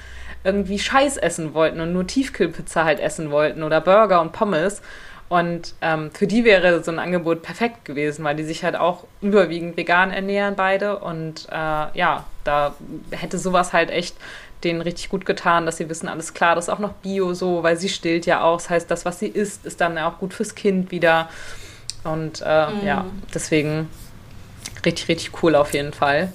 irgendwie 0.44 0.80
Scheiß 0.80 1.18
essen 1.18 1.54
wollten 1.54 1.80
und 1.80 1.94
nur 1.94 2.06
Tiefkühlpizza 2.06 2.84
halt 2.84 3.00
essen 3.00 3.32
wollten 3.32 3.64
oder 3.64 3.82
Burger 3.82 4.22
und 4.22 4.32
Pommes. 4.32 4.82
Und 5.30 5.74
ähm, 5.82 6.12
für 6.12 6.28
die 6.28 6.44
wäre 6.44 6.84
so 6.84 6.92
ein 6.92 7.00
Angebot 7.00 7.42
perfekt 7.42 7.86
gewesen, 7.86 8.24
weil 8.24 8.36
die 8.36 8.44
sich 8.44 8.64
halt 8.64 8.76
auch 8.76 9.06
überwiegend 9.22 9.78
vegan 9.78 10.12
ernähren, 10.12 10.56
beide. 10.56 11.00
Und 11.00 11.48
äh, 11.50 11.54
ja, 11.98 12.26
da 12.44 12.76
hätte 13.10 13.40
sowas 13.40 13.74
halt 13.74 13.90
echt 13.90 14.16
denen 14.64 14.82
richtig 14.82 15.10
gut 15.10 15.26
getan, 15.26 15.66
dass 15.66 15.78
sie 15.78 15.90
wissen, 15.90 16.08
alles 16.08 16.34
klar, 16.34 16.56
das 16.56 16.68
ist 16.68 16.74
auch 16.74 16.80
noch 16.80 16.94
Bio 16.94 17.34
so, 17.34 17.64
weil 17.64 17.78
sie 17.78 17.90
stillt 17.90 18.26
ja 18.26 18.44
auch. 18.44 18.58
Das 18.58 18.70
heißt, 18.70 18.92
das, 18.92 19.06
was 19.06 19.20
sie 19.20 19.28
isst, 19.28 19.66
ist 19.66 19.82
dann 19.82 19.98
auch 19.98 20.20
gut 20.20 20.34
fürs 20.34 20.56
Kind 20.56 20.92
wieder. 20.92 21.30
Und 22.04 22.44
äh, 22.46 22.68
mm. 22.68 22.86
ja, 22.86 23.06
deswegen 23.34 23.90
richtig, 24.86 25.08
richtig 25.08 25.44
cool 25.44 25.56
auf 25.56 25.74
jeden 25.74 25.94
Fall. 25.94 26.32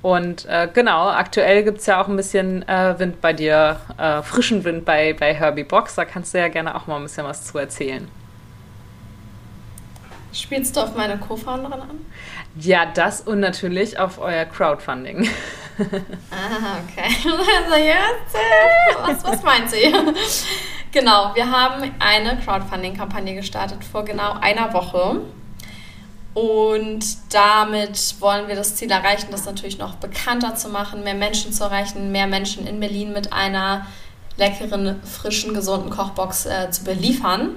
Und 0.00 0.46
äh, 0.46 0.68
genau, 0.72 1.08
aktuell 1.08 1.64
gibt 1.64 1.78
es 1.78 1.86
ja 1.86 2.00
auch 2.00 2.08
ein 2.08 2.16
bisschen 2.16 2.66
äh, 2.68 2.98
Wind 2.98 3.20
bei 3.20 3.32
dir, 3.32 3.80
äh, 3.98 4.22
frischen 4.22 4.62
Wind 4.64 4.84
bei, 4.84 5.12
bei 5.12 5.34
Herbie 5.34 5.64
Box. 5.64 5.96
Da 5.96 6.04
kannst 6.04 6.34
du 6.34 6.38
ja 6.38 6.48
gerne 6.48 6.76
auch 6.76 6.86
mal 6.86 6.96
ein 6.96 7.02
bisschen 7.02 7.26
was 7.26 7.44
zu 7.44 7.58
erzählen. 7.58 8.08
Spielst 10.32 10.76
du 10.76 10.80
auf 10.80 10.94
meine 10.94 11.18
Co-Founderin 11.18 11.80
an? 11.80 12.06
Ja, 12.54 12.86
das 12.86 13.22
und 13.22 13.40
natürlich 13.40 13.98
auf 13.98 14.18
euer 14.18 14.44
Crowdfunding. 14.44 15.28
ah, 15.78 16.76
okay. 16.84 17.10
Also 17.64 17.76
jetzt, 17.76 19.24
was, 19.24 19.24
was 19.24 19.42
meint 19.42 19.70
sie? 19.70 19.92
genau, 20.92 21.34
wir 21.34 21.50
haben 21.50 21.92
eine 21.98 22.38
Crowdfunding-Kampagne 22.38 23.34
gestartet 23.34 23.82
vor 23.84 24.04
genau 24.04 24.34
einer 24.40 24.72
Woche. 24.72 25.22
Und 26.38 27.04
damit 27.34 28.14
wollen 28.20 28.46
wir 28.46 28.54
das 28.54 28.76
Ziel 28.76 28.92
erreichen, 28.92 29.26
das 29.32 29.44
natürlich 29.44 29.78
noch 29.78 29.96
bekannter 29.96 30.54
zu 30.54 30.68
machen, 30.68 31.02
mehr 31.02 31.14
Menschen 31.14 31.52
zu 31.52 31.64
erreichen, 31.64 32.12
mehr 32.12 32.28
Menschen 32.28 32.64
in 32.64 32.78
Berlin 32.78 33.12
mit 33.12 33.32
einer 33.32 33.86
leckeren, 34.36 35.02
frischen, 35.02 35.52
gesunden 35.52 35.90
Kochbox 35.90 36.46
äh, 36.46 36.70
zu 36.70 36.84
beliefern. 36.84 37.56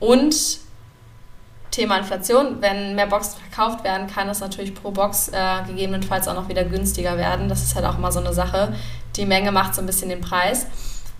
Und 0.00 0.34
Thema 1.70 1.98
Inflation, 1.98 2.62
wenn 2.62 2.94
mehr 2.94 3.06
Boxen 3.06 3.38
verkauft 3.38 3.84
werden, 3.84 4.06
kann 4.06 4.30
es 4.30 4.40
natürlich 4.40 4.74
pro 4.74 4.92
Box 4.92 5.28
äh, 5.28 5.62
gegebenenfalls 5.66 6.26
auch 6.26 6.34
noch 6.34 6.48
wieder 6.48 6.64
günstiger 6.64 7.18
werden. 7.18 7.50
Das 7.50 7.64
ist 7.64 7.74
halt 7.74 7.84
auch 7.84 7.98
immer 7.98 8.12
so 8.12 8.20
eine 8.20 8.32
Sache. 8.32 8.72
Die 9.16 9.26
Menge 9.26 9.52
macht 9.52 9.74
so 9.74 9.82
ein 9.82 9.86
bisschen 9.86 10.08
den 10.08 10.22
Preis. 10.22 10.66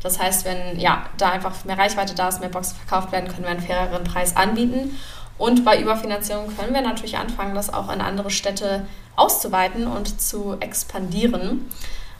Das 0.03 0.19
heißt, 0.19 0.47
wenn 0.47 0.81
ja, 0.81 1.05
da 1.19 1.29
einfach 1.29 1.63
mehr 1.67 1.77
Reichweite 1.77 2.15
da 2.15 2.29
ist, 2.29 2.41
mehr 2.41 2.49
Boxen 2.49 2.77
verkauft 2.77 3.13
werden, 3.13 3.29
können 3.29 3.43
wir 3.43 3.51
einen 3.51 3.61
faireren 3.61 4.05
Preis 4.05 4.35
anbieten. 4.35 4.97
Und 5.39 5.65
bei 5.65 5.81
Überfinanzierung 5.81 6.57
können 6.57 6.75
wir 6.75 6.81
natürlich 6.81 7.19
anfangen, 7.19 7.55
das 7.55 7.73
auch 7.73 7.93
in 7.93 8.01
andere 8.01 8.31
Städte 8.31 8.87
auszuweiten 9.17 9.87
und 9.87 10.21
zu 10.21 10.57
expandieren. 10.61 11.69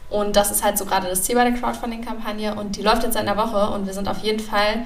Und 0.09 0.35
das 0.35 0.51
ist 0.51 0.63
halt 0.63 0.77
so 0.77 0.85
gerade 0.85 1.07
das 1.07 1.23
Ziel 1.23 1.35
bei 1.35 1.49
der 1.49 1.59
Crowdfunding-Kampagne. 1.59 2.55
Und 2.55 2.75
die 2.75 2.81
läuft 2.81 3.03
jetzt 3.03 3.13
seit 3.13 3.27
einer 3.27 3.37
Woche 3.37 3.73
und 3.73 3.85
wir 3.87 3.93
sind 3.93 4.07
auf 4.07 4.19
jeden 4.19 4.39
Fall 4.39 4.85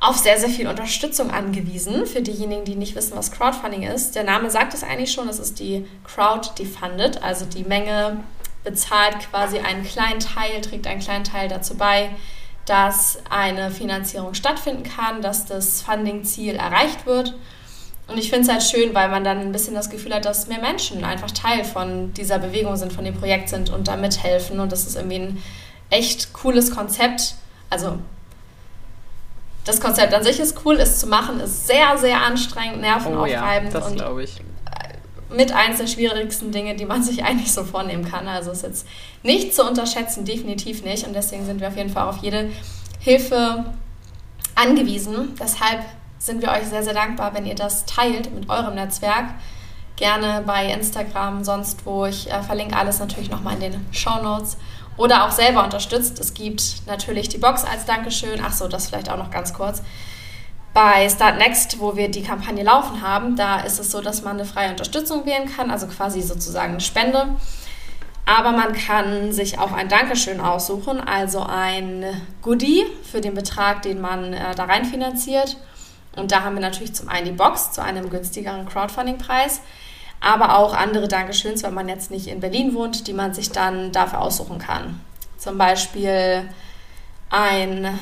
auf 0.00 0.16
sehr, 0.16 0.38
sehr 0.38 0.48
viel 0.48 0.68
Unterstützung 0.68 1.30
angewiesen. 1.30 2.06
Für 2.06 2.22
diejenigen, 2.22 2.64
die 2.64 2.74
nicht 2.74 2.94
wissen, 2.94 3.16
was 3.16 3.32
Crowdfunding 3.32 3.82
ist. 3.82 4.14
Der 4.14 4.24
Name 4.24 4.50
sagt 4.50 4.74
es 4.74 4.82
eigentlich 4.82 5.12
schon, 5.12 5.28
es 5.28 5.38
ist 5.38 5.58
die 5.58 5.86
Crowd 6.04 6.50
Defunded, 6.58 7.22
also 7.22 7.44
die 7.44 7.64
Menge 7.64 8.18
bezahlt 8.64 9.30
quasi 9.30 9.58
einen 9.58 9.84
kleinen 9.84 10.20
Teil, 10.20 10.60
trägt 10.60 10.86
einen 10.86 11.00
kleinen 11.00 11.24
Teil 11.24 11.48
dazu 11.48 11.76
bei, 11.76 12.10
dass 12.66 13.18
eine 13.30 13.70
Finanzierung 13.70 14.34
stattfinden 14.34 14.82
kann, 14.82 15.22
dass 15.22 15.46
das 15.46 15.82
Funding-Ziel 15.82 16.56
erreicht 16.56 17.06
wird. 17.06 17.34
Und 18.08 18.18
ich 18.18 18.30
finde 18.30 18.46
es 18.46 18.52
halt 18.52 18.62
schön, 18.62 18.94
weil 18.94 19.08
man 19.08 19.24
dann 19.24 19.38
ein 19.38 19.52
bisschen 19.52 19.74
das 19.74 19.90
Gefühl 19.90 20.14
hat, 20.14 20.24
dass 20.24 20.46
mehr 20.46 20.60
Menschen 20.60 21.04
einfach 21.04 21.30
Teil 21.32 21.64
von 21.64 22.14
dieser 22.14 22.38
Bewegung 22.38 22.76
sind, 22.76 22.92
von 22.92 23.04
dem 23.04 23.14
Projekt 23.14 23.48
sind 23.48 23.70
und 23.70 23.88
da 23.88 23.96
mithelfen. 23.96 24.60
Und 24.60 24.70
das 24.70 24.86
ist 24.86 24.96
irgendwie 24.96 25.16
ein 25.16 25.42
echt 25.90 26.32
cooles 26.32 26.70
Konzept. 26.70 27.34
Also 27.68 27.98
das 29.64 29.80
Konzept 29.80 30.14
an 30.14 30.22
sich 30.22 30.38
ist 30.38 30.64
cool, 30.64 30.76
es 30.76 31.00
zu 31.00 31.08
machen, 31.08 31.40
ist 31.40 31.66
sehr, 31.66 31.98
sehr 31.98 32.22
anstrengend, 32.22 32.80
nervenaufreibend. 32.80 33.74
Oh 33.74 33.78
ja, 33.78 33.80
das 33.80 33.94
glaube 33.94 34.22
ich. 34.22 34.40
Mit 35.28 35.52
eins 35.52 35.78
der 35.78 35.88
schwierigsten 35.88 36.52
Dinge, 36.52 36.76
die 36.76 36.86
man 36.86 37.02
sich 37.02 37.24
eigentlich 37.24 37.52
so 37.52 37.64
vornehmen 37.64 38.08
kann. 38.08 38.28
Also 38.28 38.52
ist 38.52 38.62
jetzt 38.62 38.86
nicht 39.24 39.52
zu 39.52 39.64
unterschätzen, 39.64 40.24
definitiv 40.24 40.84
nicht. 40.84 41.04
Und 41.04 41.14
deswegen 41.14 41.44
sind 41.44 41.60
wir 41.60 41.66
auf 41.66 41.76
jeden 41.76 41.90
Fall 41.90 42.08
auf 42.08 42.18
jede 42.18 42.50
Hilfe 43.00 43.64
angewiesen. 44.54 45.34
Deshalb 45.40 45.80
sind 46.18 46.42
wir 46.42 46.50
euch 46.50 46.64
sehr, 46.64 46.82
sehr 46.82 46.94
dankbar, 46.94 47.34
wenn 47.34 47.46
ihr 47.46 47.54
das 47.54 47.84
teilt 47.84 48.32
mit 48.34 48.48
eurem 48.48 48.74
Netzwerk. 48.74 49.26
Gerne 49.96 50.42
bei 50.46 50.66
Instagram, 50.72 51.44
sonst 51.44 51.86
wo. 51.86 52.04
Ich 52.04 52.30
äh, 52.30 52.42
verlinke 52.42 52.76
alles 52.76 52.98
natürlich 52.98 53.30
nochmal 53.30 53.54
in 53.54 53.72
den 53.72 53.86
Show 53.92 54.22
Notes. 54.22 54.56
Oder 54.96 55.26
auch 55.26 55.30
selber 55.30 55.64
unterstützt. 55.64 56.18
Es 56.20 56.34
gibt 56.34 56.86
natürlich 56.86 57.28
die 57.28 57.38
Box 57.38 57.64
als 57.64 57.84
Dankeschön. 57.84 58.40
Ach 58.44 58.52
so, 58.52 58.68
das 58.68 58.88
vielleicht 58.88 59.10
auch 59.10 59.18
noch 59.18 59.30
ganz 59.30 59.52
kurz. 59.52 59.82
Bei 60.72 61.08
Start 61.08 61.38
Next, 61.38 61.80
wo 61.80 61.96
wir 61.96 62.10
die 62.10 62.22
Kampagne 62.22 62.62
laufen 62.62 63.00
haben, 63.00 63.36
da 63.36 63.60
ist 63.60 63.78
es 63.78 63.90
so, 63.90 64.02
dass 64.02 64.22
man 64.22 64.34
eine 64.34 64.44
freie 64.44 64.70
Unterstützung 64.70 65.24
wählen 65.24 65.50
kann, 65.54 65.70
also 65.70 65.86
quasi 65.86 66.20
sozusagen 66.20 66.72
eine 66.72 66.80
Spende. 66.80 67.28
Aber 68.26 68.52
man 68.52 68.74
kann 68.74 69.32
sich 69.32 69.58
auch 69.58 69.72
ein 69.72 69.88
Dankeschön 69.88 70.40
aussuchen, 70.40 71.00
also 71.00 71.42
ein 71.42 72.04
Goodie 72.42 72.84
für 73.10 73.20
den 73.20 73.34
Betrag, 73.34 73.82
den 73.82 74.00
man 74.00 74.34
äh, 74.34 74.54
da 74.54 74.64
rein 74.64 74.84
finanziert. 74.84 75.56
Und 76.16 76.32
da 76.32 76.42
haben 76.42 76.54
wir 76.54 76.62
natürlich 76.62 76.94
zum 76.94 77.08
einen 77.08 77.26
die 77.26 77.32
Box 77.32 77.72
zu 77.72 77.82
einem 77.82 78.10
günstigeren 78.10 78.66
Crowdfunding-Preis, 78.66 79.60
aber 80.20 80.58
auch 80.58 80.74
andere 80.74 81.08
Dankeschöns, 81.08 81.62
wenn 81.62 81.74
man 81.74 81.88
jetzt 81.88 82.10
nicht 82.10 82.26
in 82.26 82.40
Berlin 82.40 82.74
wohnt, 82.74 83.06
die 83.06 83.12
man 83.12 83.34
sich 83.34 83.52
dann 83.52 83.92
dafür 83.92 84.20
aussuchen 84.20 84.58
kann. 84.58 85.00
Zum 85.38 85.58
Beispiel 85.58 86.48
ein 87.30 87.98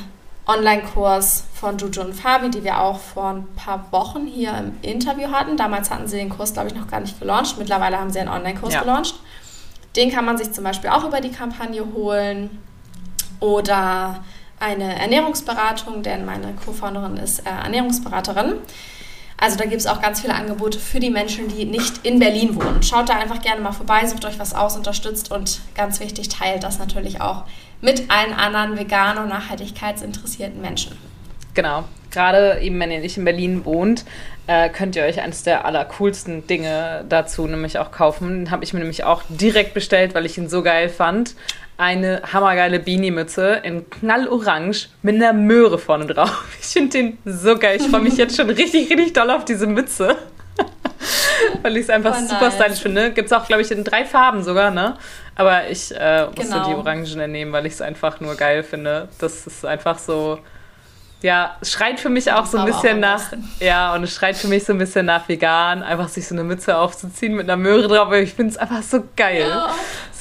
Online-Kurs 0.47 1.45
von 1.55 1.79
Juju 1.79 2.03
und 2.03 2.13
Fabi, 2.15 2.51
die 2.51 2.65
wir 2.65 2.81
auch 2.81 2.99
vor 2.99 3.31
ein 3.31 3.47
paar 3.57 3.91
Wochen 3.93 4.27
hier 4.27 4.57
im 4.59 4.77
Interview 4.83 5.31
hatten. 5.31 5.57
Damals 5.57 5.91
hatten 5.91 6.07
sie 6.07 6.19
den 6.19 6.29
Kurs, 6.29 6.53
glaube 6.53 6.69
ich, 6.69 6.75
noch 6.75 6.87
gar 6.87 7.01
nicht 7.01 7.19
gelauncht. 7.19 7.59
Mittlerweile 7.59 7.99
haben 7.99 8.11
sie 8.11 8.21
einen 8.21 8.29
Online-Kurs 8.29 8.75
ja. 8.75 8.81
gelauncht. 8.81 9.15
Den 9.97 10.11
kann 10.11 10.25
man 10.25 10.37
sich 10.37 10.53
zum 10.53 10.65
Beispiel 10.65 10.91
auch 10.91 11.05
über 11.05 11.21
die 11.21 11.31
Kampagne 11.31 11.85
holen. 11.95 12.63
Oder 13.41 14.23
eine 14.65 14.99
Ernährungsberatung, 14.99 16.03
denn 16.03 16.25
meine 16.25 16.55
Co-Founderin 16.65 17.19
ist 17.19 17.41
äh, 17.41 17.51
Ernährungsberaterin. 17.51 18.55
Also 19.37 19.59
da 19.59 19.65
gibt 19.65 19.81
es 19.81 19.87
auch 19.87 20.01
ganz 20.01 20.21
viele 20.21 20.35
Angebote 20.35 20.79
für 20.79 21.01
die 21.01 21.11
Menschen, 21.11 21.49
die 21.49 21.65
nicht 21.65 22.07
in 22.07 22.19
Berlin 22.19 22.55
wohnen. 22.55 22.83
Schaut 22.83 23.09
da 23.09 23.15
einfach 23.15 23.43
gerne 23.43 23.61
mal 23.61 23.73
vorbei, 23.73 24.07
sucht 24.07 24.25
euch 24.25 24.39
was 24.39 24.55
aus, 24.55 24.77
unterstützt 24.77 25.31
und 25.31 25.61
ganz 25.75 26.01
wichtig, 26.01 26.29
teilt 26.29 26.63
das 26.63 26.79
natürlich 26.79 27.21
auch 27.21 27.45
mit 27.81 28.11
allen 28.11 28.33
anderen 28.33 28.79
vegan- 28.79 29.19
und 29.19 29.29
nachhaltigkeitsinteressierten 29.29 30.61
Menschen. 30.61 30.97
Genau, 31.53 31.85
gerade 32.11 32.61
eben 32.61 32.81
wenn 32.81 32.91
ihr 32.91 33.01
nicht 33.01 33.19
in 33.19 33.25
Berlin 33.25 33.65
wohnt, 33.65 34.05
äh, 34.47 34.69
könnt 34.69 34.97
ihr 34.97 35.05
euch 35.05 35.21
eines 35.21 35.43
der 35.43 35.65
allercoolsten 35.65 36.47
Dinge 36.47 37.05
dazu 37.09 37.47
nämlich 37.47 37.79
auch 37.79 37.91
kaufen. 37.91 38.45
Den 38.45 38.51
habe 38.51 38.65
ich 38.65 38.73
mir 38.73 38.81
nämlich 38.81 39.05
auch 39.05 39.23
direkt 39.29 39.75
bestellt, 39.75 40.15
weil 40.15 40.27
ich 40.27 40.39
ihn 40.39 40.49
so 40.49 40.63
geil 40.63 40.89
fand 40.89 41.35
eine 41.77 42.23
hammergeile 42.33 42.79
Beanie-Mütze 42.79 43.61
in 43.65 43.89
knallorange 43.91 44.87
mit 45.03 45.17
einer 45.17 45.33
Möhre 45.33 45.79
vorne 45.79 46.07
drauf. 46.07 46.45
Ich 46.61 46.69
finde 46.69 46.91
den 46.91 47.19
so 47.25 47.59
geil. 47.59 47.79
Ich 47.81 47.89
freue 47.89 48.01
mich 48.01 48.17
jetzt 48.17 48.37
schon 48.37 48.49
richtig, 48.51 48.91
richtig 48.91 49.13
doll 49.13 49.31
auf 49.31 49.45
diese 49.45 49.67
Mütze. 49.67 50.17
Weil 51.63 51.77
ich 51.77 51.85
es 51.85 51.91
einfach 51.91 52.17
oh, 52.19 52.27
super 52.27 52.51
stylisch 52.51 52.81
finde. 52.81 53.13
Gibt 53.13 53.27
es 53.27 53.33
auch, 53.33 53.47
glaube 53.47 53.63
ich, 53.63 53.71
in 53.71 53.85
drei 53.85 54.05
Farben 54.05 54.43
sogar, 54.43 54.71
ne? 54.71 54.97
Aber 55.35 55.69
ich 55.69 55.95
äh, 55.95 56.27
musste 56.27 56.55
genau. 56.55 56.69
die 56.69 56.75
Orangene 56.75 57.29
nehmen, 57.29 57.53
weil 57.53 57.67
ich 57.67 57.75
es 57.75 57.81
einfach 57.81 58.21
nur 58.21 58.35
geil 58.37 58.63
finde. 58.63 59.09
Das 59.19 59.47
ist 59.47 59.65
einfach 59.65 59.99
so 59.99 60.39
ja, 61.25 61.57
es 61.63 61.73
schreit 61.73 61.99
für 61.99 62.11
mich 62.11 62.31
auch 62.31 62.45
so 62.45 62.59
ein 62.59 62.67
bisschen 62.67 63.01
nach, 63.01 63.33
ja, 63.59 63.95
und 63.95 64.05
es 64.05 64.15
schreit 64.15 64.37
für 64.37 64.47
mich 64.47 64.65
so 64.65 64.75
ein 64.75 64.79
bisschen 64.79 65.07
nach 65.07 65.27
vegan, 65.27 65.83
einfach 65.83 66.09
sich 66.09 66.29
so 66.29 66.35
eine 66.35 66.45
Mütze 66.45 66.77
aufzuziehen 66.77 67.35
mit 67.35 67.49
einer 67.49 67.57
Möhre 67.57 67.89
drauf, 67.89 68.11
weil 68.11 68.25
ich 68.25 68.35
finde 68.35 68.53
es 68.53 68.59
einfach 68.59 68.83
so 68.83 69.03
geil. 69.17 69.47
Ja. 69.49 69.75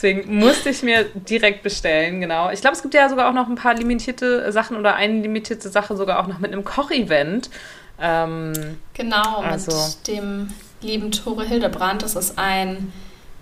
Deswegen 0.03 0.37
musste 0.37 0.69
ich 0.69 0.83
mir 0.83 1.05
direkt 1.05 1.63
bestellen, 1.63 2.19
genau. 2.19 2.51
Ich 2.51 2.59
glaube, 2.59 2.75
es 2.75 2.81
gibt 2.81 2.93
ja 2.93 3.07
sogar 3.07 3.29
auch 3.29 3.33
noch 3.33 3.47
ein 3.47 3.55
paar 3.55 3.73
limitierte 3.73 4.51
Sachen 4.51 4.75
oder 4.75 4.95
eine 4.95 5.21
limitierte 5.21 5.69
Sache 5.69 5.95
sogar 5.95 6.19
auch 6.19 6.27
noch 6.27 6.39
mit 6.39 6.51
einem 6.51 6.65
Kochevent. 6.65 7.49
Ähm, 8.01 8.51
genau, 8.93 9.37
also. 9.37 9.71
mit 9.71 10.09
dem 10.09 10.49
lieben 10.81 11.13
Tore 11.13 11.45
Hildebrand. 11.45 12.01
Das 12.01 12.17
ist 12.17 12.37
ein, 12.37 12.91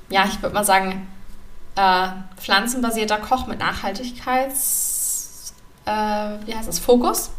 ja, 0.10 0.26
ich 0.26 0.40
würde 0.44 0.54
mal 0.54 0.64
sagen, 0.64 1.08
äh, 1.76 2.10
pflanzenbasierter 2.40 3.18
Koch 3.18 3.48
mit 3.48 3.58
Nachhaltigkeits, 3.58 5.56
äh, 5.88 5.92
wie 6.46 6.54
heißt 6.54 6.68
das, 6.68 6.78
Fokus. 6.78 7.32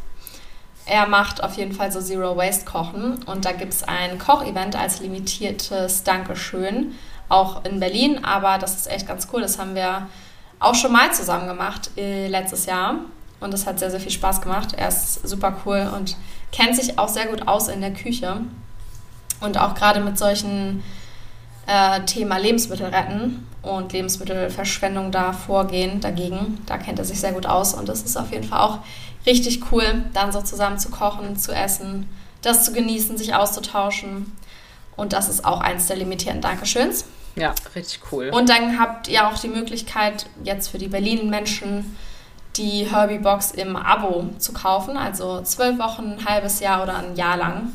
Er 0.84 1.06
macht 1.06 1.44
auf 1.44 1.56
jeden 1.56 1.74
Fall 1.74 1.92
so 1.92 2.00
Zero 2.00 2.36
Waste 2.36 2.64
Kochen 2.64 3.22
und 3.22 3.44
da 3.44 3.52
gibt 3.52 3.72
es 3.72 3.84
ein 3.84 4.18
Kochevent 4.18 4.74
als 4.74 4.98
limitiertes 4.98 6.02
Dankeschön, 6.02 6.96
auch 7.32 7.64
in 7.64 7.80
Berlin, 7.80 8.24
aber 8.24 8.58
das 8.58 8.76
ist 8.76 8.90
echt 8.90 9.06
ganz 9.06 9.28
cool. 9.32 9.40
Das 9.40 9.58
haben 9.58 9.74
wir 9.74 10.06
auch 10.60 10.74
schon 10.74 10.92
mal 10.92 11.12
zusammen 11.12 11.48
gemacht 11.48 11.90
äh, 11.96 12.28
letztes 12.28 12.66
Jahr 12.66 12.96
und 13.40 13.52
das 13.52 13.66
hat 13.66 13.78
sehr, 13.78 13.90
sehr 13.90 14.00
viel 14.00 14.12
Spaß 14.12 14.40
gemacht. 14.40 14.74
Er 14.76 14.88
ist 14.88 15.26
super 15.26 15.56
cool 15.64 15.90
und 15.94 16.16
kennt 16.52 16.76
sich 16.76 16.98
auch 16.98 17.08
sehr 17.08 17.26
gut 17.26 17.48
aus 17.48 17.68
in 17.68 17.80
der 17.80 17.92
Küche 17.92 18.36
und 19.40 19.58
auch 19.58 19.74
gerade 19.74 20.00
mit 20.00 20.18
solchen 20.18 20.82
äh, 21.66 22.00
Thema 22.02 22.38
Lebensmittel 22.38 22.86
retten 22.86 23.46
und 23.62 23.92
Lebensmittelverschwendung 23.92 25.10
da 25.10 25.32
vorgehen 25.32 26.00
dagegen. 26.00 26.58
Da 26.66 26.78
kennt 26.78 26.98
er 26.98 27.04
sich 27.04 27.20
sehr 27.20 27.32
gut 27.32 27.46
aus 27.46 27.74
und 27.74 27.88
das 27.88 28.02
ist 28.02 28.16
auf 28.16 28.30
jeden 28.32 28.44
Fall 28.44 28.60
auch 28.60 28.78
richtig 29.26 29.72
cool, 29.72 30.04
dann 30.12 30.32
so 30.32 30.42
zusammen 30.42 30.78
zu 30.78 30.90
kochen, 30.90 31.36
zu 31.36 31.52
essen, 31.52 32.08
das 32.42 32.64
zu 32.64 32.72
genießen, 32.72 33.16
sich 33.16 33.34
auszutauschen. 33.34 34.32
Und 35.02 35.12
das 35.12 35.28
ist 35.28 35.44
auch 35.44 35.60
eins 35.60 35.88
der 35.88 35.96
limitierten 35.96 36.40
Dankeschöns. 36.40 37.06
Ja, 37.34 37.56
richtig 37.74 37.98
cool. 38.12 38.30
Und 38.32 38.48
dann 38.48 38.78
habt 38.78 39.08
ihr 39.08 39.26
auch 39.26 39.36
die 39.36 39.48
Möglichkeit, 39.48 40.26
jetzt 40.44 40.68
für 40.68 40.78
die 40.78 40.86
Berlin-Menschen 40.86 41.96
die 42.56 42.86
Herbie 42.88 43.18
Box 43.18 43.50
im 43.50 43.74
Abo 43.74 44.26
zu 44.38 44.52
kaufen. 44.52 44.96
Also 44.96 45.40
zwölf 45.42 45.76
Wochen, 45.80 46.18
ein 46.18 46.24
halbes 46.24 46.60
Jahr 46.60 46.84
oder 46.84 46.98
ein 46.98 47.16
Jahr 47.16 47.36
lang. 47.36 47.72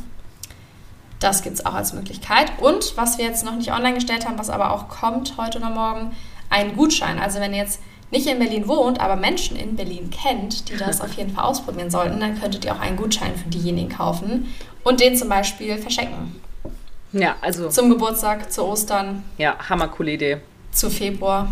Das 1.19 1.41
gibt 1.41 1.59
es 1.59 1.65
auch 1.65 1.73
als 1.73 1.91
Möglichkeit. 1.91 2.49
Und 2.61 2.95
was 2.95 3.17
wir 3.17 3.25
jetzt 3.25 3.43
noch 3.43 3.57
nicht 3.57 3.73
online 3.73 3.95
gestellt 3.95 4.25
haben, 4.25 4.39
was 4.39 4.49
aber 4.49 4.71
auch 4.71 4.87
kommt 4.87 5.33
heute 5.37 5.57
oder 5.57 5.69
morgen, 5.69 6.15
ein 6.49 6.77
Gutschein. 6.77 7.19
Also 7.19 7.41
wenn 7.41 7.51
ihr 7.51 7.63
jetzt 7.63 7.81
nicht 8.09 8.25
in 8.27 8.39
Berlin 8.39 8.69
wohnt, 8.69 9.01
aber 9.01 9.17
Menschen 9.17 9.57
in 9.57 9.75
Berlin 9.75 10.11
kennt, 10.11 10.69
die 10.69 10.77
das 10.77 11.01
auf 11.01 11.11
jeden 11.11 11.35
Fall 11.35 11.43
ausprobieren 11.43 11.91
sollten, 11.91 12.21
dann 12.21 12.39
könntet 12.39 12.63
ihr 12.63 12.73
auch 12.73 12.79
einen 12.79 12.95
Gutschein 12.95 13.35
für 13.35 13.49
diejenigen 13.49 13.89
kaufen 13.89 14.53
und 14.85 15.01
den 15.01 15.17
zum 15.17 15.27
Beispiel 15.27 15.77
verschenken. 15.77 16.46
Ja, 17.11 17.35
also. 17.41 17.69
Zum 17.69 17.89
Geburtstag, 17.89 18.51
zu 18.51 18.65
Ostern. 18.65 19.23
Ja, 19.37 19.55
hammercoole 19.69 20.11
Idee. 20.11 20.37
Zu 20.71 20.89
Februar. 20.89 21.51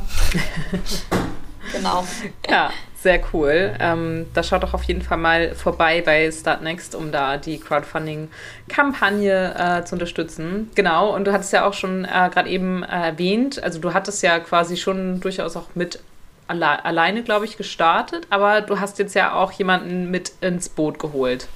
genau. 1.71 2.05
Ja, 2.49 2.71
sehr 3.05 3.21
cool. 3.33 3.75
Ähm, 3.79 4.25
da 4.33 4.41
schaut 4.43 4.63
doch 4.63 4.73
auf 4.73 4.83
jeden 4.83 5.01
Fall 5.01 5.17
mal 5.17 5.53
vorbei 5.55 6.01
bei 6.03 6.31
Startnext, 6.31 6.95
um 6.95 7.11
da 7.11 7.37
die 7.37 7.59
Crowdfunding-Kampagne 7.59 9.55
äh, 9.55 9.85
zu 9.85 9.93
unterstützen. 9.95 10.71
Genau, 10.75 11.15
und 11.15 11.25
du 11.25 11.31
hattest 11.31 11.53
ja 11.53 11.67
auch 11.67 11.73
schon 11.73 12.05
äh, 12.05 12.29
gerade 12.33 12.49
eben 12.49 12.83
erwähnt, 12.83 13.63
also 13.63 13.79
du 13.79 13.93
hattest 13.93 14.23
ja 14.23 14.39
quasi 14.39 14.75
schon 14.75 15.19
durchaus 15.19 15.55
auch 15.55 15.67
mit 15.75 15.99
alle 16.47 16.83
alleine, 16.83 17.23
glaube 17.23 17.45
ich, 17.45 17.57
gestartet, 17.57 18.27
aber 18.31 18.61
du 18.61 18.79
hast 18.79 18.99
jetzt 18.99 19.13
ja 19.13 19.33
auch 19.33 19.51
jemanden 19.51 20.09
mit 20.09 20.33
ins 20.41 20.69
Boot 20.69 20.97
geholt. 20.97 21.47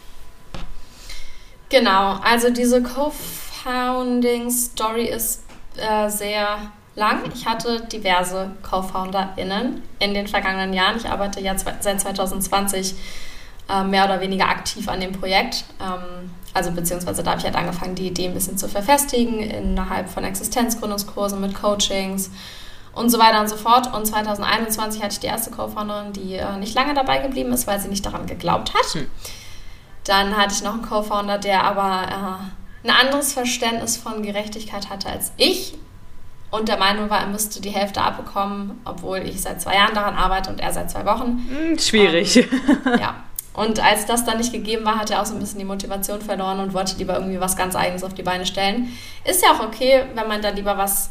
Genau, 1.70 2.20
also 2.24 2.52
diese 2.52 2.82
Co-Founding-Story 3.64 5.06
ist 5.06 5.44
äh, 5.78 6.10
sehr 6.10 6.72
lang. 6.96 7.24
Ich 7.34 7.46
hatte 7.46 7.82
diverse 7.82 8.52
Co-FounderInnen 8.62 9.82
in 10.00 10.14
den 10.14 10.28
vergangenen 10.28 10.74
Jahren. 10.74 10.98
Ich 10.98 11.10
arbeite 11.10 11.42
ja 11.42 11.58
seit 11.58 12.02
2020 12.02 12.96
äh, 13.70 13.84
mehr 13.84 14.06
oder 14.06 14.20
weniger 14.20 14.50
aktiv 14.50 14.88
an 14.90 15.00
dem 15.00 15.14
Projekt. 15.14 15.66
Ähm, 15.80 16.32
also 16.54 16.72
beziehungsweise 16.72 17.24
da 17.24 17.32
habe 17.32 17.40
ich 17.40 17.46
halt 17.46 17.56
angefangen, 17.56 17.96
die 17.96 18.08
Idee 18.08 18.28
ein 18.28 18.34
bisschen 18.34 18.58
zu 18.58 18.68
verfestigen 18.68 19.40
innerhalb 19.40 20.10
von 20.10 20.24
Existenzgründungskursen 20.24 21.40
mit 21.40 21.54
Coachings 21.54 22.32
und 22.94 23.10
so 23.10 23.20
weiter 23.20 23.40
und 23.40 23.50
so 23.50 23.56
fort. 23.56 23.94
Und 23.94 24.06
2021 24.06 25.02
hatte 25.02 25.14
ich 25.14 25.20
die 25.20 25.28
erste 25.28 25.52
Co-Founderin, 25.52 26.14
die 26.14 26.36
äh, 26.36 26.58
nicht 26.58 26.76
lange 26.76 26.94
dabei 26.94 27.20
geblieben 27.20 27.54
ist, 27.54 27.68
weil 27.68 27.80
sie 27.80 27.88
nicht 27.88 28.06
daran 28.06 28.26
geglaubt 28.26 28.74
hat. 28.74 28.94
Hm. 28.94 29.08
Dann 30.06 30.36
hatte 30.36 30.56
ich 30.56 30.64
noch 30.64 30.74
einen 30.74 30.82
Co-Founder, 30.82 31.38
der 31.38 31.64
aber 31.64 32.08
äh, 32.08 32.59
ein 32.84 32.90
anderes 32.90 33.34
Verständnis 33.34 33.98
von 33.98 34.24
Gerechtigkeit 34.24 34.90
hatte 34.90 35.10
als 35.10 35.32
ich 35.38 35.76
und 36.52 36.68
der 36.68 36.78
Meinung 36.78 37.10
war, 37.10 37.20
er 37.20 37.28
müsste 37.28 37.62
die 37.62 37.70
Hälfte 37.70 38.02
abbekommen, 38.02 38.82
obwohl 38.86 39.20
ich 39.20 39.42
seit 39.42 39.62
zwei 39.62 39.76
Jahren 39.76 39.94
daran 39.94 40.16
arbeite 40.16 40.50
und 40.50 40.60
er 40.60 40.74
seit 40.74 40.90
zwei 40.90 41.06
Wochen. 41.06 41.48
Hm, 41.48 41.78
schwierig. 41.78 42.38
Ähm, 42.38 42.48
ja. 43.00 43.24
Und 43.54 43.84
als 43.84 44.06
das 44.06 44.26
dann 44.26 44.38
nicht 44.38 44.54
gegeben 44.54 44.86
war, 44.86 44.98
hat 44.98 45.12
er 45.12 45.22
auch 45.22 45.26
so 45.26 45.34
ein 45.34 45.40
bisschen 45.40 45.60
die 45.60 45.66
Motivation 45.66 46.22
verloren 46.22 46.60
und 46.60 46.74
wollte 46.74 46.96
lieber 46.98 47.16
irgendwie 47.16 47.40
was 47.40 47.56
ganz 47.56 47.76
Eigenes 47.76 48.04
auf 48.04 48.14
die 48.14 48.24
Beine 48.24 48.46
stellen. 48.46 48.96
Ist 49.26 49.44
ja 49.44 49.52
auch 49.52 49.60
okay, 49.60 50.06
wenn 50.16 50.28
man 50.28 50.42
da 50.42 50.50
lieber 50.50 50.78
was 50.78 51.10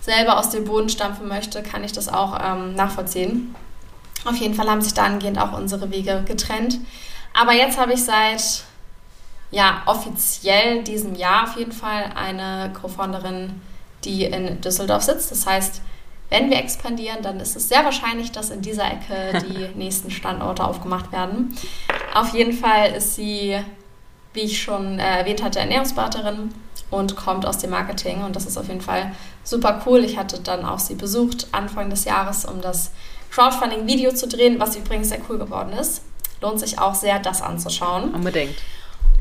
selber 0.00 0.38
aus 0.38 0.50
dem 0.50 0.64
Boden 0.64 0.88
stampfen 0.88 1.28
möchte, 1.28 1.62
kann 1.62 1.84
ich 1.84 1.92
das 1.92 2.08
auch 2.08 2.38
ähm, 2.42 2.74
nachvollziehen. 2.74 3.54
Auf 4.24 4.36
jeden 4.36 4.54
Fall 4.54 4.68
haben 4.68 4.80
sich 4.80 4.94
dahingehend 4.94 5.38
auch 5.38 5.52
unsere 5.52 5.90
Wege 5.90 6.22
getrennt. 6.26 6.78
Aber 7.34 7.52
jetzt 7.52 7.78
habe 7.78 7.92
ich 7.92 8.04
seit 8.04 8.64
ja, 9.52 9.82
offiziell 9.86 10.82
diesem 10.82 11.14
Jahr 11.14 11.44
auf 11.44 11.56
jeden 11.56 11.72
Fall 11.72 12.10
eine 12.16 12.72
Co-Founderin, 12.72 13.60
die 14.02 14.24
in 14.24 14.60
Düsseldorf 14.60 15.02
sitzt. 15.02 15.30
Das 15.30 15.46
heißt, 15.46 15.82
wenn 16.30 16.48
wir 16.48 16.56
expandieren, 16.56 17.22
dann 17.22 17.38
ist 17.38 17.54
es 17.54 17.68
sehr 17.68 17.84
wahrscheinlich, 17.84 18.32
dass 18.32 18.48
in 18.48 18.62
dieser 18.62 18.86
Ecke 18.86 19.44
die 19.46 19.68
nächsten 19.78 20.10
Standorte 20.10 20.64
aufgemacht 20.64 21.12
werden. 21.12 21.54
Auf 22.14 22.34
jeden 22.34 22.54
Fall 22.54 22.92
ist 22.92 23.14
sie, 23.14 23.58
wie 24.32 24.40
ich 24.40 24.62
schon 24.62 24.98
erwähnt 24.98 25.42
hatte, 25.42 25.60
Ernährungsberaterin 25.60 26.54
und 26.90 27.16
kommt 27.16 27.44
aus 27.44 27.58
dem 27.58 27.70
Marketing 27.70 28.24
und 28.24 28.34
das 28.34 28.46
ist 28.46 28.56
auf 28.56 28.68
jeden 28.68 28.80
Fall 28.80 29.12
super 29.44 29.82
cool. 29.84 30.02
Ich 30.04 30.16
hatte 30.16 30.40
dann 30.40 30.64
auch 30.64 30.78
sie 30.78 30.94
besucht 30.94 31.48
Anfang 31.52 31.90
des 31.90 32.06
Jahres, 32.06 32.46
um 32.46 32.62
das 32.62 32.90
Crowdfunding-Video 33.30 34.12
zu 34.14 34.28
drehen, 34.28 34.58
was 34.58 34.76
übrigens 34.76 35.10
sehr 35.10 35.20
cool 35.28 35.36
geworden 35.36 35.74
ist. 35.74 36.02
Lohnt 36.40 36.60
sich 36.60 36.78
auch 36.78 36.94
sehr, 36.94 37.18
das 37.18 37.42
anzuschauen. 37.42 38.14
Unbedingt. 38.14 38.56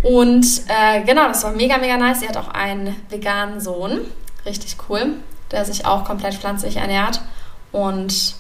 Und 0.04 0.46
äh, 0.68 1.04
genau, 1.04 1.28
das 1.28 1.44
war 1.44 1.52
mega, 1.52 1.78
mega 1.78 1.98
nice. 1.98 2.22
Sie 2.22 2.28
hat 2.28 2.38
auch 2.38 2.50
einen 2.50 2.96
veganen 3.10 3.60
Sohn. 3.60 4.02
Richtig 4.46 4.78
cool 4.90 5.16
der 5.52 5.66
sich 5.66 5.86
auch 5.86 6.06
komplett 6.06 6.36
pflanzlich 6.36 6.78
ernährt. 6.78 7.22
Und 7.72 8.36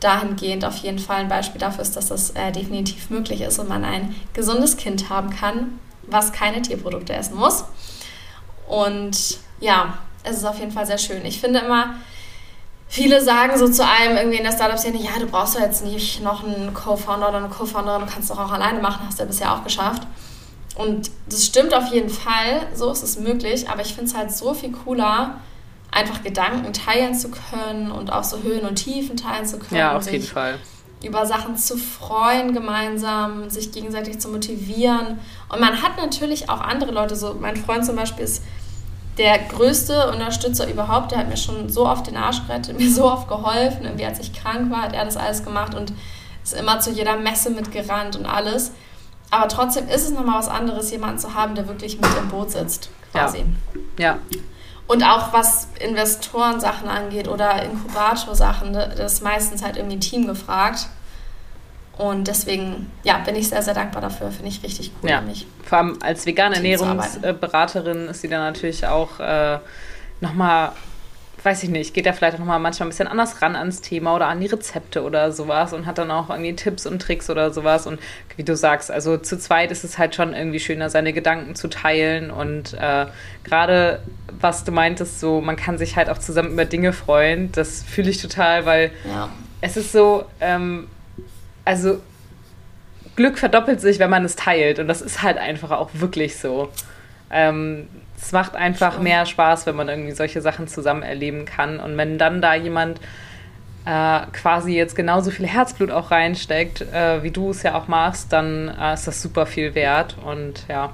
dahingehend 0.00 0.64
auf 0.64 0.76
jeden 0.76 0.98
Fall 0.98 1.20
ein 1.20 1.28
Beispiel 1.28 1.60
dafür 1.60 1.82
ist, 1.82 1.96
dass 1.96 2.08
das 2.08 2.30
äh, 2.30 2.52
definitiv 2.52 3.10
möglich 3.10 3.40
ist 3.40 3.58
und 3.58 3.68
man 3.68 3.84
ein 3.84 4.14
gesundes 4.34 4.76
Kind 4.76 5.08
haben 5.08 5.30
kann, 5.30 5.78
was 6.02 6.32
keine 6.32 6.62
Tierprodukte 6.62 7.14
essen 7.14 7.36
muss. 7.36 7.64
Und 8.68 9.38
ja, 9.60 9.94
es 10.22 10.36
ist 10.36 10.44
auf 10.44 10.58
jeden 10.58 10.72
Fall 10.72 10.86
sehr 10.86 10.98
schön. 10.98 11.24
Ich 11.24 11.40
finde 11.40 11.60
immer, 11.60 11.94
viele 12.88 13.22
sagen 13.22 13.58
so 13.58 13.68
zu 13.68 13.84
einem 13.84 14.16
irgendwie 14.16 14.36
in 14.36 14.44
der 14.44 14.52
Startup-Szene, 14.52 14.98
ja, 14.98 15.18
du 15.18 15.26
brauchst 15.26 15.54
ja 15.54 15.62
jetzt 15.62 15.84
nicht 15.84 16.22
noch 16.22 16.44
einen 16.44 16.74
Co-Founder 16.74 17.28
oder 17.28 17.38
eine 17.38 17.48
Co-Founderin, 17.48 18.02
du 18.02 18.12
kannst 18.12 18.30
doch 18.30 18.38
auch 18.38 18.52
alleine 18.52 18.80
machen, 18.80 19.06
hast 19.06 19.18
du 19.18 19.22
ja 19.22 19.28
bisher 19.28 19.52
auch 19.52 19.64
geschafft. 19.64 20.02
Und 20.76 21.10
das 21.28 21.46
stimmt 21.46 21.74
auf 21.74 21.86
jeden 21.92 22.10
Fall, 22.10 22.66
so 22.74 22.90
ist 22.90 23.02
es 23.02 23.18
möglich, 23.18 23.68
aber 23.68 23.80
ich 23.80 23.94
finde 23.94 24.10
es 24.10 24.16
halt 24.16 24.30
so 24.30 24.52
viel 24.52 24.72
cooler, 24.72 25.40
einfach 25.90 26.22
Gedanken 26.22 26.72
teilen 26.74 27.14
zu 27.14 27.30
können 27.30 27.90
und 27.90 28.12
auch 28.12 28.24
so 28.24 28.42
Höhen 28.42 28.66
und 28.66 28.76
Tiefen 28.76 29.16
teilen 29.16 29.46
zu 29.46 29.58
können. 29.58 29.80
Ja, 29.80 29.96
auf 29.96 30.10
jeden 30.10 30.26
Fall. 30.26 30.58
Über 31.02 31.24
Sachen 31.24 31.56
zu 31.56 31.78
freuen 31.78 32.52
gemeinsam, 32.52 33.48
sich 33.48 33.72
gegenseitig 33.72 34.18
zu 34.18 34.28
motivieren. 34.28 35.18
Und 35.48 35.60
man 35.60 35.82
hat 35.82 35.96
natürlich 35.96 36.50
auch 36.50 36.60
andere 36.60 36.90
Leute, 36.90 37.16
so 37.16 37.36
mein 37.40 37.56
Freund 37.56 37.86
zum 37.86 37.96
Beispiel 37.96 38.24
ist 38.24 38.42
der 39.16 39.38
größte 39.38 40.10
Unterstützer 40.10 40.68
überhaupt. 40.68 41.12
Der 41.12 41.18
hat 41.18 41.28
mir 41.28 41.36
schon 41.38 41.70
so 41.70 41.86
oft 41.86 42.06
den 42.06 42.16
Arsch 42.16 42.46
gerettet, 42.46 42.78
mir 42.78 42.90
so 42.90 43.10
oft 43.10 43.28
geholfen. 43.28 43.84
Irgendwie 43.84 44.04
als 44.04 44.18
ich 44.20 44.34
krank 44.34 44.70
war, 44.70 44.82
hat 44.82 44.92
er 44.92 45.06
das 45.06 45.16
alles 45.16 45.42
gemacht 45.42 45.74
und 45.74 45.92
ist 46.42 46.54
immer 46.54 46.80
zu 46.80 46.90
jeder 46.90 47.16
Messe 47.16 47.50
mitgerannt 47.50 48.16
und 48.16 48.26
alles. 48.26 48.72
Aber 49.36 49.48
trotzdem 49.48 49.86
ist 49.88 50.04
es 50.04 50.12
nochmal 50.12 50.38
was 50.38 50.48
anderes, 50.48 50.90
jemanden 50.90 51.18
zu 51.18 51.34
haben, 51.34 51.54
der 51.54 51.68
wirklich 51.68 52.00
mit 52.00 52.08
im 52.18 52.28
Boot 52.28 52.52
sitzt, 52.52 52.88
quasi. 53.12 53.44
Ja. 53.98 54.12
ja. 54.12 54.18
Und 54.86 55.02
auch 55.02 55.30
was 55.34 55.68
Investorensachen 55.78 56.88
angeht 56.88 57.28
oder 57.28 57.62
Inkubator-Sachen, 57.62 58.70
ne, 58.70 58.94
das 58.96 59.14
ist 59.14 59.22
meistens 59.22 59.62
halt 59.62 59.76
irgendwie 59.76 59.96
ein 59.96 60.00
Team 60.00 60.26
gefragt. 60.26 60.86
Und 61.98 62.28
deswegen, 62.28 62.90
ja, 63.02 63.18
bin 63.18 63.36
ich 63.36 63.50
sehr, 63.50 63.62
sehr 63.62 63.74
dankbar 63.74 64.00
dafür. 64.00 64.30
Finde 64.30 64.48
ich 64.48 64.62
richtig 64.62 64.90
cool. 65.02 65.10
Ja, 65.10 65.22
vor 65.64 65.78
allem 65.78 65.98
als 66.00 66.24
vegane 66.24 66.56
Ernährungsberaterin 66.56 68.08
ist 68.08 68.22
sie 68.22 68.28
dann 68.28 68.40
natürlich 68.40 68.86
auch 68.86 69.20
äh, 69.20 69.58
nochmal 70.22 70.72
weiß 71.46 71.62
ich 71.62 71.70
nicht, 71.70 71.94
geht 71.94 72.06
er 72.06 72.12
vielleicht 72.12 72.34
auch 72.34 72.40
nochmal 72.40 72.58
manchmal 72.58 72.88
ein 72.88 72.90
bisschen 72.90 73.06
anders 73.06 73.40
ran 73.40 73.54
ans 73.54 73.80
Thema 73.80 74.16
oder 74.16 74.26
an 74.26 74.40
die 74.40 74.46
Rezepte 74.46 75.04
oder 75.04 75.30
sowas 75.30 75.72
und 75.72 75.86
hat 75.86 75.96
dann 75.96 76.10
auch 76.10 76.28
irgendwie 76.28 76.54
Tipps 76.56 76.86
und 76.86 77.00
Tricks 77.00 77.30
oder 77.30 77.52
sowas. 77.52 77.86
Und 77.86 78.00
wie 78.36 78.42
du 78.42 78.56
sagst, 78.56 78.90
also 78.90 79.16
zu 79.16 79.38
zweit 79.38 79.70
ist 79.70 79.84
es 79.84 79.96
halt 79.96 80.16
schon 80.16 80.34
irgendwie 80.34 80.58
schöner, 80.58 80.90
seine 80.90 81.12
Gedanken 81.12 81.54
zu 81.54 81.68
teilen. 81.68 82.32
Und 82.32 82.74
äh, 82.74 83.06
gerade 83.44 84.02
was 84.40 84.64
du 84.64 84.72
meintest, 84.72 85.20
so 85.20 85.40
man 85.40 85.54
kann 85.56 85.78
sich 85.78 85.96
halt 85.96 86.10
auch 86.10 86.18
zusammen 86.18 86.50
über 86.50 86.64
Dinge 86.64 86.92
freuen, 86.92 87.52
das 87.52 87.82
fühle 87.84 88.10
ich 88.10 88.20
total, 88.20 88.66
weil 88.66 88.90
ja. 89.08 89.30
es 89.60 89.76
ist 89.76 89.92
so, 89.92 90.24
ähm, 90.40 90.88
also 91.64 92.00
Glück 93.14 93.38
verdoppelt 93.38 93.80
sich, 93.80 94.00
wenn 94.00 94.10
man 94.10 94.24
es 94.24 94.34
teilt. 94.34 94.80
Und 94.80 94.88
das 94.88 95.00
ist 95.00 95.22
halt 95.22 95.38
einfach 95.38 95.70
auch 95.70 95.90
wirklich 95.94 96.36
so. 96.36 96.70
Ähm, 97.30 97.88
es 98.20 98.32
macht 98.32 98.56
einfach 98.56 98.98
mehr 98.98 99.26
Spaß, 99.26 99.66
wenn 99.66 99.76
man 99.76 99.88
irgendwie 99.88 100.12
solche 100.12 100.40
Sachen 100.40 100.68
zusammen 100.68 101.02
erleben 101.02 101.44
kann. 101.44 101.78
Und 101.80 101.96
wenn 101.96 102.18
dann 102.18 102.40
da 102.40 102.54
jemand 102.54 103.00
äh, 103.84 104.20
quasi 104.32 104.74
jetzt 104.74 104.96
genauso 104.96 105.30
viel 105.30 105.46
Herzblut 105.46 105.90
auch 105.90 106.10
reinsteckt, 106.10 106.80
äh, 106.80 107.22
wie 107.22 107.30
du 107.30 107.50
es 107.50 107.62
ja 107.62 107.74
auch 107.74 107.88
machst, 107.88 108.32
dann 108.32 108.68
äh, 108.68 108.94
ist 108.94 109.06
das 109.06 109.22
super 109.22 109.46
viel 109.46 109.74
wert. 109.74 110.16
Und 110.24 110.64
ja, 110.68 110.92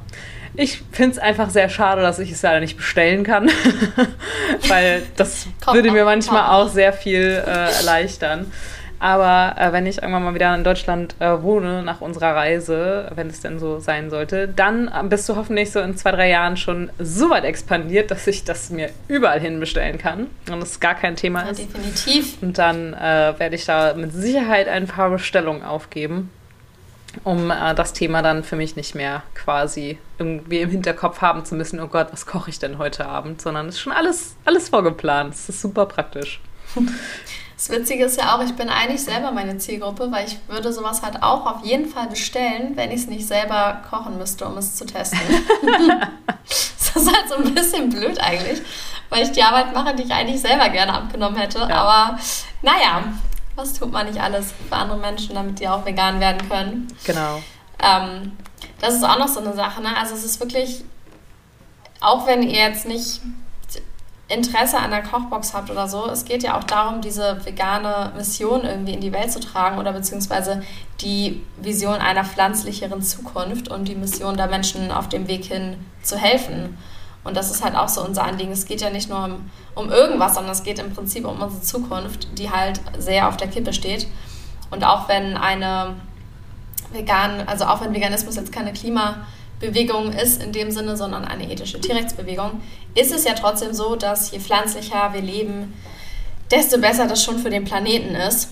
ich 0.55 0.83
finde 0.93 1.13
es 1.13 1.19
einfach 1.19 1.49
sehr 1.49 1.69
schade, 1.69 2.03
dass 2.03 2.19
ich 2.19 2.31
es 2.31 2.43
leider 2.43 2.61
nicht 2.61 2.77
bestellen 2.77 3.25
kann, 3.25 3.51
weil 4.69 5.03
das 5.17 5.47
würde 5.73 5.91
mir 5.91 6.05
manchmal 6.05 6.51
auch 6.51 6.69
sehr 6.69 6.93
viel 6.93 7.43
äh, 7.47 7.73
erleichtern. 7.79 8.53
Aber 9.03 9.57
äh, 9.59 9.73
wenn 9.73 9.85
ich 9.87 10.01
irgendwann 10.01 10.23
mal 10.23 10.35
wieder 10.35 10.55
in 10.55 10.63
Deutschland 10.63 11.17
äh, 11.19 11.43
wohne, 11.43 11.83
nach 11.83 12.01
unserer 12.01 12.37
Reise, 12.37 13.11
wenn 13.17 13.27
es 13.27 13.41
denn 13.41 13.59
so 13.59 13.81
sein 13.81 14.11
sollte, 14.11 14.47
dann 14.47 14.87
äh, 14.87 15.03
bist 15.03 15.29
du 15.29 15.35
hoffentlich 15.35 15.73
so 15.73 15.81
in 15.81 15.97
zwei, 15.97 16.13
drei 16.13 16.31
Jahren 16.31 16.57
schon 16.57 16.89
so 17.01 17.29
weit 17.29 17.43
expandiert, 17.43 18.13
dass 18.13 18.29
ich 18.29 18.45
das 18.45 18.71
mir 18.71 18.91
überall 19.09 19.41
hin 19.41 19.59
bestellen 19.59 19.99
kann 19.99 20.29
und 20.49 20.63
es 20.63 20.79
gar 20.79 20.95
kein 20.95 21.17
Thema 21.17 21.43
ja, 21.43 21.51
ist. 21.51 21.59
Definitiv. 21.59 22.41
Und 22.43 22.59
dann 22.59 22.95
äh, 22.95 23.35
werde 23.39 23.57
ich 23.57 23.65
da 23.65 23.95
mit 23.95 24.13
Sicherheit 24.13 24.69
ein 24.69 24.87
paar 24.87 25.11
Bestellungen 25.11 25.65
aufgeben 25.65 26.31
um 27.25 27.51
äh, 27.51 27.75
das 27.75 27.93
Thema 27.93 28.23
dann 28.23 28.43
für 28.43 28.57
mich 28.57 28.77
nicht 28.77 28.95
mehr 28.95 29.23
quasi 29.35 29.99
irgendwie 30.17 30.61
im 30.61 30.71
Hinterkopf 30.71 31.21
haben 31.21 31.45
zu 31.45 31.55
müssen, 31.57 31.79
oh 31.81 31.89
Gott, 31.89 32.09
was 32.11 32.25
koche 32.25 32.49
ich 32.49 32.59
denn 32.59 32.79
heute 32.79 33.05
Abend, 33.05 33.43
sondern 33.43 33.69
es 33.69 33.75
ist 33.75 33.81
schon 33.83 33.93
alles, 33.93 34.37
alles 34.47 34.71
vorgeplant. 34.71 35.35
Es 35.35 35.49
ist 35.49 35.61
super 35.61 35.85
praktisch. 35.85 36.41
Das 37.63 37.71
Witzige 37.71 38.07
ist 38.07 38.21
ja 38.21 38.35
auch, 38.35 38.43
ich 38.43 38.57
bin 38.57 38.69
eigentlich 38.69 39.05
selber 39.05 39.31
meine 39.31 39.57
Zielgruppe, 39.57 40.11
weil 40.11 40.27
ich 40.27 40.37
würde 40.49 40.73
sowas 40.73 41.01
halt 41.03 41.23
auch 41.23 41.47
auf 41.47 41.65
jeden 41.65 41.87
Fall 41.87 42.09
bestellen, 42.09 42.73
wenn 42.75 42.91
ich 42.91 43.03
es 43.03 43.07
nicht 43.07 43.25
selber 43.25 43.83
kochen 43.89 44.19
müsste, 44.19 44.47
um 44.47 44.59
es 44.59 44.75
zu 44.75 44.85
testen. 44.85 45.21
das 46.49 46.97
ist 46.97 47.17
halt 47.17 47.29
so 47.29 47.37
ein 47.37 47.55
bisschen 47.55 47.89
blöd 47.89 48.19
eigentlich, 48.21 48.61
weil 49.11 49.23
ich 49.23 49.31
die 49.31 49.45
Arbeit 49.45 49.73
mache, 49.73 49.95
die 49.95 50.03
ich 50.03 50.13
eigentlich 50.13 50.41
selber 50.41 50.71
gerne 50.71 50.93
abgenommen 50.93 51.37
hätte. 51.37 51.61
Ja. 51.61 51.69
Aber 51.69 52.19
naja, 52.63 53.05
was 53.55 53.75
tut 53.75 53.93
man 53.93 54.07
nicht 54.07 54.21
alles 54.21 54.53
für 54.69 54.75
andere 54.75 54.99
Menschen, 54.99 55.37
damit 55.37 55.61
die 55.61 55.69
auch 55.69 55.87
vegan 55.87 56.19
werden 56.19 56.49
können. 56.49 56.89
Genau. 57.05 57.41
Ähm, 57.81 58.37
das 58.81 58.95
ist 58.95 59.05
auch 59.05 59.21
noch 59.21 59.29
so 59.29 59.39
eine 59.39 59.55
Sache. 59.55 59.81
Ne? 59.83 59.97
Also 59.97 60.17
es 60.17 60.25
ist 60.25 60.41
wirklich, 60.41 60.85
auch 62.01 62.27
wenn 62.27 62.43
ihr 62.43 62.59
jetzt 62.59 62.89
nicht 62.89 63.21
Interesse 64.33 64.79
an 64.79 64.91
der 64.91 65.03
Kochbox 65.03 65.53
habt 65.53 65.71
oder 65.71 65.89
so, 65.89 66.09
es 66.09 66.25
geht 66.25 66.43
ja 66.43 66.57
auch 66.59 66.65
darum, 66.65 67.03
diese 67.03 67.45
vegane 67.45 68.13
Mission 68.17 68.65
irgendwie 68.65 68.95
in 68.95 69.01
die 69.01 69.13
Welt 69.13 69.31
zu 69.31 69.41
tragen 69.41 69.79
oder 69.79 69.93
beziehungsweise 69.93 70.63
die 71.01 71.43
Vision 71.59 71.97
einer 71.97 72.25
pflanzlicheren 72.25 73.03
Zukunft 73.03 73.69
und 73.69 73.89
die 73.89 73.95
Mission 73.95 74.37
der 74.37 74.47
Menschen 74.47 74.91
auf 74.91 75.09
dem 75.09 75.29
Weg 75.29 75.45
hin 75.45 75.77
zu 76.03 76.17
helfen. 76.17 76.79
Und 77.25 77.37
das 77.37 77.51
ist 77.51 77.63
halt 77.63 77.77
auch 77.77 77.89
so 77.89 78.05
unser 78.05 78.25
Anliegen. 78.25 78.53
Es 78.53 78.65
geht 78.65 78.81
ja 78.81 78.91
nicht 78.91 79.09
nur 79.09 79.25
um, 79.25 79.51
um 79.75 79.91
irgendwas, 79.91 80.35
sondern 80.35 80.53
es 80.53 80.63
geht 80.63 80.79
im 80.79 80.93
Prinzip 80.95 81.27
um 81.27 81.41
unsere 81.41 81.63
Zukunft, 81.63 82.39
die 82.39 82.51
halt 82.51 82.81
sehr 82.99 83.29
auf 83.29 83.37
der 83.37 83.49
Kippe 83.49 83.73
steht. 83.73 84.07
Und 84.71 84.83
auch 84.83 85.09
wenn 85.09 85.37
eine 85.37 85.95
vegan, 86.91 87.47
also 87.47 87.67
auch 87.67 87.81
wenn 87.83 87.95
Veganismus 87.95 88.37
jetzt 88.37 88.53
keine 88.53 88.73
Klima 88.73 89.27
Bewegung 89.63 90.13
ist 90.13 90.43
in 90.43 90.53
dem 90.53 90.71
Sinne, 90.71 90.97
sondern 90.97 91.25
eine 91.25 91.51
ethische 91.51 91.81
Tierrechtsbewegung, 91.81 92.61
ist 92.95 93.13
es 93.13 93.25
ja 93.25 93.33
trotzdem 93.35 93.73
so, 93.73 93.97
dass 93.97 94.33
je 94.33 94.41
pflanzlicher 94.41 95.15
wir 95.15 95.23
leben, 95.23 95.73
desto 96.51 96.79
besser 96.79 97.07
das 97.07 97.23
schon 97.23 97.39
für 97.39 97.49
den 97.49 97.65
Planeten 97.65 98.15
ist. 98.15 98.51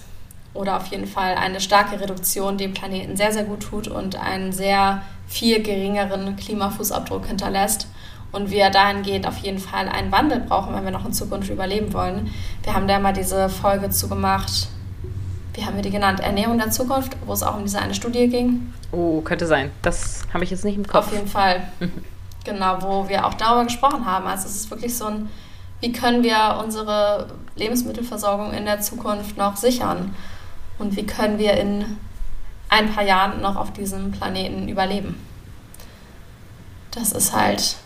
Oder 0.55 0.77
auf 0.77 0.87
jeden 0.87 1.07
Fall 1.07 1.35
eine 1.35 1.61
starke 1.61 2.01
Reduktion 2.01 2.59
dem 2.59 2.73
Planeten 2.73 3.17
sehr, 3.17 3.33
sehr 3.33 3.45
gut 3.45 3.61
tut 3.61 3.89
und 3.89 4.17
einen 4.17 4.53
sehr 4.53 5.03
viel 5.29 5.63
geringeren 5.63 6.37
Klimafußabdruck 6.37 7.27
hinterlässt. 7.27 7.87
Und 8.33 8.51
wir 8.51 8.71
dahingehend 8.71 9.27
auf 9.27 9.39
jeden 9.39 9.59
Fall 9.59 9.89
einen 9.89 10.13
Wandel 10.13 10.41
brauchen, 10.41 10.75
wenn 10.75 10.85
wir 10.85 10.93
noch 10.93 11.05
in 11.05 11.13
Zukunft 11.13 11.51
überleben 11.51 11.93
wollen. 11.93 12.33
Wir 12.63 12.75
haben 12.75 12.87
da 12.87 12.99
mal 13.01 13.13
diese 13.13 13.49
Folge 13.49 13.91
zugemacht, 13.91 14.69
wie 15.55 15.65
haben 15.65 15.77
wir 15.77 15.83
die 15.83 15.91
genannt? 15.91 16.21
Ernährung 16.21 16.59
der 16.59 16.71
Zukunft, 16.71 17.17
wo 17.27 17.33
es 17.33 17.43
auch 17.43 17.57
um 17.57 17.63
diese 17.63 17.79
eine 17.79 17.95
Studie 17.95 18.29
ging. 18.29 18.73
Oh, 18.93 19.21
könnte 19.21 19.47
sein. 19.47 19.71
Das 19.83 20.23
habe 20.33 20.45
ich 20.45 20.51
jetzt 20.51 20.65
nicht 20.65 20.77
im 20.77 20.87
Kopf. 20.87 21.09
Auf 21.09 21.13
jeden 21.13 21.27
Fall. 21.27 21.63
genau, 22.45 22.79
wo 22.81 23.09
wir 23.09 23.27
auch 23.27 23.35
darüber 23.35 23.65
gesprochen 23.65 24.05
haben. 24.05 24.27
Also 24.27 24.47
es 24.47 24.57
ist 24.57 24.71
wirklich 24.71 24.97
so 24.97 25.07
ein, 25.07 25.29
wie 25.81 25.93
können 25.93 26.23
wir 26.23 26.59
unsere 26.63 27.29
Lebensmittelversorgung 27.57 28.53
in 28.53 28.65
der 28.65 28.81
Zukunft 28.81 29.37
noch 29.37 29.57
sichern? 29.57 30.15
Und 30.79 30.97
wie 30.97 31.07
können 31.07 31.39
wir 31.39 31.55
in 31.55 31.99
ein 32.69 32.93
paar 32.93 33.05
Jahren 33.05 33.41
noch 33.41 33.57
auf 33.57 33.73
diesem 33.73 34.13
Planeten 34.13 34.69
überleben? 34.69 35.21
Das 36.93 37.13
ist 37.13 37.35
halt 37.35 37.77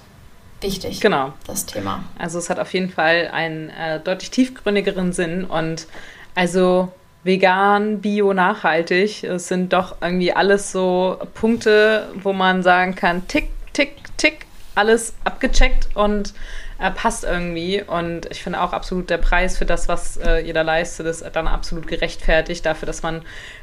wichtig. 0.61 1.01
Genau. 1.01 1.33
Das 1.47 1.67
Thema. 1.67 2.05
Also 2.19 2.39
es 2.39 2.51
hat 2.51 2.59
auf 2.59 2.73
jeden 2.73 2.91
Fall 2.91 3.31
einen 3.33 3.71
äh, 3.71 4.01
deutlich 4.01 4.31
tiefgründigeren 4.31 5.13
Sinn 5.13 5.45
und 5.45 5.87
also 6.35 6.93
vegan, 7.25 8.01
bio, 8.01 8.33
nachhaltig. 8.33 9.25
Es 9.25 9.49
sind 9.49 9.73
doch 9.73 9.97
irgendwie 10.01 10.33
alles 10.33 10.71
so 10.71 11.19
Punkte, 11.35 12.09
wo 12.23 12.33
man 12.33 12.63
sagen 12.63 12.95
kann, 12.95 13.27
tick, 13.27 13.49
tick, 13.73 13.97
tick, 14.17 14.47
alles 14.75 15.15
abgecheckt 15.25 15.89
und 15.95 16.35
äh, 16.79 16.91
passt 16.91 17.25
irgendwie. 17.25 17.83
Und 17.83 18.27
ich 18.31 18.43
finde 18.43 18.61
auch 18.61 18.73
absolut 18.73 19.11
der 19.11 19.19
Preis 19.19 19.59
für 19.59 19.65
das, 19.65 19.89
was 19.89 20.19
äh, 20.19 20.41
ihr 20.41 20.55
da 20.55 20.63
leistet, 20.63 21.07
ist 21.07 21.25
dann 21.33 21.49
absolut 21.49 21.87
gerechtfertigt 21.87 22.65
dafür, 22.67 22.87
dass 22.87 23.03
man 23.03 23.23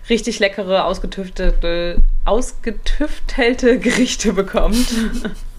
richtig 0.10 0.39
leckere, 0.39 0.86
ausgetüftete, 0.86 1.97
ausgetüftelte 2.26 3.80
Gerichte 3.80 4.34
bekommt. 4.34 4.88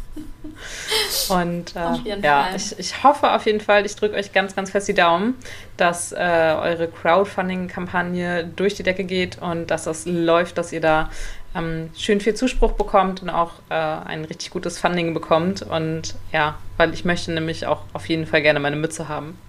Und 1.29 1.75
äh, 1.77 2.21
ja, 2.23 2.49
ich, 2.55 2.79
ich 2.79 3.03
hoffe 3.03 3.33
auf 3.33 3.47
jeden 3.47 3.61
Fall, 3.61 3.87
ich 3.87 3.97
drücke 3.97 4.17
euch 4.17 4.33
ganz, 4.33 4.55
ganz 4.55 4.71
fest 4.71 4.89
die 4.89 4.95
Daumen, 4.95 5.35
dass 5.77 6.13
äh, 6.13 6.17
eure 6.17 6.89
Crowdfunding-Kampagne 6.89 8.51
durch 8.57 8.75
die 8.75 8.83
Decke 8.83 9.05
geht 9.05 9.39
und 9.41 9.71
dass 9.71 9.85
das 9.85 10.07
läuft, 10.07 10.59
dass 10.59 10.73
ihr 10.73 10.81
da 10.81 11.11
ähm, 11.55 11.91
schön 11.97 12.21
viel 12.21 12.35
Zuspruch 12.35 12.73
bekommt 12.73 13.23
und 13.23 13.31
auch 13.31 13.53
äh, 13.69 13.75
ein 13.75 14.25
richtig 14.25 14.51
gutes 14.51 14.79
Funding 14.79 15.15
bekommt. 15.15 15.63
Und 15.63 16.15
ja, 16.33 16.57
weil 16.77 16.95
ich 16.95 17.05
möchte 17.05 17.33
nämlich 17.33 17.67
auch 17.67 17.83
auf 17.93 18.09
jeden 18.09 18.27
Fall 18.27 18.43
gerne 18.43 18.61
meine 18.61 18.77
Mütze 18.77 19.09
haben. 19.09 19.39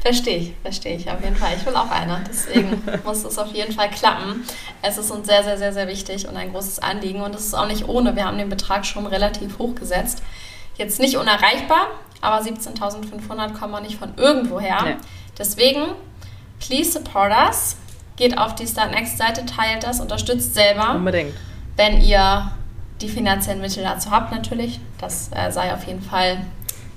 Verstehe 0.00 0.36
ich, 0.38 0.54
verstehe 0.62 0.96
ich 0.96 1.10
auf 1.10 1.22
jeden 1.22 1.36
Fall. 1.36 1.52
Ich 1.56 1.66
will 1.66 1.76
auch 1.76 1.90
eine. 1.90 2.22
Deswegen 2.26 2.82
muss 3.04 3.22
es 3.24 3.36
auf 3.38 3.52
jeden 3.52 3.72
Fall 3.72 3.90
klappen. 3.90 4.44
Es 4.80 4.96
ist 4.96 5.10
uns 5.10 5.26
sehr, 5.26 5.44
sehr, 5.44 5.58
sehr, 5.58 5.72
sehr 5.72 5.88
wichtig 5.88 6.26
und 6.26 6.36
ein 6.36 6.52
großes 6.52 6.78
Anliegen. 6.78 7.20
Und 7.20 7.34
es 7.34 7.46
ist 7.46 7.54
auch 7.54 7.66
nicht 7.66 7.86
ohne. 7.86 8.16
Wir 8.16 8.24
haben 8.24 8.38
den 8.38 8.48
Betrag 8.48 8.86
schon 8.86 9.06
relativ 9.06 9.58
hoch 9.58 9.74
gesetzt. 9.74 10.22
Jetzt 10.76 11.00
nicht 11.00 11.18
unerreichbar, 11.18 11.88
aber 12.22 12.42
17.500 12.42 13.52
kommen 13.52 13.72
wir 13.72 13.80
nicht 13.82 13.98
von 13.98 14.14
irgendwo 14.16 14.58
her. 14.58 14.78
Nee. 14.84 14.96
Deswegen, 15.38 15.88
please 16.58 16.92
support 16.92 17.32
us. 17.32 17.76
Geht 18.16 18.38
auf 18.38 18.54
die 18.54 18.66
Start 18.66 18.92
Next 18.92 19.18
Seite, 19.18 19.44
teilt 19.44 19.84
das, 19.84 20.00
unterstützt 20.00 20.54
selber. 20.54 20.94
Unbedingt. 20.94 21.34
Wenn 21.76 22.00
ihr 22.00 22.52
die 23.02 23.08
finanziellen 23.08 23.60
Mittel 23.60 23.82
dazu 23.82 24.10
habt, 24.10 24.32
natürlich. 24.32 24.80
Das 24.98 25.30
äh, 25.34 25.50
sei 25.50 25.72
auf 25.74 25.86
jeden 25.86 26.02
Fall 26.02 26.38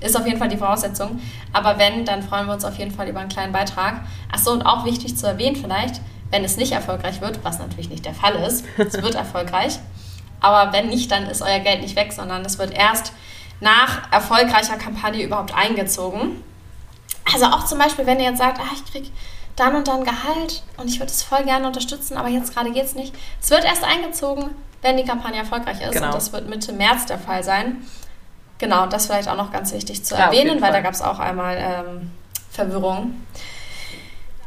ist 0.04 0.16
auf 0.16 0.26
jeden 0.26 0.38
Fall 0.38 0.48
die 0.48 0.56
Voraussetzung. 0.56 1.20
Aber 1.52 1.78
wenn, 1.78 2.04
dann 2.04 2.22
freuen 2.22 2.46
wir 2.46 2.54
uns 2.54 2.64
auf 2.64 2.78
jeden 2.78 2.90
Fall 2.90 3.08
über 3.08 3.20
einen 3.20 3.28
kleinen 3.28 3.52
Beitrag. 3.52 4.02
Achso, 4.30 4.52
und 4.52 4.62
auch 4.62 4.84
wichtig 4.84 5.16
zu 5.16 5.26
erwähnen 5.26 5.56
vielleicht, 5.56 6.00
wenn 6.30 6.44
es 6.44 6.56
nicht 6.56 6.72
erfolgreich 6.72 7.20
wird, 7.20 7.44
was 7.44 7.58
natürlich 7.58 7.88
nicht 7.88 8.04
der 8.04 8.14
Fall 8.14 8.34
ist, 8.36 8.64
es 8.78 8.94
wird 8.94 9.14
erfolgreich. 9.14 9.78
Aber 10.40 10.72
wenn 10.72 10.88
nicht, 10.88 11.10
dann 11.10 11.26
ist 11.26 11.42
euer 11.42 11.60
Geld 11.60 11.80
nicht 11.80 11.96
weg, 11.96 12.12
sondern 12.12 12.44
es 12.44 12.58
wird 12.58 12.72
erst 12.72 13.12
nach 13.60 14.12
erfolgreicher 14.12 14.76
Kampagne 14.76 15.24
überhaupt 15.24 15.54
eingezogen. 15.54 16.42
Also 17.32 17.46
auch 17.46 17.64
zum 17.64 17.78
Beispiel, 17.78 18.04
wenn 18.04 18.18
ihr 18.18 18.26
jetzt 18.26 18.38
sagt, 18.38 18.60
ah, 18.60 18.70
ich 18.74 18.84
kriege 18.92 19.08
dann 19.56 19.76
und 19.76 19.88
dann 19.88 20.04
Gehalt 20.04 20.62
und 20.76 20.88
ich 20.88 20.98
würde 20.98 21.12
es 21.12 21.22
voll 21.22 21.44
gerne 21.44 21.66
unterstützen, 21.66 22.16
aber 22.16 22.28
jetzt 22.28 22.52
gerade 22.52 22.72
geht 22.72 22.84
es 22.84 22.94
nicht. 22.94 23.14
Es 23.40 23.50
wird 23.50 23.64
erst 23.64 23.84
eingezogen, 23.84 24.50
wenn 24.82 24.96
die 24.96 25.04
Kampagne 25.04 25.38
erfolgreich 25.38 25.80
ist. 25.80 25.92
Genau. 25.92 26.06
Und 26.06 26.14
das 26.14 26.32
wird 26.32 26.48
Mitte 26.48 26.72
März 26.72 27.06
der 27.06 27.18
Fall 27.18 27.42
sein. 27.42 27.86
Genau, 28.58 28.86
das 28.86 29.06
vielleicht 29.06 29.28
auch 29.28 29.36
noch 29.36 29.52
ganz 29.52 29.72
wichtig 29.72 30.04
zu 30.04 30.14
ja, 30.14 30.26
erwähnen, 30.26 30.62
weil 30.62 30.72
da 30.72 30.80
gab 30.80 30.94
es 30.94 31.02
auch 31.02 31.18
einmal 31.18 31.56
ähm, 31.58 32.10
Verwirrung. 32.50 33.14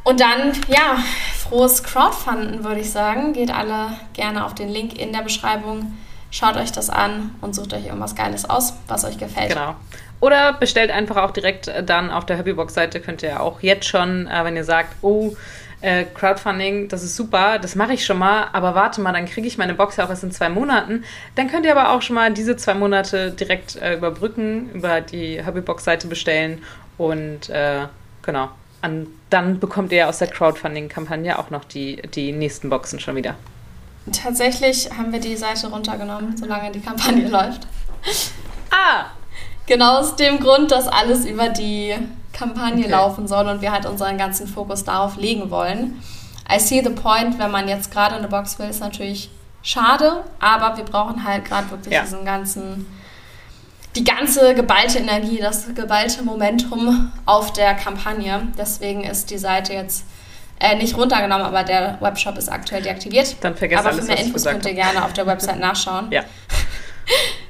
Und 0.04 0.20
dann, 0.20 0.52
ja, 0.68 0.96
frohes 1.36 1.82
Crowdfunden, 1.82 2.64
würde 2.64 2.80
ich 2.80 2.90
sagen. 2.90 3.34
Geht 3.34 3.50
alle 3.50 3.90
gerne 4.14 4.46
auf 4.46 4.54
den 4.54 4.70
Link 4.70 4.98
in 4.98 5.12
der 5.12 5.20
Beschreibung. 5.20 5.98
Schaut 6.30 6.56
euch 6.56 6.72
das 6.72 6.88
an 6.88 7.34
und 7.42 7.54
sucht 7.54 7.74
euch 7.74 7.86
irgendwas 7.86 8.14
Geiles 8.14 8.48
aus, 8.48 8.74
was 8.86 9.04
euch 9.04 9.18
gefällt. 9.18 9.50
Genau. 9.50 9.74
Oder 10.20 10.54
bestellt 10.54 10.90
einfach 10.90 11.16
auch 11.16 11.30
direkt 11.30 11.70
dann 11.84 12.10
auf 12.10 12.26
der 12.26 12.38
Happybox-Seite. 12.38 13.00
Könnt 13.00 13.22
ihr 13.22 13.40
auch 13.40 13.60
jetzt 13.60 13.86
schon, 13.86 14.26
äh, 14.26 14.44
wenn 14.44 14.56
ihr 14.56 14.64
sagt, 14.64 14.96
oh, 15.02 15.36
äh, 15.80 16.04
Crowdfunding, 16.04 16.88
das 16.88 17.02
ist 17.02 17.16
super, 17.16 17.58
das 17.58 17.74
mache 17.74 17.92
ich 17.92 18.04
schon 18.04 18.18
mal, 18.18 18.48
aber 18.52 18.74
warte 18.74 19.00
mal, 19.00 19.12
dann 19.12 19.26
kriege 19.26 19.46
ich 19.46 19.58
meine 19.58 19.74
Box 19.74 19.96
ja 19.96 20.04
auch 20.04 20.10
erst 20.10 20.24
in 20.24 20.32
zwei 20.32 20.48
Monaten. 20.48 21.04
Dann 21.36 21.48
könnt 21.48 21.66
ihr 21.66 21.76
aber 21.76 21.92
auch 21.92 22.02
schon 22.02 22.14
mal 22.14 22.32
diese 22.32 22.56
zwei 22.56 22.74
Monate 22.74 23.30
direkt 23.30 23.76
äh, 23.76 23.94
überbrücken, 23.94 24.70
über 24.72 25.00
die 25.00 25.44
Hobbybox-Seite 25.44 26.08
bestellen 26.08 26.62
und 26.96 27.48
äh, 27.50 27.86
genau. 28.22 28.48
An, 28.80 29.08
dann 29.30 29.58
bekommt 29.58 29.90
ihr 29.90 30.08
aus 30.08 30.18
der 30.18 30.28
Crowdfunding-Kampagne 30.28 31.38
auch 31.38 31.50
noch 31.50 31.64
die, 31.64 31.96
die 32.14 32.32
nächsten 32.32 32.70
Boxen 32.70 33.00
schon 33.00 33.16
wieder. 33.16 33.34
Tatsächlich 34.12 34.88
haben 34.96 35.12
wir 35.12 35.20
die 35.20 35.36
Seite 35.36 35.68
runtergenommen, 35.68 36.36
solange 36.36 36.70
die 36.70 36.80
Kampagne 36.80 37.28
läuft. 37.30 37.66
Ah! 38.70 39.06
Genau 39.66 39.98
aus 39.98 40.16
dem 40.16 40.40
Grund, 40.40 40.70
dass 40.70 40.88
alles 40.88 41.26
über 41.26 41.50
die 41.50 41.94
Kampagne 42.38 42.84
okay. 42.84 42.90
laufen 42.90 43.26
soll 43.26 43.48
und 43.48 43.60
wir 43.60 43.72
halt 43.72 43.86
unseren 43.86 44.16
ganzen 44.16 44.46
Fokus 44.46 44.84
darauf 44.84 45.16
legen 45.16 45.50
wollen. 45.50 46.00
I 46.50 46.58
see 46.58 46.82
the 46.82 46.90
point, 46.90 47.38
wenn 47.38 47.50
man 47.50 47.68
jetzt 47.68 47.90
gerade 47.90 48.14
eine 48.14 48.28
Box 48.28 48.58
will, 48.58 48.68
ist 48.68 48.80
natürlich 48.80 49.30
schade, 49.62 50.24
aber 50.40 50.76
wir 50.76 50.84
brauchen 50.84 51.24
halt 51.24 51.44
gerade 51.44 51.70
wirklich 51.70 51.92
ja. 51.92 52.02
diesen 52.02 52.24
ganzen, 52.24 52.86
die 53.96 54.04
ganze 54.04 54.54
geballte 54.54 54.98
Energie, 54.98 55.38
das 55.38 55.66
geballte 55.74 56.22
Momentum 56.22 57.12
auf 57.26 57.52
der 57.52 57.74
Kampagne. 57.74 58.48
Deswegen 58.56 59.04
ist 59.04 59.30
die 59.30 59.38
Seite 59.38 59.74
jetzt 59.74 60.04
äh, 60.60 60.76
nicht 60.76 60.96
runtergenommen, 60.96 61.46
aber 61.46 61.64
der 61.64 61.98
Webshop 62.00 62.38
ist 62.38 62.48
aktuell 62.48 62.82
deaktiviert. 62.82 63.36
Dann 63.42 63.56
vergesst 63.56 63.80
aber 63.80 63.90
alles, 63.92 64.06
für 64.06 64.12
mehr 64.12 64.20
Infos 64.20 64.44
könnt 64.44 64.64
ihr 64.64 64.74
gerne 64.74 65.04
auf 65.04 65.12
der 65.12 65.26
Website 65.26 65.58
nachschauen. 65.60 66.10
Ja. 66.10 66.22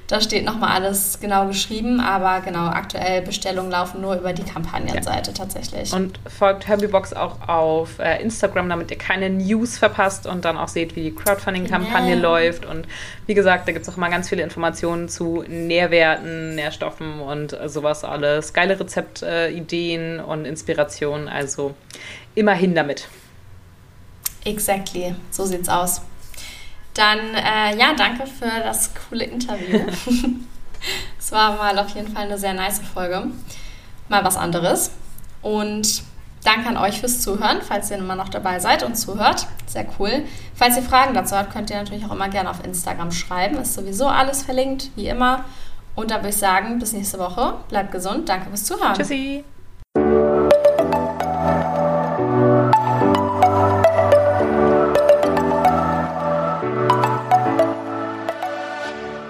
Da 0.09 0.23
steht 0.23 0.47
nochmal 0.47 0.71
alles 0.71 1.21
genau 1.21 1.47
geschrieben, 1.49 2.01
aber 2.01 2.41
genau, 2.41 2.69
aktuell 2.69 3.21
Bestellungen 3.21 3.71
laufen 3.71 4.01
nur 4.01 4.17
über 4.17 4.33
die 4.33 4.43
Kampagnenseite 4.43 5.33
ja. 5.33 5.37
tatsächlich. 5.37 5.93
Und 5.93 6.19
folgt 6.27 6.67
Herbiebox 6.67 7.13
auch 7.13 7.47
auf 7.47 7.99
äh, 7.99 8.23
Instagram, 8.23 8.71
damit 8.71 8.91
ihr 8.91 8.97
keine 8.97 9.29
News 9.29 9.77
verpasst 9.77 10.27
und 10.27 10.47
dann 10.47 10.57
auch 10.57 10.69
seht, 10.69 10.97
wie 10.97 11.03
die 11.03 11.15
Crowdfunding-Kampagne 11.15 12.15
yeah. 12.15 12.23
läuft. 12.23 12.65
Und 12.65 12.89
wie 13.27 13.35
gesagt, 13.35 13.69
da 13.69 13.73
gibt 13.73 13.87
es 13.87 13.93
auch 13.93 13.99
immer 13.99 14.09
ganz 14.09 14.31
viele 14.31 14.43
Informationen 14.43 15.11
zu 15.11 15.45
Nährwerten, 15.47 16.55
Nährstoffen 16.55 17.21
und 17.21 17.53
äh, 17.53 17.69
sowas 17.69 18.03
alles. 18.03 18.55
Geile 18.55 18.81
Rezeptideen 18.81 20.21
äh, 20.21 20.23
und 20.23 20.47
Inspirationen. 20.47 21.29
Also 21.29 21.75
immerhin 22.35 22.75
damit. 22.75 23.09
Exactly, 24.47 25.15
so 25.31 25.45
sieht's 25.45 25.69
aus. 25.69 26.01
Dann, 26.99 27.33
äh, 27.37 27.79
ja, 27.79 27.95
danke 27.97 28.27
für 28.27 28.51
das 28.61 28.91
coole 29.09 29.25
Interview. 29.25 29.79
es 31.19 31.31
war 31.31 31.57
mal 31.57 31.79
auf 31.79 31.91
jeden 31.91 32.13
Fall 32.13 32.25
eine 32.25 32.37
sehr 32.37 32.55
nice 32.55 32.81
Folge. 32.81 33.29
Mal 34.09 34.25
was 34.25 34.37
anderes. 34.37 34.91
Und 35.41 36.03
danke 36.43 36.69
an 36.69 36.77
euch 36.77 36.99
fürs 36.99 37.21
Zuhören, 37.21 37.63
falls 37.63 37.93
ihr 37.93 37.99
immer 37.99 38.17
noch 38.17 38.31
dabei 38.31 38.59
seid 38.59 38.83
und 38.83 38.97
zuhört. 38.97 39.47
Sehr 39.67 39.87
cool. 40.01 40.25
Falls 40.57 40.77
ihr 40.77 40.83
Fragen 40.83 41.15
dazu 41.15 41.37
habt, 41.37 41.53
könnt 41.53 41.71
ihr 41.71 41.77
natürlich 41.77 42.05
auch 42.05 42.13
immer 42.13 42.31
gerne 42.31 42.51
auf 42.51 42.65
Instagram 42.65 43.13
schreiben. 43.13 43.59
Ist 43.59 43.75
sowieso 43.75 44.09
alles 44.09 44.43
verlinkt, 44.43 44.91
wie 44.97 45.07
immer. 45.07 45.45
Und 45.95 46.11
da 46.11 46.17
würde 46.17 46.31
ich 46.31 46.37
sagen, 46.37 46.81
bis 46.81 46.93
nächste 46.95 47.21
Woche. 47.21 47.59
Bleibt 47.69 47.93
gesund. 47.93 48.29
Danke 48.29 48.49
fürs 48.49 48.65
Zuhören. 48.65 48.95
Tschüssi. 48.95 49.45